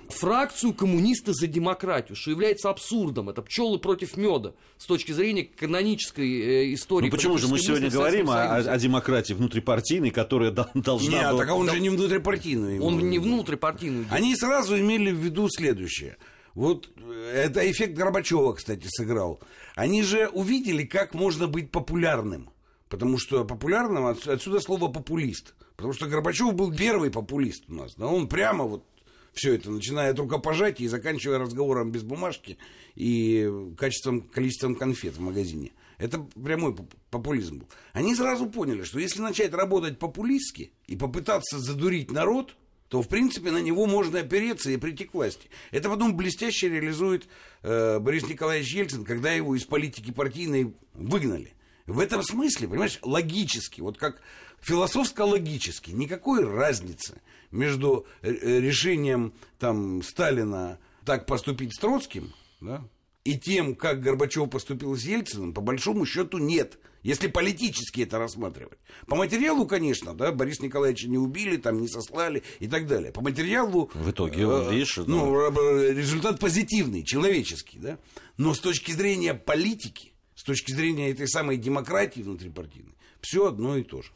фракцию 0.10 0.74
коммунисты 0.74 1.34
за 1.34 1.48
демократию, 1.48 2.16
что 2.16 2.32
является 2.32 2.70
абсурдом. 2.70 3.30
Это 3.30 3.42
пчелы 3.42 3.80
против 3.80 4.18
меда 4.18 4.54
с 4.78 4.86
точки 4.86 5.12
зрения 5.12 5.44
канонической 5.44 6.30
э, 6.30 6.74
истории. 6.74 7.06
Ну 7.06 7.12
почему 7.12 7.38
же 7.38 7.48
мы 7.48 7.60
сегодня 7.60 7.90
говорим 7.90 8.30
о, 8.30 8.58
о 8.58 8.78
демократии 8.78 9.34
внутрипартийной, 9.34 10.12
которая 10.12 10.52
должна 10.52 11.10
Нет, 11.10 11.32
была... 11.32 11.46
так 11.46 11.56
он 11.56 11.70
же 11.70 11.80
не 11.80 11.90
внутрипартийный. 11.90 12.80
Он 12.80 12.96
имел 12.96 13.06
не 13.06 13.20
в 13.20 13.24
виду. 13.24 13.36
внутрипартийную. 13.36 14.06
Они 14.10 14.36
сразу 14.36 14.80
имели 14.80 15.12
в 15.12 15.18
виду 15.18 15.50
следующее. 15.50 16.18
Вот 16.54 16.90
э, 16.98 17.44
это 17.46 17.70
эффект 17.70 17.94
Горбачева, 17.94 18.54
кстати, 18.54 18.88
сыграл. 18.90 19.40
Они 19.76 20.04
же 20.04 20.28
увидели, 20.30 20.84
как 20.84 21.14
можно 21.14 21.48
быть 21.48 21.70
популярным. 21.70 22.50
Потому 22.90 23.18
что 23.18 23.44
популярным, 23.46 24.06
отс- 24.06 24.28
отсюда 24.28 24.60
слово 24.60 24.88
популист. 24.90 25.56
Потому 25.76 25.94
что 25.94 26.08
Горбачев 26.08 26.54
был 26.54 26.74
первый 26.74 27.12
популист 27.12 27.66
у 27.70 27.74
нас. 27.74 27.96
Да? 27.96 28.08
Он 28.08 28.28
прямо 28.28 28.64
вот 28.64 28.86
все 29.34 29.54
это, 29.56 29.70
начиная 29.70 30.12
от 30.12 30.20
рукопожатия 30.20 30.86
и 30.86 30.90
заканчивая 30.90 31.38
разговором 31.38 31.92
без 31.92 32.04
бумажки 32.04 32.58
и 32.96 33.52
качеством, 33.78 34.22
количеством 34.22 34.76
конфет 34.76 35.16
в 35.18 35.22
магазине. 35.22 35.72
Это 36.00 36.20
прямой 36.20 36.76
поп- 36.76 36.94
популизм 37.12 37.60
был. 37.60 37.68
Они 37.94 38.16
сразу 38.16 38.48
поняли, 38.50 38.84
что 38.84 39.00
если 39.00 39.22
начать 39.22 39.54
работать 39.54 40.00
популистски 40.00 40.72
и 40.88 40.96
попытаться 40.96 41.60
задурить 41.60 42.12
народ, 42.12 42.56
то, 42.88 43.02
в 43.02 43.08
принципе, 43.10 43.52
на 43.52 43.58
него 43.62 43.86
можно 43.86 44.20
опереться 44.20 44.72
и 44.72 44.78
прийти 44.78 45.04
к 45.06 45.14
власти. 45.14 45.50
Это 45.72 45.90
потом 45.90 46.16
блестяще 46.16 46.70
реализует 46.70 47.28
э, 47.62 48.00
Борис 48.00 48.28
Николаевич 48.30 48.74
Ельцин, 48.74 49.04
когда 49.04 49.32
его 49.34 49.56
из 49.56 49.66
политики 49.66 50.12
партийной 50.12 50.74
выгнали. 50.94 51.54
В 51.88 52.00
этом 52.00 52.22
смысле, 52.22 52.68
понимаешь, 52.68 53.00
логически, 53.02 53.80
вот 53.80 53.98
как 53.98 54.22
философско-логически, 54.60 55.92
никакой 55.92 56.44
разницы 56.44 57.22
между 57.50 58.06
э, 58.22 58.32
э, 58.32 58.60
решением 58.60 59.34
там, 59.58 60.04
Сталина 60.04 60.80
так 61.06 61.26
поступить 61.26 61.74
с 61.74 61.80
Троцким, 61.80 62.34
да, 62.60 62.84
и 63.24 63.38
тем, 63.38 63.76
как 63.76 64.02
Горбачев 64.02 64.50
поступил 64.50 64.96
с 64.96 65.04
Ельциным, 65.04 65.54
по 65.54 65.62
большому 65.62 66.06
счету 66.06 66.38
нет, 66.38 66.78
если 67.04 67.28
политически 67.28 68.02
это 68.02 68.20
рассматривать. 68.20 68.80
По 69.06 69.16
материалу, 69.16 69.66
конечно, 69.66 70.14
да, 70.14 70.34
Борис 70.34 70.60
Николаевича 70.60 71.08
не 71.08 71.18
убили, 71.18 71.56
там 71.56 71.80
не 71.80 71.88
сослали 71.88 72.44
и 72.60 72.68
так 72.68 72.88
далее. 72.88 73.14
По 73.14 73.22
материалу... 73.22 73.90
В 73.94 74.12
итоге, 74.12 74.46
вот 74.46 74.72
э, 74.72 74.74
видишь, 74.74 74.98
ну, 74.98 75.40
э, 75.40 75.94
результат 75.94 76.40
позитивный, 76.40 77.04
человеческий, 77.04 77.80
да. 77.80 77.98
Но 78.36 78.54
с 78.54 78.60
точки 78.60 78.92
зрения 78.92 79.34
политики, 79.34 80.14
точки 80.48 80.72
зрения 80.72 81.12
этой 81.12 81.28
самой 81.28 81.58
демократии 81.58 82.22
внутрипартийной, 82.22 82.96
все 83.22 83.48
одно 83.48 83.78
и 83.78 83.84
то 83.84 84.02
же, 84.02 84.12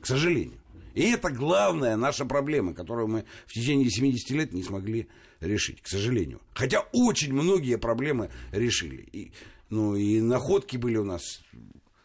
к 0.00 0.06
сожалению. 0.06 0.58
И 0.94 1.02
это 1.10 1.30
главная 1.30 1.96
наша 1.96 2.24
проблема, 2.24 2.72
которую 2.72 3.08
мы 3.08 3.24
в 3.46 3.52
течение 3.52 3.90
70 3.90 4.30
лет 4.30 4.52
не 4.52 4.62
смогли 4.62 5.08
решить, 5.40 5.82
к 5.82 5.88
сожалению. 5.88 6.40
Хотя 6.54 6.80
очень 6.92 7.32
многие 7.32 7.78
проблемы 7.78 8.30
решили. 8.52 9.02
И, 9.12 9.32
ну, 9.70 9.96
и 9.96 10.20
находки 10.20 10.76
были 10.76 10.96
у 10.96 11.04
нас 11.04 11.22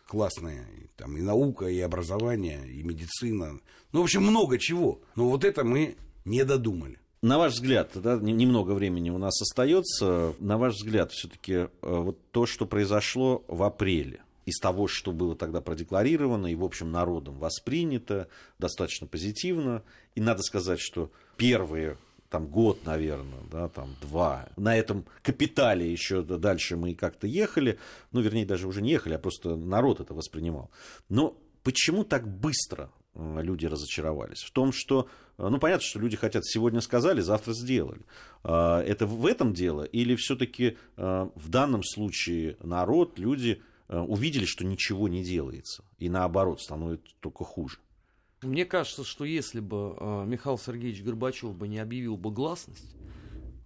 классные. 0.07 0.65
Там, 0.97 1.15
и 1.17 1.21
наука, 1.21 1.67
и 1.67 1.79
образование, 1.79 2.67
и 2.67 2.83
медицина. 2.83 3.59
Ну, 3.93 4.01
в 4.01 4.03
общем, 4.03 4.23
много 4.23 4.57
чего. 4.57 5.01
Но 5.15 5.29
вот 5.29 5.45
это 5.45 5.63
мы 5.63 5.95
не 6.25 6.43
додумали. 6.43 6.99
На 7.21 7.37
ваш 7.37 7.53
взгляд, 7.53 7.91
да, 7.95 8.17
не- 8.17 8.31
немного 8.31 8.71
времени 8.71 9.09
у 9.09 9.17
нас 9.17 9.41
остается, 9.41 10.33
на 10.39 10.57
ваш 10.57 10.75
взгляд, 10.75 11.11
все-таки 11.11 11.67
вот 11.81 12.17
то, 12.31 12.45
что 12.45 12.65
произошло 12.65 13.43
в 13.47 13.63
апреле, 13.63 14.21
из 14.45 14.57
того, 14.59 14.87
что 14.87 15.11
было 15.11 15.35
тогда 15.35 15.59
продекларировано 15.61 16.47
и, 16.47 16.55
в 16.55 16.63
общем, 16.63 16.91
народом 16.91 17.37
воспринято 17.37 18.27
достаточно 18.57 19.05
позитивно, 19.05 19.83
и 20.15 20.21
надо 20.21 20.43
сказать, 20.43 20.79
что 20.79 21.11
первые 21.37 21.97
там 22.29 22.47
год, 22.47 22.85
наверное, 22.85 23.41
да, 23.51 23.69
там 23.69 23.95
два. 24.01 24.47
На 24.55 24.77
этом 24.77 25.05
капитале 25.23 25.91
еще 25.91 26.21
дальше 26.21 26.77
мы 26.77 26.93
как-то 26.93 27.27
ехали, 27.27 27.79
ну, 28.11 28.21
вернее, 28.21 28.45
даже 28.45 28.67
уже 28.67 28.81
не 28.81 28.91
ехали, 28.91 29.15
а 29.15 29.19
просто 29.19 29.55
народ 29.55 29.99
это 29.99 30.13
воспринимал. 30.13 30.69
Но 31.09 31.35
почему 31.63 32.03
так 32.03 32.27
быстро 32.27 32.83
э, 32.83 32.98
люди 33.15 33.65
разочаровались? 33.65 34.43
В 34.43 34.51
том, 34.51 34.71
что, 34.71 35.07
э, 35.37 35.47
ну, 35.47 35.59
понятно, 35.59 35.85
что 35.85 35.99
люди 35.99 36.17
хотят 36.17 36.45
сегодня 36.45 36.81
сказали, 36.81 37.21
завтра 37.21 37.53
сделали. 37.53 38.01
А, 38.43 38.81
Это 38.81 39.05
в 39.05 39.25
этом 39.25 39.53
дело? 39.53 39.83
Или 39.83 40.15
все-таки 40.15 40.77
в 40.95 41.49
данном 41.49 41.83
случае 41.83 42.57
народ, 42.61 43.19
люди 43.19 43.61
э, 43.87 43.97
увидели, 43.99 44.45
что 44.45 44.65
ничего 44.65 45.07
не 45.07 45.23
делается, 45.23 45.83
и 45.97 46.09
наоборот, 46.09 46.61
становится 46.61 47.13
только 47.19 47.43
хуже? 47.43 47.79
Мне 48.41 48.65
кажется, 48.65 49.03
что 49.03 49.25
если 49.25 49.59
бы 49.59 49.95
э, 49.99 50.25
Михаил 50.25 50.57
Сергеевич 50.57 51.03
Горбачев 51.03 51.53
бы 51.55 51.67
не 51.67 51.79
объявил 51.79 52.15
бы 52.15 52.31
гласность, 52.31 52.95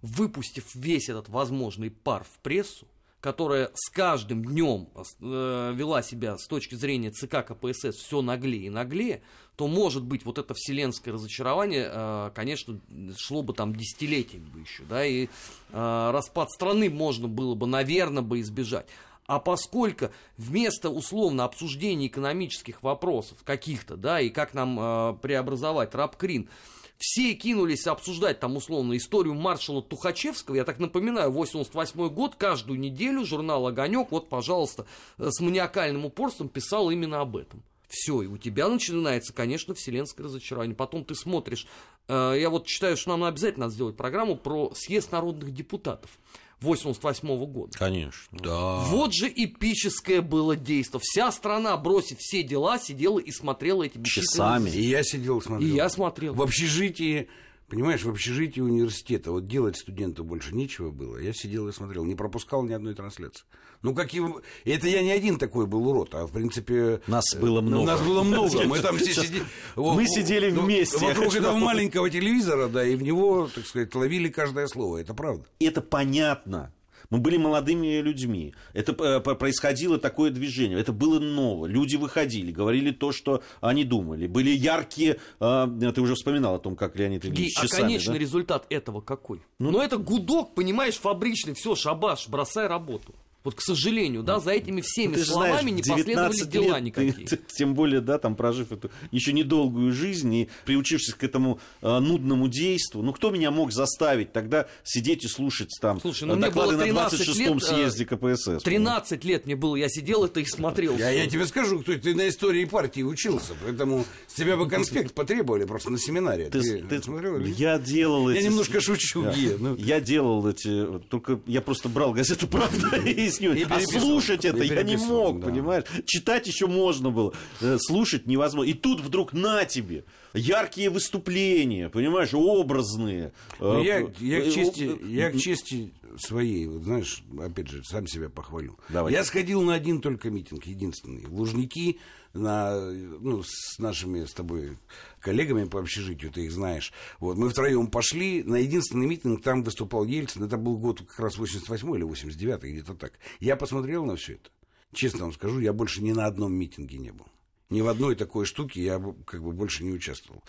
выпустив 0.02 0.74
весь 0.74 1.08
этот 1.08 1.28
возможный 1.28 1.90
пар 1.90 2.24
в 2.24 2.38
прессу, 2.40 2.86
которая 3.24 3.70
с 3.72 3.88
каждым 3.88 4.44
днем 4.44 4.90
э, 4.94 5.72
вела 5.74 6.02
себя 6.02 6.36
с 6.36 6.46
точки 6.46 6.74
зрения 6.74 7.10
ЦК 7.10 7.42
КПСС 7.42 7.96
все 7.96 8.20
наглее 8.20 8.66
и 8.66 8.68
наглее, 8.68 9.22
то, 9.56 9.66
может 9.66 10.04
быть, 10.04 10.26
вот 10.26 10.36
это 10.36 10.52
вселенское 10.52 11.14
разочарование, 11.14 11.88
э, 11.90 12.30
конечно, 12.34 12.78
шло 13.16 13.42
бы 13.42 13.54
там 13.54 13.74
десятилетиями 13.74 14.44
бы 14.50 14.60
еще, 14.60 14.82
да, 14.82 15.06
и 15.06 15.24
э, 15.24 16.10
распад 16.12 16.50
страны 16.50 16.90
можно 16.90 17.26
было 17.26 17.54
бы, 17.54 17.66
наверное, 17.66 18.22
бы 18.22 18.40
избежать. 18.40 18.88
А 19.26 19.40
поскольку 19.40 20.10
вместо 20.36 20.90
условно 20.90 21.44
обсуждения 21.44 22.08
экономических 22.08 22.82
вопросов 22.82 23.38
каких-то, 23.42 23.96
да, 23.96 24.20
и 24.20 24.28
как 24.28 24.52
нам 24.52 24.78
э, 24.78 25.16
преобразовать 25.22 25.94
рабкрин, 25.94 26.50
все 26.98 27.34
кинулись 27.34 27.86
обсуждать 27.86 28.40
там 28.40 28.56
условно 28.56 28.96
историю 28.96 29.34
маршала 29.34 29.82
Тухачевского. 29.82 30.56
Я 30.56 30.64
так 30.64 30.78
напоминаю, 30.78 31.30
88 31.30 32.08
год, 32.08 32.36
каждую 32.36 32.78
неделю 32.78 33.24
журнал 33.24 33.66
«Огонек», 33.66 34.10
вот, 34.10 34.28
пожалуйста, 34.28 34.86
э, 35.18 35.30
с 35.30 35.40
маниакальным 35.40 36.04
упорством 36.04 36.48
писал 36.48 36.90
именно 36.90 37.20
об 37.20 37.36
этом. 37.36 37.62
Все, 37.88 38.22
и 38.22 38.26
у 38.26 38.38
тебя 38.38 38.68
начинается, 38.68 39.32
конечно, 39.32 39.74
вселенское 39.74 40.24
разочарование. 40.24 40.74
Потом 40.74 41.04
ты 41.04 41.14
смотришь, 41.14 41.66
э, 42.08 42.36
я 42.38 42.50
вот 42.50 42.66
считаю, 42.66 42.96
что 42.96 43.10
нам 43.10 43.24
обязательно 43.24 43.66
надо 43.66 43.74
сделать 43.74 43.96
программу 43.96 44.36
про 44.36 44.72
съезд 44.74 45.12
народных 45.12 45.52
депутатов 45.52 46.18
88 46.64 47.46
года. 47.46 47.78
Конечно. 47.78 48.38
Да. 48.38 48.78
Вот 48.86 49.14
же 49.14 49.28
эпическое 49.28 50.20
было 50.20 50.56
действо. 50.56 51.00
Вся 51.02 51.30
страна, 51.30 51.76
бросив 51.76 52.18
все 52.18 52.42
дела, 52.42 52.78
сидела 52.78 53.18
и 53.18 53.30
смотрела 53.30 53.84
эти 53.84 53.98
бесчисленные... 53.98 54.70
Часами. 54.70 54.70
И 54.70 54.88
я 54.88 55.02
сидел, 55.02 55.40
смотрел. 55.40 55.70
И 55.70 55.74
я 55.74 55.88
смотрел. 55.88 56.34
В 56.34 56.42
общежитии, 56.42 57.28
понимаешь, 57.74 58.04
в 58.04 58.08
общежитии 58.08 58.60
университета, 58.60 59.32
вот 59.32 59.48
делать 59.48 59.76
студенту 59.76 60.22
больше 60.22 60.54
нечего 60.54 60.92
было. 60.92 61.16
Я 61.18 61.32
сидел 61.32 61.66
и 61.66 61.72
смотрел, 61.72 62.04
не 62.04 62.14
пропускал 62.14 62.62
ни 62.62 62.72
одной 62.72 62.94
трансляции. 62.94 63.44
Ну, 63.82 63.94
как 63.96 64.14
и... 64.14 64.22
Это 64.64 64.86
я 64.86 65.02
не 65.02 65.10
один 65.10 65.38
такой 65.38 65.66
был 65.66 65.88
урод, 65.88 66.14
а 66.14 66.26
в 66.26 66.30
принципе... 66.30 67.00
Нас 67.08 67.34
было 67.34 67.60
много. 67.60 67.84
Нас 67.84 68.00
было 68.00 68.22
много. 68.22 68.62
Мы 68.64 68.78
там 68.78 68.96
все 68.96 69.12
сидели... 69.12 69.42
мы 69.74 70.06
сидели 70.06 70.52
Ну, 70.52 70.62
вместе, 70.62 71.04
Вокруг 71.04 71.34
этого 71.34 71.56
маленького 71.56 72.08
телевизора, 72.08 72.68
да, 72.68 72.86
и 72.86 72.94
в 72.94 73.02
него, 73.02 73.48
так 73.52 73.66
сказать, 73.66 73.92
ловили 73.96 74.28
каждое 74.28 74.68
слово. 74.68 74.98
Это 74.98 75.12
правда. 75.12 75.44
это 75.58 75.80
понятно. 75.80 76.72
Мы 77.10 77.18
были 77.18 77.36
молодыми 77.36 78.00
людьми. 78.00 78.54
Это 78.72 78.92
э, 78.92 79.20
происходило 79.20 79.98
такое 79.98 80.30
движение. 80.30 80.78
Это 80.78 80.92
было 80.92 81.18
ново. 81.18 81.66
Люди 81.66 81.96
выходили, 81.96 82.52
говорили 82.52 82.90
то, 82.90 83.12
что 83.12 83.42
они 83.60 83.84
думали. 83.84 84.26
Были 84.26 84.50
яркие... 84.50 85.18
э, 85.40 85.92
ты 85.94 86.00
уже 86.00 86.14
вспоминал 86.14 86.56
о 86.56 86.58
том, 86.58 86.76
как 86.76 86.96
Леонид 86.96 87.24
Ильич 87.24 87.56
а 87.58 87.62
часами, 87.62 87.82
конечный 87.82 88.14
да? 88.14 88.18
результат 88.18 88.66
этого 88.70 89.00
какой? 89.00 89.40
Ну, 89.58 89.80
это 89.80 89.96
гудок, 89.96 90.54
понимаешь, 90.54 90.96
фабричный, 90.96 91.54
все, 91.54 91.74
шабаш, 91.74 92.28
бросай 92.28 92.66
работу. 92.66 93.14
Вот, 93.44 93.56
к 93.56 93.60
сожалению, 93.60 94.22
да, 94.22 94.40
за 94.40 94.52
этими 94.52 94.80
всеми 94.80 95.12
Ну, 95.12 95.18
Ты 95.18 95.24
словами 95.26 95.50
знаешь, 95.60 95.76
не 95.76 95.82
последовали 95.82 96.32
19 96.32 96.48
дела 96.50 96.64
лет 96.64 96.74
ты- 96.76 96.80
никакие. 96.80 97.26
ты- 97.28 97.40
тем 97.58 97.74
более, 97.74 98.00
да, 98.00 98.16
там 98.18 98.36
прожив 98.36 98.72
эту 98.72 98.90
еще 99.10 99.34
недолгую 99.34 99.92
жизнь 99.92 100.34
и 100.34 100.48
приучившись 100.64 101.12
к 101.12 101.22
этому 101.22 101.60
э, 101.82 101.98
нудному 101.98 102.48
действу. 102.48 103.02
Ну, 103.02 103.12
кто 103.12 103.30
меня 103.30 103.50
мог 103.50 103.70
заставить 103.70 104.32
тогда 104.32 104.66
сидеть 104.82 105.24
и 105.24 105.28
слушать 105.28 105.68
там 105.78 106.00
Слушай, 106.00 106.24
ну, 106.24 106.36
мне 106.36 106.46
доклады 106.46 106.70
было 106.70 106.78
на 106.78 106.84
13 106.84 107.20
26-м 107.20 107.54
лет, 107.58 107.62
э, 107.62 107.66
съезде 107.66 108.06
КПСС? 108.06 108.62
13 108.62 109.24
лет 109.24 109.44
мне 109.44 109.56
было, 109.56 109.76
я 109.76 109.90
сидел 109.90 110.24
это 110.24 110.40
и 110.40 110.46
смотрел. 110.46 110.96
Я, 110.96 111.10
я 111.10 111.26
тебе 111.26 111.44
скажу, 111.46 111.80
кто 111.80 111.92
ты 111.98 112.14
на 112.14 112.26
истории 112.30 112.64
партии 112.64 113.02
учился, 113.02 113.52
поэтому 113.62 114.06
с 114.26 114.32
тебя 114.32 114.56
бы 114.56 114.66
конспект 114.70 115.12
потребовали 115.12 115.64
просто 115.66 115.90
на 115.90 115.98
семинаре. 115.98 116.48
Ты, 116.48 116.80
ты- 116.82 117.02
смотрел? 117.02 117.36
или 117.36 117.48
нет? 117.48 117.58
я 117.58 117.78
делал 117.78 118.30
Я 118.30 118.38
эти... 118.38 118.46
немножко 118.46 118.80
шучу, 118.80 119.22
Да. 119.24 119.34
Ну. 119.58 119.76
Я 119.76 120.00
делал 120.00 120.48
эти... 120.48 120.98
Только 121.10 121.38
я 121.44 121.60
просто 121.60 121.90
брал 121.90 122.14
газету 122.14 122.48
«Правда» 122.48 122.96
и 123.04 123.33
нее... 123.40 123.58
И 123.58 123.64
А 123.68 123.80
слушать 123.80 124.44
это 124.44 124.62
я 124.62 124.82
не 124.82 124.96
мог, 124.96 125.40
да. 125.40 125.46
понимаешь? 125.48 125.84
Читать 126.06 126.46
еще 126.46 126.66
можно 126.66 127.10
было. 127.10 127.32
Э, 127.60 127.76
Слушать 127.78 128.26
невозможно. 128.26 128.70
И 128.70 128.74
тут 128.74 129.00
вдруг 129.00 129.32
на 129.32 129.64
тебе. 129.64 130.04
Яркие 130.32 130.90
выступления, 130.90 131.88
понимаешь, 131.88 132.30
образные. 132.32 133.32
Ну, 133.60 133.80
Э, 133.80 133.84
я, 133.84 134.00
э, 134.00 134.06
я, 134.20 134.40
к 134.40 134.50
чести, 134.52 134.98
я 135.06 135.30
к 135.30 135.36
чести 135.38 135.92
своей, 136.18 136.66
вот 136.66 136.84
знаешь, 136.84 137.22
опять 137.40 137.68
же, 137.68 137.82
сам 137.84 138.06
себя 138.06 138.28
похвалю. 138.28 138.78
Давай. 138.88 139.12
Я 139.12 139.24
сходил 139.24 139.62
на 139.62 139.74
один 139.74 140.00
только 140.00 140.30
митинг, 140.30 140.64
единственный. 140.66 141.24
В 141.26 141.34
Лужники 141.34 141.98
на, 142.34 142.78
ну, 142.78 143.42
с 143.42 143.78
нашими 143.78 144.24
с 144.24 144.32
тобой 144.32 144.76
коллегами 145.20 145.64
по 145.64 145.80
общежитию, 145.80 146.30
ты 146.30 146.44
их 146.44 146.52
знаешь. 146.52 146.92
Вот, 147.20 147.36
мы 147.36 147.48
втроем 147.48 147.86
пошли 147.86 148.42
на 148.42 148.56
единственный 148.56 149.06
митинг, 149.06 149.42
там 149.42 149.62
выступал 149.62 150.04
Ельцин, 150.04 150.44
это 150.44 150.56
был 150.56 150.76
год 150.76 151.00
как 151.00 151.18
раз 151.18 151.38
88 151.38 151.94
или 151.94 152.02
89 152.02 152.62
где-то 152.62 152.94
так. 152.94 153.12
Я 153.40 153.56
посмотрел 153.56 154.04
на 154.04 154.16
все 154.16 154.34
это. 154.34 154.50
Честно 154.92 155.24
вам 155.24 155.32
скажу, 155.32 155.60
я 155.60 155.72
больше 155.72 156.02
ни 156.02 156.12
на 156.12 156.26
одном 156.26 156.52
митинге 156.52 156.98
не 156.98 157.12
был. 157.12 157.26
Ни 157.70 157.80
в 157.80 157.88
одной 157.88 158.14
такой 158.14 158.44
штуке 158.44 158.82
я 158.82 159.02
как 159.26 159.42
бы 159.42 159.52
больше 159.52 159.84
не 159.84 159.92
участвовал. 159.92 160.42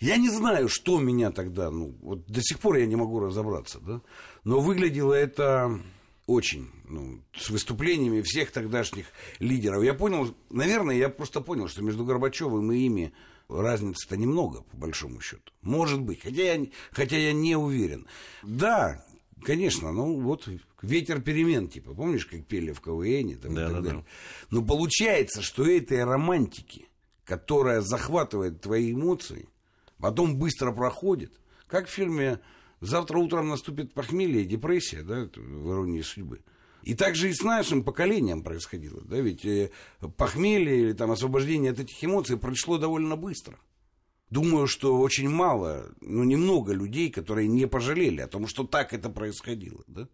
Я 0.00 0.16
не 0.16 0.28
знаю, 0.28 0.68
что 0.68 0.98
меня 0.98 1.30
тогда, 1.30 1.70
ну, 1.70 1.94
вот 2.02 2.26
до 2.26 2.40
сих 2.42 2.58
пор 2.58 2.76
я 2.76 2.86
не 2.86 2.96
могу 2.96 3.20
разобраться, 3.20 3.78
да, 3.80 4.00
но 4.42 4.60
выглядело 4.60 5.12
это 5.12 5.80
очень, 6.26 6.70
ну, 6.88 7.20
с 7.36 7.50
выступлениями 7.50 8.22
всех 8.22 8.50
тогдашних 8.50 9.06
лидеров. 9.38 9.82
Я 9.82 9.94
понял, 9.94 10.34
наверное, 10.50 10.96
я 10.96 11.08
просто 11.08 11.40
понял, 11.40 11.68
что 11.68 11.82
между 11.82 12.04
Горбачевым 12.04 12.72
и 12.72 12.78
ими 12.78 13.12
разницы-то 13.48 14.16
немного, 14.16 14.62
по 14.62 14.76
большому 14.76 15.20
счету. 15.20 15.52
Может 15.62 16.00
быть, 16.00 16.22
хотя 16.22 16.54
я, 16.54 16.66
хотя 16.92 17.18
я 17.18 17.32
не 17.32 17.56
уверен. 17.56 18.06
Да, 18.42 19.04
конечно, 19.42 19.92
ну 19.92 20.20
вот 20.20 20.48
ветер 20.80 21.20
перемен, 21.20 21.68
типа, 21.68 21.94
помнишь, 21.94 22.26
как 22.26 22.46
пели 22.46 22.72
в 22.72 22.80
КВН 22.80 23.38
там, 23.38 23.54
да, 23.54 23.62
и 23.62 23.66
так 23.66 23.74
да, 23.74 23.80
далее. 23.80 24.02
Да. 24.02 24.04
Но 24.50 24.64
получается, 24.64 25.42
что 25.42 25.66
этой 25.66 26.04
романтики, 26.04 26.88
которая 27.24 27.80
захватывает 27.80 28.60
твои 28.60 28.92
эмоции, 28.92 29.48
потом 29.98 30.36
быстро 30.36 30.72
проходит, 30.72 31.32
как 31.66 31.88
в 31.88 31.90
фильме 31.90 32.40
«Завтра 32.80 33.18
утром 33.18 33.48
наступит 33.48 33.94
похмелье, 33.94 34.44
депрессия», 34.44 35.02
да, 35.02 35.28
в 35.34 35.70
иронии 35.70 36.02
судьбы. 36.02 36.40
И 36.82 36.94
также 36.94 37.30
и 37.30 37.34
с 37.34 37.42
нашим 37.42 37.82
поколением 37.82 38.42
происходило, 38.42 39.00
да, 39.02 39.18
ведь 39.18 39.44
э, 39.46 39.70
похмелье 40.16 40.82
или 40.82 40.92
там 40.92 41.10
освобождение 41.10 41.72
от 41.72 41.80
этих 41.80 42.04
эмоций 42.04 42.36
прошло 42.36 42.76
довольно 42.76 43.16
быстро. 43.16 43.58
Думаю, 44.28 44.66
что 44.66 44.98
очень 44.98 45.30
мало, 45.30 45.94
ну, 46.00 46.24
немного 46.24 46.72
людей, 46.72 47.10
которые 47.10 47.48
не 47.48 47.66
пожалели 47.66 48.20
о 48.20 48.26
том, 48.26 48.46
что 48.46 48.64
так 48.64 48.92
это 48.92 49.08
происходило, 49.08 49.82
да. 49.86 50.08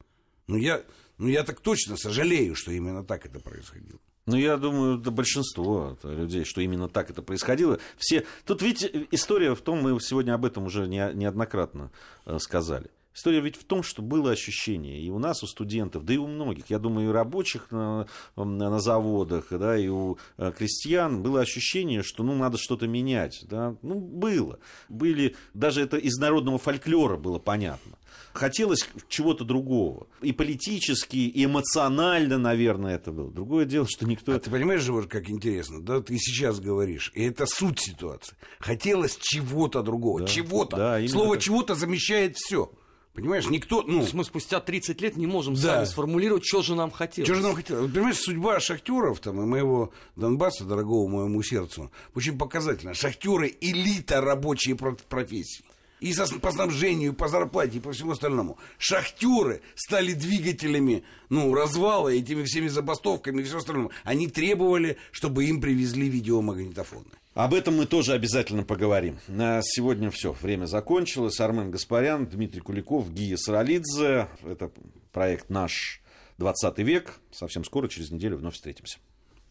Ну, 0.46 0.56
я, 0.56 0.84
ну, 1.18 1.26
я 1.26 1.42
так 1.42 1.60
точно 1.60 1.96
сожалею, 1.96 2.54
что 2.54 2.70
именно 2.70 3.04
так 3.04 3.26
это 3.26 3.40
происходило. 3.40 3.98
Ну, 4.26 4.36
я 4.36 4.56
думаю, 4.56 5.00
это 5.00 5.10
большинство 5.10 5.96
людей, 6.02 6.44
что 6.44 6.60
именно 6.60 6.88
так 6.88 7.10
это 7.10 7.22
происходило. 7.22 7.78
Все... 7.96 8.24
Тут 8.44 8.62
ведь 8.62 8.88
история 9.10 9.54
в 9.54 9.60
том, 9.60 9.82
мы 9.82 9.98
сегодня 10.00 10.34
об 10.34 10.44
этом 10.44 10.66
уже 10.66 10.86
неоднократно 10.86 11.90
э, 12.26 12.38
сказали. 12.38 12.90
История 13.12 13.40
ведь 13.40 13.56
в 13.56 13.64
том, 13.64 13.82
что 13.82 14.02
было 14.02 14.30
ощущение 14.30 15.00
и 15.00 15.10
у 15.10 15.18
нас, 15.18 15.42
у 15.42 15.46
студентов, 15.46 16.04
да 16.04 16.14
и 16.14 16.16
у 16.16 16.28
многих, 16.28 16.70
я 16.70 16.78
думаю, 16.78 17.06
и 17.06 17.10
у 17.10 17.12
рабочих 17.12 17.70
на, 17.72 18.06
на 18.36 18.78
заводах, 18.78 19.46
да, 19.50 19.76
и 19.76 19.88
у 19.88 20.16
э, 20.36 20.52
крестьян 20.56 21.20
было 21.20 21.40
ощущение, 21.40 22.02
что 22.04 22.22
ну, 22.22 22.36
надо 22.36 22.56
что-то 22.56 22.86
менять. 22.86 23.44
Да? 23.48 23.74
Ну, 23.82 23.98
было. 23.98 24.60
Были, 24.88 25.34
даже 25.54 25.82
это 25.82 25.96
из 25.96 26.18
народного 26.18 26.58
фольклора 26.58 27.16
было 27.16 27.40
понятно. 27.40 27.98
Хотелось 28.32 28.88
чего-то 29.08 29.44
другого. 29.44 30.06
И 30.22 30.32
политически, 30.32 31.16
и 31.16 31.44
эмоционально, 31.44 32.38
наверное, 32.38 32.96
это 32.96 33.12
было. 33.12 33.30
Другое 33.30 33.64
дело, 33.64 33.86
что 33.88 34.06
никто... 34.06 34.32
А 34.32 34.38
ты 34.38 34.50
понимаешь 34.50 34.82
же, 34.82 34.92
вот 34.92 35.06
как 35.06 35.28
интересно, 35.30 35.82
да, 35.82 36.00
ты 36.00 36.16
сейчас 36.18 36.60
говоришь, 36.60 37.12
и 37.14 37.24
это 37.24 37.46
суть 37.46 37.80
ситуации. 37.80 38.36
Хотелось 38.58 39.16
чего-то 39.20 39.82
другого, 39.82 40.20
да, 40.20 40.26
чего-то. 40.26 40.76
Да, 40.76 41.08
Слово 41.08 41.34
так. 41.34 41.44
чего-то 41.44 41.74
замещает 41.74 42.36
все. 42.36 42.70
Понимаешь, 43.12 43.48
никто... 43.50 43.82
Ну... 43.82 43.98
То 43.98 44.02
есть 44.02 44.14
мы 44.14 44.24
спустя 44.24 44.60
30 44.60 45.00
лет 45.00 45.16
не 45.16 45.26
можем 45.26 45.54
да. 45.54 45.60
сами 45.60 45.84
сформулировать, 45.84 46.44
что 46.46 46.62
же 46.62 46.74
нам 46.74 46.90
хотелось. 46.90 47.28
Что 47.28 47.34
же 47.34 47.42
нам 47.42 47.54
хотелось. 47.54 47.82
Вот, 47.82 47.92
понимаешь, 47.92 48.18
судьба 48.18 48.60
шахтеров 48.60 49.18
там, 49.20 49.42
и 49.42 49.46
моего 49.46 49.92
Донбасса, 50.14 50.64
дорогого 50.64 51.08
моему 51.08 51.42
сердцу, 51.42 51.90
очень 52.14 52.38
показательна. 52.38 52.94
Шахтеры– 52.94 53.54
элита 53.60 54.20
рабочей 54.20 54.74
профессии 54.74 55.64
и 56.00 56.14
по 56.40 56.50
снабжению, 56.50 57.12
и 57.12 57.14
по 57.14 57.28
зарплате, 57.28 57.78
и 57.78 57.80
по 57.80 57.92
всему 57.92 58.12
остальному. 58.12 58.58
Шахтеры 58.78 59.62
стали 59.74 60.12
двигателями 60.12 61.04
ну, 61.30 61.54
развала 61.54 62.08
этими 62.08 62.42
всеми 62.42 62.68
забастовками 62.68 63.40
и 63.40 63.44
все 63.44 63.58
остальное. 63.58 63.90
Они 64.04 64.28
требовали, 64.28 64.98
чтобы 65.12 65.44
им 65.44 65.60
привезли 65.60 66.08
видеомагнитофоны. 66.08 67.06
Об 67.34 67.54
этом 67.54 67.76
мы 67.76 67.86
тоже 67.86 68.12
обязательно 68.12 68.64
поговорим. 68.64 69.18
На 69.28 69.60
сегодня 69.62 70.10
все. 70.10 70.32
Время 70.32 70.66
закончилось. 70.66 71.40
Армен 71.40 71.70
Гаспарян, 71.70 72.26
Дмитрий 72.26 72.60
Куликов, 72.60 73.10
Гия 73.12 73.36
Саралидзе. 73.36 74.28
Это 74.44 74.70
проект 75.12 75.48
наш 75.48 76.02
20 76.38 76.78
век. 76.78 77.20
Совсем 77.30 77.64
скоро, 77.64 77.86
через 77.86 78.10
неделю, 78.10 78.36
вновь 78.36 78.54
встретимся. 78.54 78.98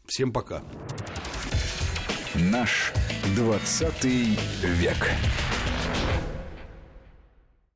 Всем 0.05 0.33
пока. 0.33 0.61
Наш 2.35 2.93
20 3.35 4.03
век. 4.03 4.97